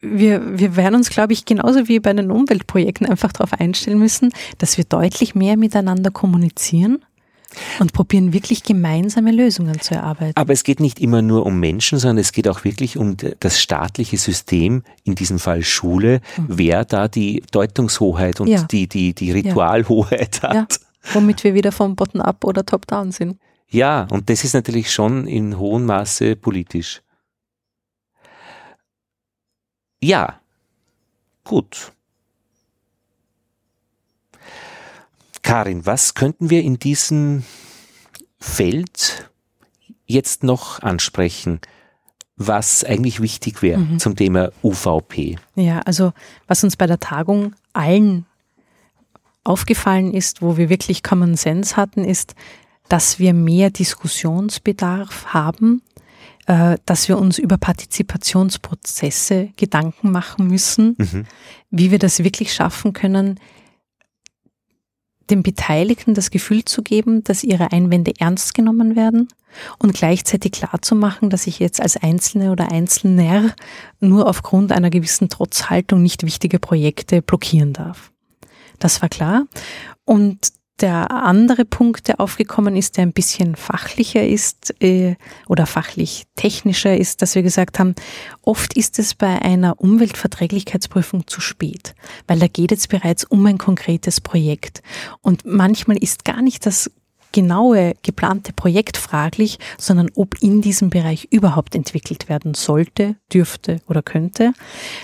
Wir, 0.00 0.58
wir 0.58 0.76
werden 0.76 0.96
uns, 0.96 1.10
glaube 1.10 1.32
ich, 1.32 1.44
genauso 1.44 1.88
wie 1.88 2.00
bei 2.00 2.12
den 2.12 2.30
Umweltprojekten 2.30 3.06
einfach 3.06 3.32
darauf 3.32 3.52
einstellen 3.58 3.98
müssen, 3.98 4.32
dass 4.58 4.76
wir 4.76 4.84
deutlich 4.84 5.34
mehr 5.34 5.56
miteinander 5.56 6.10
kommunizieren 6.10 6.98
und 7.80 7.92
probieren 7.92 8.32
wirklich 8.32 8.62
gemeinsame 8.62 9.32
Lösungen 9.32 9.80
zu 9.80 9.94
erarbeiten. 9.94 10.36
Aber 10.36 10.52
es 10.52 10.64
geht 10.64 10.80
nicht 10.80 11.00
immer 11.00 11.22
nur 11.22 11.46
um 11.46 11.58
Menschen, 11.60 11.98
sondern 11.98 12.18
es 12.18 12.32
geht 12.32 12.48
auch 12.48 12.64
wirklich 12.64 12.96
um 12.96 13.16
das 13.40 13.60
staatliche 13.60 14.18
System, 14.18 14.82
in 15.04 15.14
diesem 15.14 15.38
Fall 15.38 15.62
Schule, 15.62 16.20
mhm. 16.36 16.46
wer 16.48 16.84
da 16.84 17.08
die 17.08 17.42
Deutungshoheit 17.50 18.40
und 18.40 18.48
ja. 18.48 18.62
die, 18.64 18.88
die, 18.88 19.14
die 19.14 19.32
Ritualhoheit 19.32 20.40
ja. 20.42 20.54
hat. 20.54 20.80
womit 21.12 21.44
wir 21.44 21.54
wieder 21.54 21.72
vom 21.72 21.96
Bottom-up 21.96 22.44
oder 22.44 22.64
Top-down 22.64 23.12
sind. 23.12 23.38
Ja, 23.68 24.06
und 24.10 24.30
das 24.30 24.44
ist 24.44 24.54
natürlich 24.54 24.92
schon 24.92 25.26
in 25.26 25.58
hohem 25.58 25.86
Maße 25.86 26.36
politisch. 26.36 27.02
Ja, 30.00 30.40
gut. 31.44 31.92
Karin, 35.46 35.86
was 35.86 36.14
könnten 36.14 36.50
wir 36.50 36.62
in 36.62 36.80
diesem 36.80 37.44
Feld 38.40 39.30
jetzt 40.04 40.42
noch 40.42 40.82
ansprechen, 40.82 41.60
was 42.36 42.82
eigentlich 42.82 43.22
wichtig 43.22 43.62
wäre 43.62 43.78
mhm. 43.78 44.00
zum 44.00 44.16
Thema 44.16 44.50
UVP? 44.64 45.36
Ja, 45.54 45.78
also 45.82 46.12
was 46.48 46.64
uns 46.64 46.76
bei 46.76 46.88
der 46.88 46.98
Tagung 46.98 47.54
allen 47.72 48.26
aufgefallen 49.44 50.12
ist, 50.12 50.42
wo 50.42 50.56
wir 50.56 50.68
wirklich 50.68 51.04
Common 51.04 51.36
Sense 51.36 51.76
hatten, 51.76 52.04
ist, 52.04 52.34
dass 52.88 53.20
wir 53.20 53.32
mehr 53.32 53.70
Diskussionsbedarf 53.70 55.26
haben, 55.26 55.80
äh, 56.46 56.76
dass 56.86 57.06
wir 57.06 57.18
uns 57.18 57.38
über 57.38 57.56
Partizipationsprozesse 57.56 59.50
Gedanken 59.56 60.10
machen 60.10 60.48
müssen, 60.48 60.96
mhm. 60.98 61.24
wie 61.70 61.92
wir 61.92 62.00
das 62.00 62.24
wirklich 62.24 62.52
schaffen 62.52 62.92
können, 62.92 63.38
den 65.30 65.42
Beteiligten 65.42 66.14
das 66.14 66.30
Gefühl 66.30 66.64
zu 66.64 66.82
geben, 66.82 67.24
dass 67.24 67.44
ihre 67.44 67.72
Einwände 67.72 68.12
ernst 68.18 68.54
genommen 68.54 68.96
werden 68.96 69.28
und 69.78 69.94
gleichzeitig 69.94 70.52
klar 70.52 70.82
zu 70.82 70.94
machen, 70.94 71.30
dass 71.30 71.46
ich 71.46 71.58
jetzt 71.58 71.80
als 71.80 71.96
Einzelne 71.96 72.52
oder 72.52 72.70
Einzelner 72.70 73.54
nur 74.00 74.28
aufgrund 74.28 74.72
einer 74.72 74.90
gewissen 74.90 75.28
Trotzhaltung 75.28 76.02
nicht 76.02 76.24
wichtige 76.24 76.58
Projekte 76.58 77.22
blockieren 77.22 77.72
darf. 77.72 78.12
Das 78.78 79.02
war 79.02 79.08
klar. 79.08 79.46
Und 80.04 80.52
der 80.80 81.10
andere 81.10 81.64
Punkt, 81.64 82.08
der 82.08 82.20
aufgekommen 82.20 82.76
ist, 82.76 82.96
der 82.96 83.02
ein 83.02 83.12
bisschen 83.12 83.56
fachlicher 83.56 84.26
ist 84.26 84.74
äh, 84.82 85.16
oder 85.48 85.66
fachlich 85.66 86.24
technischer 86.36 86.96
ist, 86.96 87.22
dass 87.22 87.34
wir 87.34 87.42
gesagt 87.42 87.78
haben, 87.78 87.94
oft 88.42 88.74
ist 88.74 88.98
es 88.98 89.14
bei 89.14 89.40
einer 89.40 89.80
Umweltverträglichkeitsprüfung 89.80 91.26
zu 91.26 91.40
spät, 91.40 91.94
weil 92.26 92.38
da 92.38 92.46
geht 92.46 92.72
es 92.72 92.88
bereits 92.88 93.24
um 93.24 93.44
ein 93.46 93.58
konkretes 93.58 94.20
Projekt. 94.20 94.82
Und 95.22 95.44
manchmal 95.46 95.96
ist 95.96 96.24
gar 96.24 96.42
nicht 96.42 96.66
das 96.66 96.90
genaue 97.36 97.92
geplante 98.02 98.54
Projekt 98.54 98.96
fraglich, 98.96 99.58
sondern 99.76 100.08
ob 100.14 100.40
in 100.40 100.62
diesem 100.62 100.88
Bereich 100.88 101.28
überhaupt 101.30 101.74
entwickelt 101.74 102.30
werden 102.30 102.54
sollte, 102.54 103.16
dürfte 103.30 103.82
oder 103.86 104.00
könnte. 104.00 104.54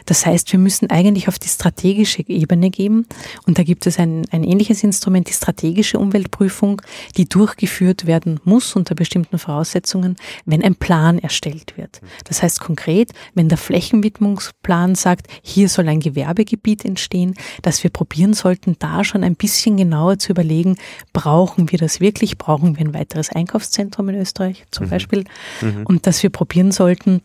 Das 0.06 0.24
heißt, 0.24 0.50
wir 0.50 0.58
müssen 0.58 0.88
eigentlich 0.88 1.28
auf 1.28 1.38
die 1.38 1.48
strategische 1.48 2.26
Ebene 2.26 2.70
gehen 2.70 3.06
und 3.46 3.58
da 3.58 3.64
gibt 3.64 3.86
es 3.86 3.98
ein, 3.98 4.24
ein 4.30 4.44
ähnliches 4.44 4.82
Instrument, 4.82 5.28
die 5.28 5.34
strategische 5.34 5.98
Umweltprüfung, 5.98 6.80
die 7.18 7.28
durchgeführt 7.28 8.06
werden 8.06 8.40
muss 8.44 8.74
unter 8.76 8.94
bestimmten 8.94 9.38
Voraussetzungen, 9.38 10.16
wenn 10.46 10.64
ein 10.64 10.76
Plan 10.76 11.18
erstellt 11.18 11.76
wird. 11.76 12.00
Das 12.24 12.42
heißt 12.42 12.60
konkret, 12.60 13.12
wenn 13.34 13.50
der 13.50 13.58
Flächenwidmungsplan 13.58 14.94
sagt, 14.94 15.26
hier 15.42 15.68
soll 15.68 15.86
ein 15.86 16.00
Gewerbegebiet 16.00 16.86
entstehen, 16.86 17.34
dass 17.60 17.82
wir 17.82 17.90
probieren 17.90 18.32
sollten, 18.32 18.76
da 18.78 19.04
schon 19.04 19.22
ein 19.22 19.36
bisschen 19.36 19.76
genauer 19.76 20.18
zu 20.18 20.32
überlegen, 20.32 20.78
brauchen 21.12 21.70
wir 21.70 21.78
das 21.78 22.00
wirklich 22.00 22.21
wirklich 22.22 22.38
brauchen 22.38 22.76
wir 22.78 22.86
ein 22.86 22.94
weiteres 22.94 23.30
Einkaufszentrum 23.30 24.08
in 24.08 24.14
Österreich 24.14 24.64
zum 24.70 24.86
mhm. 24.86 24.90
Beispiel. 24.90 25.24
Mhm. 25.60 25.84
Und 25.84 26.06
dass 26.06 26.22
wir 26.22 26.30
probieren 26.30 26.70
sollten, 26.70 27.20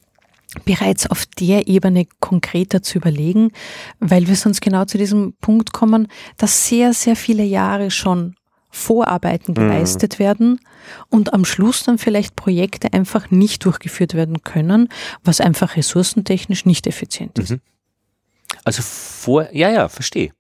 bereits 0.66 1.08
auf 1.08 1.26
der 1.26 1.68
Ebene 1.68 2.08
konkreter 2.20 2.82
zu 2.82 2.98
überlegen, 2.98 3.52
weil 4.00 4.28
wir 4.28 4.36
sonst 4.36 4.62
genau 4.62 4.86
zu 4.86 4.98
diesem 4.98 5.34
Punkt 5.40 5.72
kommen, 5.72 6.08
dass 6.38 6.68
sehr, 6.68 6.94
sehr 6.94 7.16
viele 7.16 7.44
Jahre 7.44 7.92
schon 7.92 8.36
Vorarbeiten 8.72 9.52
mhm. 9.52 9.56
geleistet 9.56 10.16
mhm. 10.16 10.24
werden 10.24 10.60
und 11.10 11.34
am 11.34 11.46
Schluss 11.46 11.84
dann 11.84 12.00
vielleicht 12.00 12.36
Projekte 12.36 12.92
einfach 12.94 13.30
nicht 13.30 13.66
durchgeführt 13.66 14.16
werden 14.16 14.42
können, 14.42 14.90
was 15.24 15.42
einfach 15.42 15.76
ressourcentechnisch 15.76 16.66
nicht 16.66 16.88
effizient 16.88 17.38
ist. 17.38 17.52
Mhm. 17.52 17.62
Also 18.64 18.82
vor, 18.82 19.54
ja, 19.54 19.70
ja, 19.70 19.90
verstehe. 19.90 20.32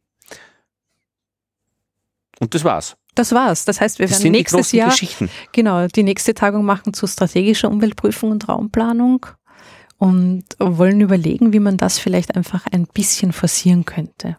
Und 2.39 2.55
das 2.55 2.63
war's. 2.63 2.97
Das 3.17 3.31
war's. 3.31 3.65
Das 3.65 3.81
heißt, 3.81 3.97
wir 3.97 4.07
das 4.07 4.19
werden 4.19 4.31
nächstes 4.31 4.71
Jahr 4.71 4.93
genau 5.51 5.87
die 5.87 6.03
nächste 6.03 6.35
Tagung 6.35 6.63
machen 6.63 6.93
zu 6.93 7.07
strategischer 7.07 7.69
Umweltprüfung 7.69 8.29
und 8.29 8.47
Raumplanung 8.47 9.25
und 9.97 10.43
wollen 10.59 11.01
überlegen, 11.01 11.51
wie 11.51 11.59
man 11.59 11.77
das 11.77 11.97
vielleicht 11.97 12.35
einfach 12.35 12.67
ein 12.71 12.85
bisschen 12.85 13.33
forcieren 13.33 13.85
könnte. 13.85 14.37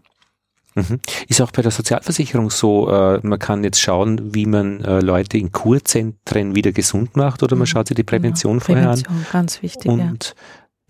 Mhm. 0.77 1.01
Ist 1.27 1.41
auch 1.41 1.51
bei 1.51 1.63
der 1.63 1.73
Sozialversicherung 1.73 2.51
so, 2.51 2.89
äh, 2.89 3.19
man 3.25 3.41
kann 3.41 3.65
jetzt 3.65 3.81
schauen, 3.81 4.33
wie 4.33 4.47
man 4.47 4.81
äh, 4.85 5.01
Leute 5.01 5.37
in 5.37 5.51
Kurzentren 5.51 6.55
wieder 6.55 6.71
gesund 6.71 7.17
macht 7.17 7.43
oder 7.43 7.57
man 7.57 7.63
mhm. 7.63 7.67
schaut 7.67 7.89
sich 7.89 7.97
die 7.97 8.05
Prävention 8.05 8.61
genau. 8.61 8.65
vorher 8.65 8.85
Prävention, 8.85 9.17
an. 9.17 9.27
Ganz 9.33 9.61
wichtig. 9.61 9.91
Und 9.91 9.99
ja 9.99 10.43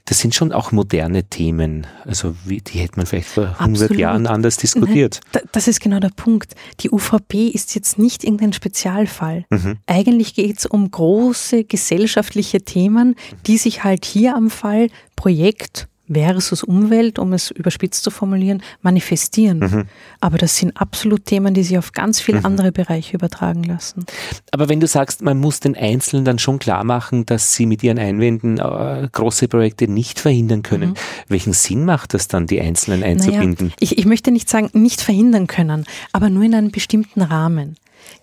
das 0.09 0.21
sind 0.21 0.35
schon 0.35 0.53
auch 0.53 0.73
moderne 0.73 1.25
Themen. 1.25 1.87
Also 2.05 2.35
wie, 2.45 2.63
die 2.63 2.79
hätte 2.79 2.97
man 2.97 3.05
vielleicht 3.05 3.29
vor 3.29 3.49
Absolut. 3.59 3.81
100 3.83 3.99
Jahren 3.99 4.27
anders 4.27 4.57
diskutiert. 4.57 5.21
Das 5.53 5.69
ist 5.69 5.81
genau 5.81 6.01
der 6.01 6.09
Punkt. 6.09 6.55
Die 6.81 6.91
UVP 6.91 7.49
ist 7.49 7.75
jetzt 7.75 7.99
nicht 7.99 8.25
irgendein 8.25 8.55
Spezialfall. 8.55 9.45
Mhm. 9.51 9.77
Eigentlich 9.87 10.35
geht 10.35 10.59
es 10.59 10.67
um 10.67 10.91
große 10.91 11.65
gesellschaftliche 11.65 12.63
Themen, 12.63 13.17
die 13.47 13.59
sich 13.59 13.85
halt 13.85 14.07
hier 14.07 14.35
am 14.35 14.49
Fall 14.49 14.89
Projekt, 15.15 15.89
versus 16.13 16.63
Umwelt, 16.63 17.19
um 17.19 17.33
es 17.33 17.51
überspitzt 17.51 18.03
zu 18.03 18.11
formulieren, 18.11 18.63
manifestieren. 18.83 19.59
Mhm. 19.59 19.85
Aber 20.21 20.39
das 20.39 20.57
sind 20.57 20.77
absolut 20.81 21.27
Themen, 21.27 21.55
die 21.55 21.63
sich 21.63 21.79
auf 21.79 21.93
ganz 21.93 22.21
viele 22.21 22.41
mhm. 22.41 22.47
andere 22.47 22.73
Bereiche 22.73 23.15
übertragen 23.15 23.65
lassen. 23.65 24.07
Aber 24.51 24.69
wenn 24.69 24.81
du 24.81 24.87
sagst, 24.87 25.23
man 25.23 25.39
muss 25.39 25.61
den 25.61 25.77
Einzelnen 25.77 26.25
dann 26.25 26.39
schon 26.39 26.59
klar 26.59 26.85
machen, 26.85 27.27
dass 27.27 27.55
sie 27.55 27.67
mit 27.67 27.83
ihren 27.83 27.99
Einwänden 27.99 28.59
äh, 28.59 29.09
große 29.11 29.49
Projekte 29.49 29.89
nicht 29.89 30.21
verhindern 30.21 30.63
können, 30.63 30.91
mhm. 30.91 30.95
welchen 31.29 31.53
Sinn 31.53 31.85
macht 31.85 32.15
das 32.15 32.29
dann, 32.29 32.47
die 32.47 32.61
Einzelnen 32.61 33.03
einzubinden? 33.03 33.69
Naja, 33.69 33.77
ich, 33.81 33.99
ich 33.99 34.07
möchte 34.07 34.31
nicht 34.31 34.49
sagen, 34.49 34.71
nicht 34.73 35.01
verhindern 35.01 35.47
können, 35.47 35.85
aber 36.13 36.31
nur 36.31 36.45
in 36.45 36.55
einem 36.55 36.71
bestimmten 36.71 37.23
Rahmen 37.23 37.77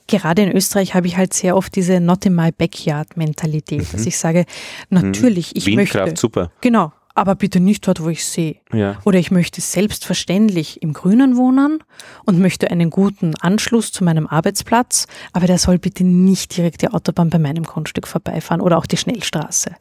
gerade 0.07 0.43
in 0.43 0.51
Österreich 0.51 0.93
habe 0.93 1.07
ich 1.07 1.17
halt 1.17 1.33
sehr 1.33 1.55
oft 1.55 1.75
diese 1.75 1.99
Not 1.99 2.25
in 2.25 2.35
my 2.35 2.51
backyard 2.51 3.17
Mentalität, 3.17 3.81
mhm. 3.81 3.87
dass 3.91 4.05
ich 4.05 4.17
sage, 4.17 4.45
natürlich, 4.89 5.55
ich 5.55 5.65
Windkraft, 5.65 6.05
möchte. 6.05 6.19
super. 6.19 6.51
Genau 6.61 6.91
aber 7.15 7.35
bitte 7.35 7.61
nicht 7.61 7.87
dort, 7.87 8.03
wo 8.03 8.09
ich 8.09 8.25
sehe. 8.25 8.57
Ja. 8.73 8.97
Oder 9.05 9.17
ich 9.17 9.31
möchte 9.31 9.61
selbstverständlich 9.61 10.83
im 10.83 10.93
Grünen 10.93 11.37
wohnen 11.37 11.79
und 12.25 12.39
möchte 12.39 12.69
einen 12.69 12.89
guten 12.89 13.33
Anschluss 13.35 13.93
zu 13.93 14.03
meinem 14.03 14.27
Arbeitsplatz, 14.27 15.07
aber 15.31 15.47
der 15.47 15.57
soll 15.57 15.79
bitte 15.79 16.03
nicht 16.03 16.55
direkt 16.55 16.81
die 16.81 16.89
Autobahn 16.89 17.29
bei 17.29 17.39
meinem 17.39 17.63
Grundstück 17.63 18.05
vorbeifahren 18.05 18.61
oder 18.61 18.77
auch 18.77 18.85
die 18.85 18.97
Schnellstraße. 18.97 19.71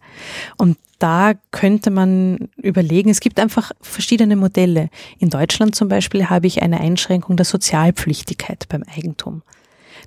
Und 0.57 0.79
da 1.01 1.33
könnte 1.51 1.91
man 1.91 2.49
überlegen, 2.57 3.11
es 3.11 3.21
gibt 3.21 3.41
einfach 3.41 3.73
verschiedene 3.81 4.37
Modelle. 4.37 4.89
In 5.19 5.29
Deutschland 5.29 5.75
zum 5.75 5.89
Beispiel 5.89 6.31
habe 6.31 6.47
ich 6.47 6.63
eine 6.63 6.81
Einschränkung 6.81 7.37
der 7.37 7.45
Sozialpflichtigkeit 7.45 8.67
beim 8.69 8.85
Eigentum 8.97 9.43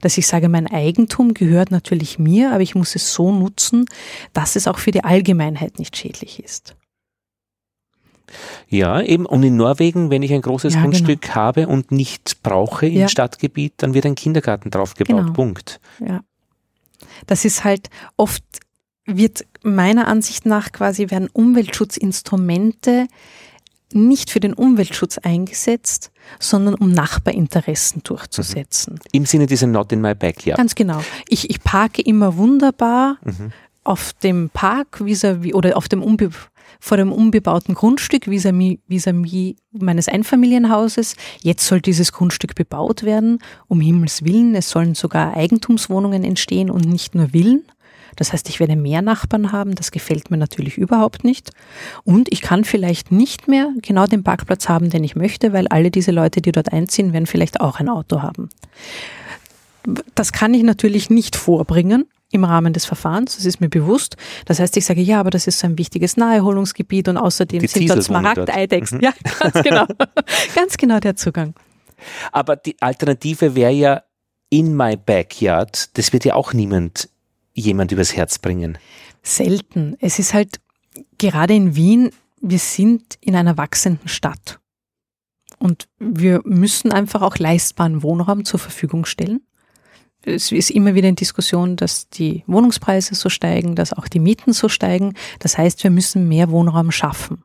dass 0.01 0.17
ich 0.19 0.28
sage, 0.28 0.47
mein 0.47 0.67
Eigentum 0.67 1.34
gehört 1.34 1.71
natürlich 1.71 2.19
mir, 2.19 2.51
aber 2.51 2.61
ich 2.61 2.75
muss 2.75 2.95
es 2.95 3.13
so 3.13 3.32
nutzen, 3.32 3.86
dass 4.32 4.55
es 4.55 4.67
auch 4.67 4.78
für 4.78 4.91
die 4.91 5.03
Allgemeinheit 5.03 5.80
nicht 5.80 5.97
schädlich 5.97 6.43
ist. 6.43 6.75
Ja, 8.69 9.01
eben. 9.01 9.25
Und 9.25 9.43
in 9.43 9.55
Norwegen, 9.55 10.09
wenn 10.09 10.23
ich 10.23 10.34
ein 10.34 10.41
großes 10.41 10.75
ja, 10.75 10.82
Grundstück 10.82 11.21
genau. 11.21 11.36
habe 11.36 11.67
und 11.67 11.91
nicht 11.91 12.43
brauche 12.43 12.88
im 12.88 13.01
ja. 13.01 13.07
Stadtgebiet, 13.07 13.73
dann 13.78 13.93
wird 13.93 14.05
ein 14.05 14.15
Kindergarten 14.15 14.69
draufgebaut. 14.69 15.21
Genau. 15.21 15.34
Punkt. 15.34 15.80
Ja. 16.05 16.21
Das 17.25 17.45
ist 17.45 17.63
halt 17.63 17.89
oft 18.15 18.43
wird 19.05 19.45
meiner 19.63 20.07
Ansicht 20.07 20.45
nach 20.45 20.71
quasi 20.71 21.09
werden 21.09 21.30
Umweltschutzinstrumente 21.32 23.07
nicht 23.93 24.30
für 24.30 24.41
den 24.41 24.53
Umweltschutz 24.53 25.17
eingesetzt, 25.17 26.11
sondern 26.39 26.75
um 26.75 26.91
Nachbarinteressen 26.91 28.03
durchzusetzen. 28.03 28.95
Mhm. 28.95 29.09
Im 29.13 29.25
Sinne 29.25 29.45
dieser 29.45 29.67
Not 29.67 29.93
in 29.93 30.01
my 30.01 30.13
backyard. 30.13 30.57
Ganz 30.57 30.75
genau. 30.75 31.01
Ich, 31.30 31.49
ich 31.49 31.63
parke 31.63 32.01
immer 32.01 32.36
wunderbar 32.36 33.17
mhm. 33.23 33.53
auf 33.86 34.11
dem 34.23 34.49
Park 34.49 35.05
vis, 35.05 35.23
-vis 35.23 35.53
oder 35.53 35.78
auf 35.78 35.88
dem 35.88 36.03
Umbe 36.03 36.32
vor 36.80 36.97
dem 36.97 37.11
unbebauten 37.11 37.76
Grundstück 37.76 38.28
vis-à-vis 38.28 38.80
vis 38.88 39.07
-vis 39.07 39.55
meines 39.72 40.07
Einfamilienhauses. 40.07 41.15
Jetzt 41.41 41.65
soll 41.65 41.82
dieses 41.82 42.11
Grundstück 42.11 42.55
bebaut 42.55 43.03
werden, 43.03 43.39
um 43.68 43.82
Himmels 43.82 44.24
Willen. 44.24 44.55
Es 44.55 44.70
sollen 44.70 44.95
sogar 44.95 45.36
Eigentumswohnungen 45.36 46.24
entstehen 46.24 46.70
und 46.70 46.86
nicht 46.86 47.15
nur 47.15 47.30
Villen. 47.30 47.63
Das 48.18 48.34
heißt, 48.34 48.49
ich 48.49 48.59
werde 48.59 48.76
mehr 48.76 49.01
Nachbarn 49.01 49.51
haben. 49.51 49.76
Das 49.76 49.91
gefällt 49.91 50.32
mir 50.32 50.38
natürlich 50.38 50.78
überhaupt 50.78 51.24
nicht. 51.24 51.51
Und 52.03 52.32
ich 52.32 52.41
kann 52.41 52.65
vielleicht 52.65 53.11
nicht 53.11 53.47
mehr 53.47 53.72
genau 53.82 54.07
den 54.07 54.24
Parkplatz 54.24 54.68
haben, 54.68 54.89
den 54.89 55.03
ich 55.03 55.15
möchte, 55.15 55.53
weil 55.53 55.68
alle 55.68 55.91
diese 55.91 56.11
Leute, 56.11 56.41
die 56.41 56.51
dort 56.51 56.74
einziehen, 56.74 57.13
werden 57.13 57.28
vielleicht 57.28 57.61
auch 57.61 57.80
ein 57.80 57.89
Auto 57.89 58.22
haben. 58.22 58.49
Das 60.15 60.34
kann 60.34 60.53
ich 60.53 60.63
natürlich 60.63 61.09
nicht 61.09 61.36
vorbringen 61.36 62.05
im 62.32 62.43
Rahmen 62.43 62.73
des 62.73 62.86
Verfahrens, 62.86 63.38
das 63.38 63.45
ist 63.45 63.61
mir 63.61 63.69
bewusst. 63.69 64.17
Das 64.45 64.59
heißt, 64.59 64.75
ich 64.78 64.86
sage, 64.86 65.01
ja, 65.01 65.19
aber 65.19 65.30
das 65.30 65.47
ist 65.47 65.59
so 65.59 65.67
ein 65.67 65.78
wichtiges 65.78 66.17
Naherholungsgebiet 66.17 67.07
und 67.07 67.17
außerdem 67.17 67.59
die 67.59 67.67
sind 67.67 67.89
dort 67.89 68.03
Smaragdeidechsen. 68.03 68.97
Mhm. 68.97 69.03
Ja, 69.03 69.13
ganz 69.39 69.63
genau. 69.63 69.86
ganz 70.55 70.78
genau 70.78 70.99
der 70.99 71.15
Zugang. 71.15 71.53
Aber 72.32 72.55
die 72.55 72.75
Alternative 72.82 73.55
wäre 73.55 73.71
ja 73.71 74.03
in 74.49 74.75
my 74.75 74.97
backyard, 74.97 75.97
das 75.97 76.13
wird 76.13 76.25
ja 76.25 76.36
auch 76.36 76.53
niemand 76.53 77.09
jemand 77.53 77.91
übers 77.91 78.15
Herz 78.15 78.38
bringen. 78.39 78.78
Selten. 79.23 79.97
Es 79.99 80.19
ist 80.19 80.34
halt 80.34 80.59
gerade 81.17 81.53
in 81.53 81.75
Wien, 81.75 82.11
wir 82.39 82.59
sind 82.59 83.17
in 83.19 83.36
einer 83.36 83.57
wachsenden 83.57 84.07
Stadt. 84.07 84.59
Und 85.59 85.88
wir 85.97 86.41
müssen 86.43 86.91
einfach 86.91 87.23
auch 87.23 87.38
leistbaren 87.38 88.03
Wohnraum 88.03 88.45
zur 88.45 88.59
Verfügung 88.59 89.05
stellen. 89.05 89.41
Es 90.28 90.51
ist 90.51 90.71
immer 90.71 90.93
wieder 90.93 91.07
in 91.07 91.15
Diskussion, 91.15 91.78
dass 91.78 92.09
die 92.09 92.43
Wohnungspreise 92.47 93.15
so 93.15 93.30
steigen, 93.30 93.75
dass 93.75 93.93
auch 93.93 94.09
die 94.09 94.19
Mieten 94.19 94.51
so 94.51 94.67
steigen. 94.67 95.13
Das 95.39 95.57
heißt, 95.57 95.84
wir 95.84 95.89
müssen 95.89 96.28
mehr 96.28 96.51
Wohnraum 96.51 96.91
schaffen. 96.91 97.43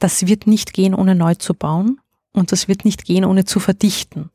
Das 0.00 0.26
wird 0.26 0.48
nicht 0.48 0.72
gehen, 0.72 0.94
ohne 0.94 1.14
neu 1.14 1.36
zu 1.36 1.54
bauen. 1.54 2.00
Und 2.32 2.50
das 2.50 2.66
wird 2.66 2.84
nicht 2.84 3.04
gehen, 3.04 3.24
ohne 3.24 3.44
zu 3.44 3.60
verdichten. 3.60 4.30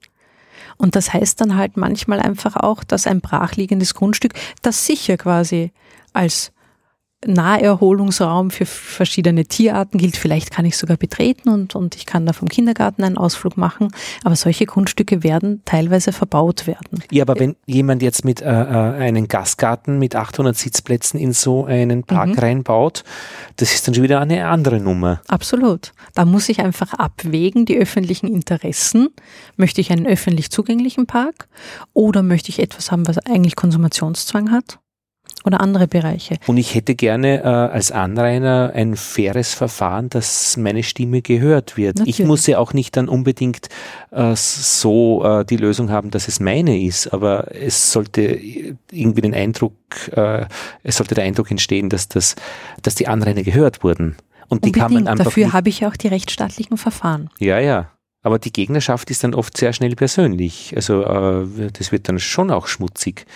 Und 0.77 0.95
das 0.95 1.11
heißt 1.13 1.41
dann 1.41 1.57
halt 1.57 1.75
manchmal 1.75 2.21
einfach 2.21 2.55
auch, 2.55 2.83
dass 2.83 3.07
ein 3.07 3.19
brachliegendes 3.19 3.93
Grundstück, 3.93 4.33
das 4.61 4.85
sicher 4.85 5.17
quasi 5.17 5.71
als 6.13 6.53
Naherholungsraum 7.27 8.51
für 8.51 8.65
verschiedene 8.65 9.45
Tierarten 9.45 9.97
gilt. 9.99 10.17
Vielleicht 10.17 10.51
kann 10.51 10.65
ich 10.65 10.77
sogar 10.77 10.97
betreten 10.97 11.49
und, 11.49 11.75
und 11.75 11.95
ich 11.95 12.05
kann 12.05 12.25
da 12.25 12.33
vom 12.33 12.47
Kindergarten 12.47 13.03
einen 13.03 13.17
Ausflug 13.17 13.57
machen. 13.57 13.89
Aber 14.23 14.35
solche 14.35 14.65
Grundstücke 14.65 15.23
werden 15.23 15.61
teilweise 15.65 16.11
verbaut 16.11 16.67
werden. 16.67 17.03
Ja, 17.11 17.23
aber 17.23 17.39
wenn 17.39 17.55
jemand 17.65 18.01
jetzt 18.01 18.25
mit 18.25 18.41
äh, 18.41 18.45
äh 18.45 18.95
einen 18.95 19.27
Gastgarten 19.27 19.99
mit 19.99 20.15
800 20.15 20.55
Sitzplätzen 20.55 21.19
in 21.19 21.33
so 21.33 21.65
einen 21.65 22.03
Park 22.03 22.29
mhm. 22.29 22.39
reinbaut, 22.39 23.03
das 23.57 23.73
ist 23.73 23.87
dann 23.87 23.93
schon 23.95 24.03
wieder 24.03 24.19
eine 24.21 24.47
andere 24.47 24.79
Nummer. 24.79 25.21
Absolut. 25.27 25.93
Da 26.13 26.25
muss 26.25 26.49
ich 26.49 26.59
einfach 26.59 26.93
abwägen, 26.93 27.65
die 27.65 27.77
öffentlichen 27.77 28.27
Interessen. 28.27 29.09
Möchte 29.57 29.81
ich 29.81 29.91
einen 29.91 30.05
öffentlich 30.05 30.51
zugänglichen 30.51 31.05
Park 31.05 31.47
oder 31.93 32.23
möchte 32.23 32.49
ich 32.49 32.59
etwas 32.59 32.91
haben, 32.91 33.07
was 33.07 33.17
eigentlich 33.19 33.55
Konsumationszwang 33.55 34.51
hat? 34.51 34.79
Oder 35.45 35.61
andere 35.61 35.87
Bereiche. 35.87 36.37
Und 36.47 36.57
ich 36.57 36.73
hätte 36.73 36.95
gerne 36.95 37.43
äh, 37.43 37.45
als 37.45 37.91
Anrainer 37.91 38.71
ein 38.73 38.95
faires 38.95 39.53
Verfahren, 39.53 40.09
dass 40.09 40.57
meine 40.57 40.81
Stimme 40.83 41.21
gehört 41.21 41.77
wird. 41.77 41.99
Natürlich. 41.99 42.19
Ich 42.19 42.25
muss 42.25 42.47
ja 42.47 42.57
auch 42.57 42.73
nicht 42.73 42.97
dann 42.97 43.07
unbedingt 43.07 43.69
äh, 44.11 44.35
so 44.35 45.23
äh, 45.23 45.45
die 45.45 45.57
Lösung 45.57 45.91
haben, 45.91 46.09
dass 46.09 46.27
es 46.27 46.39
meine 46.39 46.81
ist, 46.81 47.13
aber 47.13 47.53
es 47.55 47.91
sollte 47.91 48.39
irgendwie 48.91 49.21
den 49.21 49.35
Eindruck, 49.35 49.75
äh, 50.13 50.45
es 50.83 50.97
sollte 50.97 51.15
der 51.15 51.23
Eindruck 51.23 51.51
entstehen, 51.51 51.89
dass 51.89 52.09
das, 52.09 52.35
dass 52.81 52.95
die 52.95 53.07
Anrainer 53.07 53.43
gehört 53.43 53.83
wurden. 53.83 54.15
Und 54.47 54.65
die 54.65 54.71
kann 54.71 54.93
man 54.93 55.07
einfach 55.07 55.25
Dafür 55.25 55.53
habe 55.53 55.69
ich 55.69 55.81
ja 55.81 55.89
auch 55.89 55.95
die 55.95 56.07
rechtsstaatlichen 56.07 56.77
Verfahren. 56.77 57.29
Ja, 57.39 57.59
ja. 57.59 57.91
Aber 58.21 58.39
die 58.39 58.51
Gegnerschaft 58.51 59.11
ist 59.11 59.23
dann 59.23 59.35
oft 59.35 59.55
sehr 59.55 59.71
schnell 59.71 59.95
persönlich. 59.95 60.73
Also 60.75 61.03
äh, 61.03 61.69
das 61.71 61.91
wird 61.91 62.09
dann 62.09 62.17
schon 62.17 62.49
auch 62.49 62.65
schmutzig 62.65 63.27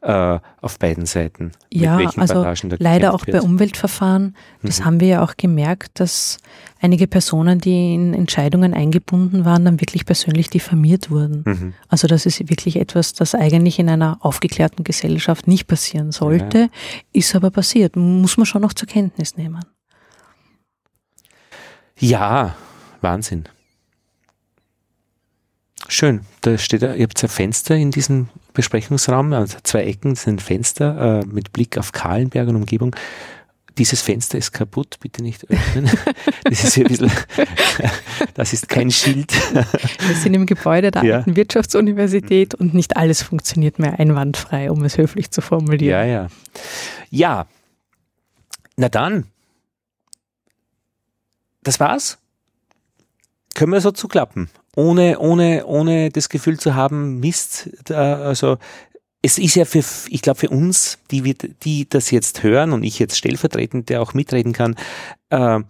äh, 0.00 0.38
auf 0.60 0.78
beiden 0.78 1.06
Seiten. 1.06 1.52
Ja, 1.72 1.98
also 2.16 2.46
leider 2.78 3.14
auch 3.14 3.26
wird. 3.26 3.36
bei 3.36 3.42
Umweltverfahren, 3.42 4.36
das 4.62 4.80
mhm. 4.80 4.84
haben 4.84 5.00
wir 5.00 5.08
ja 5.08 5.24
auch 5.24 5.36
gemerkt, 5.36 6.00
dass 6.00 6.38
einige 6.80 7.06
Personen, 7.06 7.60
die 7.60 7.94
in 7.94 8.14
Entscheidungen 8.14 8.74
eingebunden 8.74 9.44
waren, 9.44 9.64
dann 9.64 9.80
wirklich 9.80 10.06
persönlich 10.06 10.50
diffamiert 10.50 11.10
wurden. 11.10 11.42
Mhm. 11.44 11.74
Also 11.88 12.06
das 12.06 12.26
ist 12.26 12.48
wirklich 12.48 12.76
etwas, 12.76 13.12
das 13.12 13.34
eigentlich 13.34 13.78
in 13.78 13.88
einer 13.88 14.18
aufgeklärten 14.20 14.84
Gesellschaft 14.84 15.48
nicht 15.48 15.66
passieren 15.66 16.12
sollte, 16.12 16.58
ja. 16.58 16.68
ist 17.12 17.34
aber 17.34 17.50
passiert. 17.50 17.96
Muss 17.96 18.36
man 18.36 18.46
schon 18.46 18.62
noch 18.62 18.72
zur 18.72 18.88
Kenntnis 18.88 19.36
nehmen. 19.36 19.64
Ja, 21.98 22.54
Wahnsinn. 23.00 23.44
Schön. 25.88 26.20
Da 26.42 26.58
steht, 26.58 26.82
ihr 26.82 27.02
habt 27.02 27.22
ein 27.22 27.28
Fenster 27.28 27.74
in 27.74 27.90
diesem 27.90 28.28
Besprechungsraum, 28.58 29.32
also 29.34 29.56
zwei 29.62 29.84
Ecken 29.84 30.16
sind 30.16 30.42
Fenster 30.42 31.20
äh, 31.20 31.26
mit 31.26 31.52
Blick 31.52 31.78
auf 31.78 31.92
Kahlenberg 31.92 32.48
und 32.48 32.56
Umgebung. 32.56 32.96
Dieses 33.78 34.02
Fenster 34.02 34.36
ist 34.36 34.50
kaputt, 34.50 34.96
bitte 34.98 35.22
nicht 35.22 35.48
öffnen. 35.48 35.88
Das 36.42 36.64
ist, 36.64 36.76
ein 36.76 36.84
bisschen, 36.84 37.12
das 38.34 38.52
ist 38.52 38.68
kein 38.68 38.90
Schild. 38.90 39.32
Wir 39.52 40.14
sind 40.16 40.34
im 40.34 40.44
Gebäude 40.44 40.90
der 40.90 41.04
ja. 41.04 41.16
alten 41.18 41.36
Wirtschaftsuniversität 41.36 42.56
und 42.56 42.74
nicht 42.74 42.96
alles 42.96 43.22
funktioniert 43.22 43.78
mehr 43.78 44.00
einwandfrei, 44.00 44.72
um 44.72 44.82
es 44.82 44.98
höflich 44.98 45.30
zu 45.30 45.40
formulieren. 45.40 45.92
Ja, 45.92 46.04
ja. 46.04 46.26
Ja, 47.10 47.46
na 48.76 48.88
dann. 48.88 49.26
Das 51.62 51.78
war's. 51.78 52.18
Können 53.54 53.70
wir 53.70 53.80
so 53.80 53.92
zuklappen 53.92 54.50
ohne, 54.76 55.18
ohne, 55.18 55.66
ohne 55.66 56.10
das 56.10 56.28
Gefühl 56.28 56.58
zu 56.58 56.74
haben, 56.74 57.20
Mist, 57.20 57.70
da, 57.84 58.16
also 58.20 58.58
es 59.22 59.38
ist 59.38 59.56
ja 59.56 59.64
für, 59.64 59.82
ich 60.08 60.22
glaube 60.22 60.38
für 60.38 60.50
uns, 60.50 60.98
die, 61.10 61.34
die 61.62 61.88
das 61.88 62.10
jetzt 62.10 62.42
hören 62.42 62.72
und 62.72 62.84
ich 62.84 62.98
jetzt 62.98 63.16
stellvertretend, 63.16 63.88
der 63.88 64.00
auch 64.00 64.14
mitreden 64.14 64.52
kann, 64.52 64.76
äh, 65.30 65.60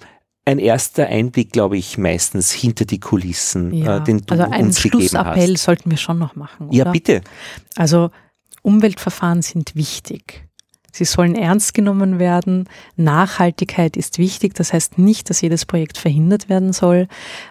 ein 0.44 0.58
erster 0.58 1.06
Einblick, 1.06 1.52
glaube 1.52 1.76
ich, 1.76 1.98
meistens 1.98 2.52
hinter 2.52 2.86
die 2.86 3.00
Kulissen, 3.00 3.72
ja, 3.72 3.98
äh, 3.98 4.04
den 4.04 4.22
du 4.24 4.32
also 4.32 4.44
einen 4.44 4.68
uns 4.68 4.80
Schlussappell 4.80 5.56
sollten 5.58 5.90
wir 5.90 5.98
schon 5.98 6.18
noch 6.18 6.36
machen. 6.36 6.68
Oder? 6.68 6.76
Ja, 6.76 6.90
bitte. 6.90 7.20
Also 7.76 8.10
Umweltverfahren 8.62 9.42
sind 9.42 9.74
wichtig. 9.76 10.47
Sie 10.92 11.04
sollen 11.04 11.34
ernst 11.34 11.74
genommen 11.74 12.18
werden. 12.18 12.68
Nachhaltigkeit 12.96 13.96
ist 13.96 14.18
wichtig. 14.18 14.54
Das 14.54 14.72
heißt 14.72 14.98
nicht, 14.98 15.30
dass 15.30 15.40
jedes 15.40 15.66
Projekt 15.66 15.98
verhindert 15.98 16.48
werden 16.48 16.72
soll. 16.72 17.08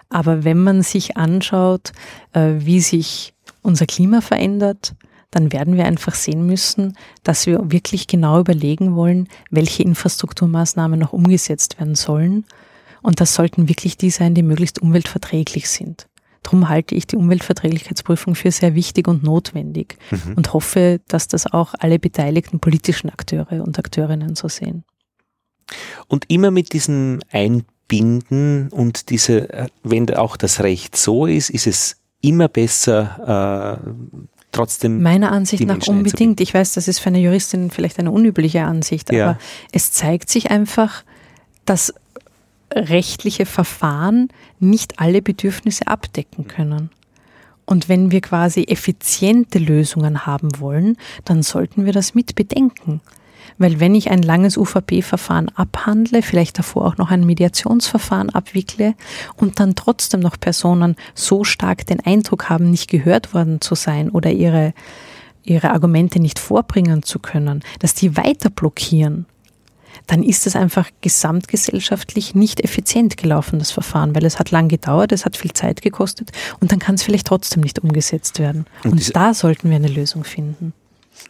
Aber 0.08 0.44
wenn 0.44 0.62
man 0.62 0.82
sich 0.82 1.16
anschaut, 1.16 1.92
äh, 2.32 2.54
wie 2.58 2.80
sich 2.80 3.34
unser 3.62 3.86
Klima 3.86 4.20
verändert, 4.20 4.94
dann 5.30 5.52
werden 5.52 5.76
wir 5.76 5.84
einfach 5.84 6.14
sehen 6.14 6.46
müssen, 6.46 6.96
dass 7.22 7.46
wir 7.46 7.70
wirklich 7.70 8.06
genau 8.06 8.40
überlegen 8.40 8.96
wollen, 8.96 9.28
welche 9.50 9.82
Infrastrukturmaßnahmen 9.82 10.98
noch 10.98 11.12
umgesetzt 11.12 11.78
werden 11.78 11.94
sollen. 11.94 12.46
Und 13.02 13.20
das 13.20 13.34
sollten 13.34 13.68
wirklich 13.68 13.96
die 13.96 14.10
sein, 14.10 14.34
die 14.34 14.42
möglichst 14.42 14.80
umweltverträglich 14.80 15.68
sind. 15.68 16.08
Darum 16.48 16.70
halte 16.70 16.94
ich 16.94 17.06
die 17.06 17.16
Umweltverträglichkeitsprüfung 17.16 18.34
für 18.34 18.50
sehr 18.50 18.74
wichtig 18.74 19.06
und 19.06 19.22
notwendig 19.22 19.98
mhm. 20.10 20.32
und 20.34 20.54
hoffe, 20.54 20.98
dass 21.06 21.28
das 21.28 21.46
auch 21.46 21.74
alle 21.78 21.98
beteiligten 21.98 22.58
politischen 22.58 23.10
Akteure 23.10 23.62
und 23.62 23.78
Akteurinnen 23.78 24.34
so 24.34 24.48
sehen. 24.48 24.84
Und 26.06 26.24
immer 26.30 26.50
mit 26.50 26.72
diesem 26.72 27.20
Einbinden 27.30 28.70
und 28.70 29.10
diese, 29.10 29.52
äh, 29.52 29.66
wenn 29.82 30.08
auch 30.14 30.38
das 30.38 30.60
Recht 30.60 30.96
so 30.96 31.26
ist, 31.26 31.50
ist 31.50 31.66
es 31.66 31.96
immer 32.22 32.48
besser, 32.48 33.78
äh, 33.84 33.90
trotzdem. 34.50 35.02
Meiner 35.02 35.30
Ansicht 35.32 35.66
nach 35.66 35.86
unbedingt. 35.86 36.40
Ich 36.40 36.54
weiß, 36.54 36.72
das 36.72 36.88
ist 36.88 36.98
für 36.98 37.10
eine 37.10 37.18
Juristin 37.18 37.70
vielleicht 37.70 37.98
eine 37.98 38.10
unübliche 38.10 38.62
Ansicht, 38.62 39.12
ja. 39.12 39.30
aber 39.30 39.38
es 39.72 39.92
zeigt 39.92 40.30
sich 40.30 40.50
einfach, 40.50 41.04
dass 41.66 41.92
rechtliche 42.74 43.46
Verfahren 43.46 44.28
nicht 44.58 45.00
alle 45.00 45.22
Bedürfnisse 45.22 45.86
abdecken 45.86 46.46
können. 46.48 46.90
Und 47.66 47.88
wenn 47.88 48.10
wir 48.10 48.22
quasi 48.22 48.64
effiziente 48.64 49.58
Lösungen 49.58 50.24
haben 50.24 50.48
wollen, 50.58 50.96
dann 51.24 51.42
sollten 51.42 51.84
wir 51.84 51.92
das 51.92 52.14
mit 52.14 52.34
bedenken. 52.34 53.02
Weil 53.58 53.80
wenn 53.80 53.94
ich 53.94 54.10
ein 54.10 54.22
langes 54.22 54.56
UVP-Verfahren 54.56 55.50
abhandle, 55.54 56.22
vielleicht 56.22 56.58
davor 56.58 56.86
auch 56.86 56.96
noch 56.96 57.10
ein 57.10 57.26
Mediationsverfahren 57.26 58.30
abwickle 58.30 58.94
und 59.36 59.60
dann 59.60 59.74
trotzdem 59.74 60.20
noch 60.20 60.38
Personen 60.38 60.96
so 61.14 61.44
stark 61.44 61.84
den 61.86 62.00
Eindruck 62.00 62.48
haben, 62.48 62.70
nicht 62.70 62.88
gehört 62.88 63.34
worden 63.34 63.60
zu 63.60 63.74
sein 63.74 64.10
oder 64.10 64.30
ihre, 64.30 64.72
ihre 65.42 65.70
Argumente 65.70 66.20
nicht 66.20 66.38
vorbringen 66.38 67.02
zu 67.02 67.18
können, 67.18 67.62
dass 67.80 67.94
die 67.94 68.16
weiter 68.16 68.48
blockieren, 68.48 69.26
dann 70.06 70.22
ist 70.22 70.46
es 70.46 70.56
einfach 70.56 70.88
gesamtgesellschaftlich 71.00 72.34
nicht 72.34 72.60
effizient 72.60 73.16
gelaufen, 73.16 73.58
das 73.58 73.70
Verfahren, 73.70 74.14
weil 74.14 74.24
es 74.24 74.38
hat 74.38 74.50
lang 74.50 74.68
gedauert, 74.68 75.12
es 75.12 75.24
hat 75.24 75.36
viel 75.36 75.52
Zeit 75.52 75.82
gekostet 75.82 76.30
und 76.60 76.72
dann 76.72 76.78
kann 76.78 76.94
es 76.94 77.02
vielleicht 77.02 77.26
trotzdem 77.26 77.62
nicht 77.62 77.78
umgesetzt 77.78 78.38
werden. 78.38 78.66
Und, 78.84 78.92
und 78.92 79.16
da 79.16 79.34
sollten 79.34 79.70
wir 79.70 79.76
eine 79.76 79.88
Lösung 79.88 80.24
finden. 80.24 80.72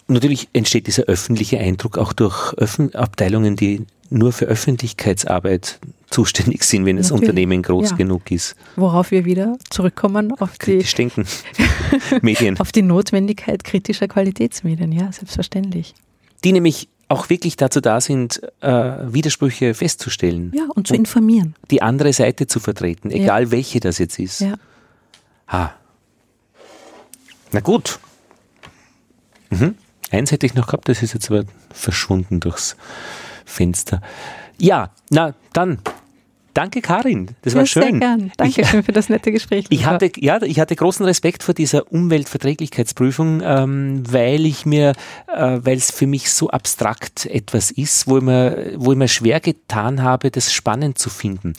Und 0.07 0.15
natürlich 0.15 0.49
entsteht 0.53 0.87
dieser 0.87 1.05
öffentliche 1.05 1.59
Eindruck 1.59 1.99
auch 1.99 2.13
durch 2.13 2.55
Öffn 2.55 2.95
Abteilungen, 2.95 3.57
die 3.57 3.87
nur 4.11 4.33
für 4.33 4.47
Öffentlichkeitsarbeit 4.47 5.81
zuständig 6.11 6.65
sind, 6.65 6.87
wenn 6.87 6.97
das 6.97 7.11
Unternehmen 7.11 7.63
groß 7.63 7.91
ja. 7.91 7.97
genug 7.97 8.31
ist. 8.31 8.57
Worauf 8.77 9.11
wir 9.11 9.25
wieder 9.27 9.59
zurückkommen 9.69 10.33
auf 10.41 10.57
die, 10.59 10.83
Stinken. 10.85 11.27
Medien. 12.23 12.59
auf 12.59 12.73
die 12.73 12.83
Notwendigkeit 12.83 13.65
kritischer 13.65 14.09
Qualitätsmedien, 14.09 14.93
ja, 14.93 15.13
selbstverständlich. 15.13 15.95
Die 16.45 16.53
nämlich 16.53 16.89
auch 17.09 17.31
wirklich 17.31 17.57
dazu 17.57 17.81
da 17.81 18.01
sind, 18.01 18.43
äh, 18.61 18.69
Widersprüche 18.69 19.75
festzustellen. 19.75 20.53
Ja, 20.55 20.65
und 20.75 20.87
zu 20.87 20.95
und 20.95 21.01
informieren. 21.01 21.55
Die 21.71 21.83
andere 21.83 22.13
Seite 22.13 22.47
zu 22.47 22.61
vertreten, 22.61 23.11
egal 23.11 23.45
ja. 23.45 23.51
welche 23.51 23.81
das 23.81 23.99
jetzt 23.99 24.19
ist. 24.19 24.41
Ja. 24.41 24.55
Ha. 25.49 25.75
Na 27.53 27.61
gut. 27.61 27.99
Mhm. 29.51 29.77
Eins 30.11 30.33
hätte 30.33 30.47
ich 30.47 30.55
noch 30.55 30.67
gehabt, 30.67 30.89
das 30.89 31.03
ist 31.03 31.15
jetzt 31.15 31.31
aber 31.31 31.45
verschwunden 31.73 32.41
durchs 32.41 32.77
Fenster. 33.45 34.03
Ja, 34.59 34.91
na 35.11 35.35
dann 35.53 35.79
Danke, 36.59 36.81
Karin. 36.81 37.29
Das 37.43 37.53
ja, 37.53 37.61
war 37.61 37.67
schön. 37.67 37.83
Sehr 37.83 37.93
gern. 37.93 38.33
Danke 38.37 38.65
schön 38.65 38.83
für 38.83 38.91
das 38.91 39.09
nette 39.09 39.31
Gespräch. 39.31 39.67
Ich 39.79 39.87
hatte, 39.87 40.11
ja, 40.17 40.43
ich 40.43 40.59
hatte 40.59 40.75
großen 40.75 41.07
Respekt 41.07 41.45
vor 41.45 41.55
dieser 41.55 41.93
Umweltverträglichkeitsprüfung, 41.93 43.43
ähm, 43.45 44.03
weil 44.11 44.45
ich 44.45 44.67
mir, 44.67 44.95
äh, 45.29 45.59
weil 45.63 45.77
es 45.77 45.93
für 45.93 46.09
mich 46.09 46.33
so 46.33 46.51
abstrakt 46.51 47.27
etwas 47.27 47.71
ist, 47.71 48.09
wo 48.09 48.19
ich, 48.19 48.25
mir, 48.25 48.73
wo 48.77 48.91
ich 48.91 48.99
mir 48.99 49.07
schwer 49.07 49.39
getan 49.39 50.03
habe, 50.03 50.33
das 50.33 50.53
spannend 50.53 50.99
zu 50.99 51.11
finden 51.11 51.55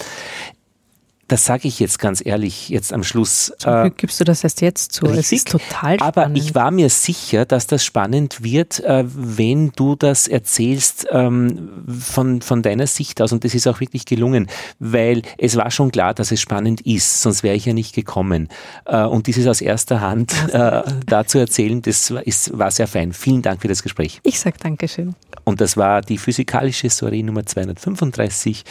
das 1.29 1.45
sage 1.45 1.67
ich 1.67 1.79
jetzt 1.79 1.99
ganz 1.99 2.25
ehrlich, 2.25 2.69
jetzt 2.69 2.91
am 2.91 3.03
Schluss. 3.03 3.53
Glück 3.59 3.97
gibst 3.97 4.19
du 4.19 4.23
das 4.23 4.43
erst 4.43 4.61
jetzt 4.61 4.91
zu. 4.91 5.05
Richtig, 5.05 5.19
es 5.19 5.31
ist 5.31 5.47
total 5.49 5.97
spannend. 5.97 6.01
Aber 6.01 6.31
ich 6.35 6.55
war 6.55 6.71
mir 6.71 6.89
sicher, 6.89 7.45
dass 7.45 7.67
das 7.67 7.85
spannend 7.85 8.43
wird, 8.43 8.79
äh, 8.81 9.05
wenn 9.07 9.71
du 9.75 9.95
das 9.95 10.27
erzählst 10.27 11.07
ähm, 11.11 11.69
von, 11.87 12.41
von 12.41 12.61
deiner 12.63 12.87
Sicht 12.87 13.21
aus. 13.21 13.31
Und 13.31 13.43
das 13.43 13.53
ist 13.53 13.67
auch 13.67 13.79
wirklich 13.79 14.05
gelungen, 14.05 14.47
weil 14.79 15.21
es 15.37 15.55
war 15.55 15.69
schon 15.71 15.91
klar, 15.91 16.13
dass 16.13 16.31
es 16.31 16.41
spannend 16.41 16.81
ist, 16.81 17.21
sonst 17.21 17.43
wäre 17.43 17.55
ich 17.55 17.65
ja 17.65 17.73
nicht 17.73 17.93
gekommen. 17.93 18.49
Äh, 18.85 19.03
und 19.03 19.27
dieses 19.27 19.45
aus 19.47 19.61
erster 19.61 20.01
Hand 20.01 20.33
äh, 20.51 20.81
da 21.05 21.25
zu 21.25 21.37
erzählen, 21.37 21.81
das 21.81 22.11
ist, 22.25 22.57
war 22.57 22.71
sehr 22.71 22.87
fein. 22.87 23.13
Vielen 23.13 23.43
Dank 23.43 23.61
für 23.61 23.67
das 23.67 23.83
Gespräch. 23.83 24.19
Ich 24.23 24.39
sage 24.39 24.57
Dankeschön. 24.59 25.15
Und 25.43 25.61
das 25.61 25.77
war 25.77 26.01
die 26.01 26.17
physikalische 26.17 26.89
Soiree 26.89 27.21
Nummer 27.21 27.45
235. 27.45 28.65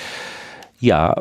Ja, 0.81 1.17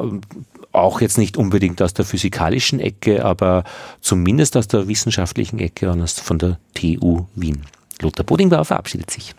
auch 0.72 1.02
jetzt 1.02 1.18
nicht 1.18 1.38
unbedingt 1.38 1.82
aus 1.82 1.94
der 1.94 2.06
physikalischen 2.06 2.80
Ecke, 2.80 3.26
aber 3.26 3.64
zumindest 4.02 4.58
aus 4.58 4.68
der 4.68 4.88
wissenschaftlichen 4.88 5.60
Ecke 5.60 5.92
und 5.92 6.10
von 6.10 6.38
der 6.40 6.60
TU 6.74 7.26
Wien. 7.36 7.66
Lothar 8.02 8.26
Bodingbauer 8.26 8.66
verabschiedet 8.66 9.10
sich. 9.10 9.34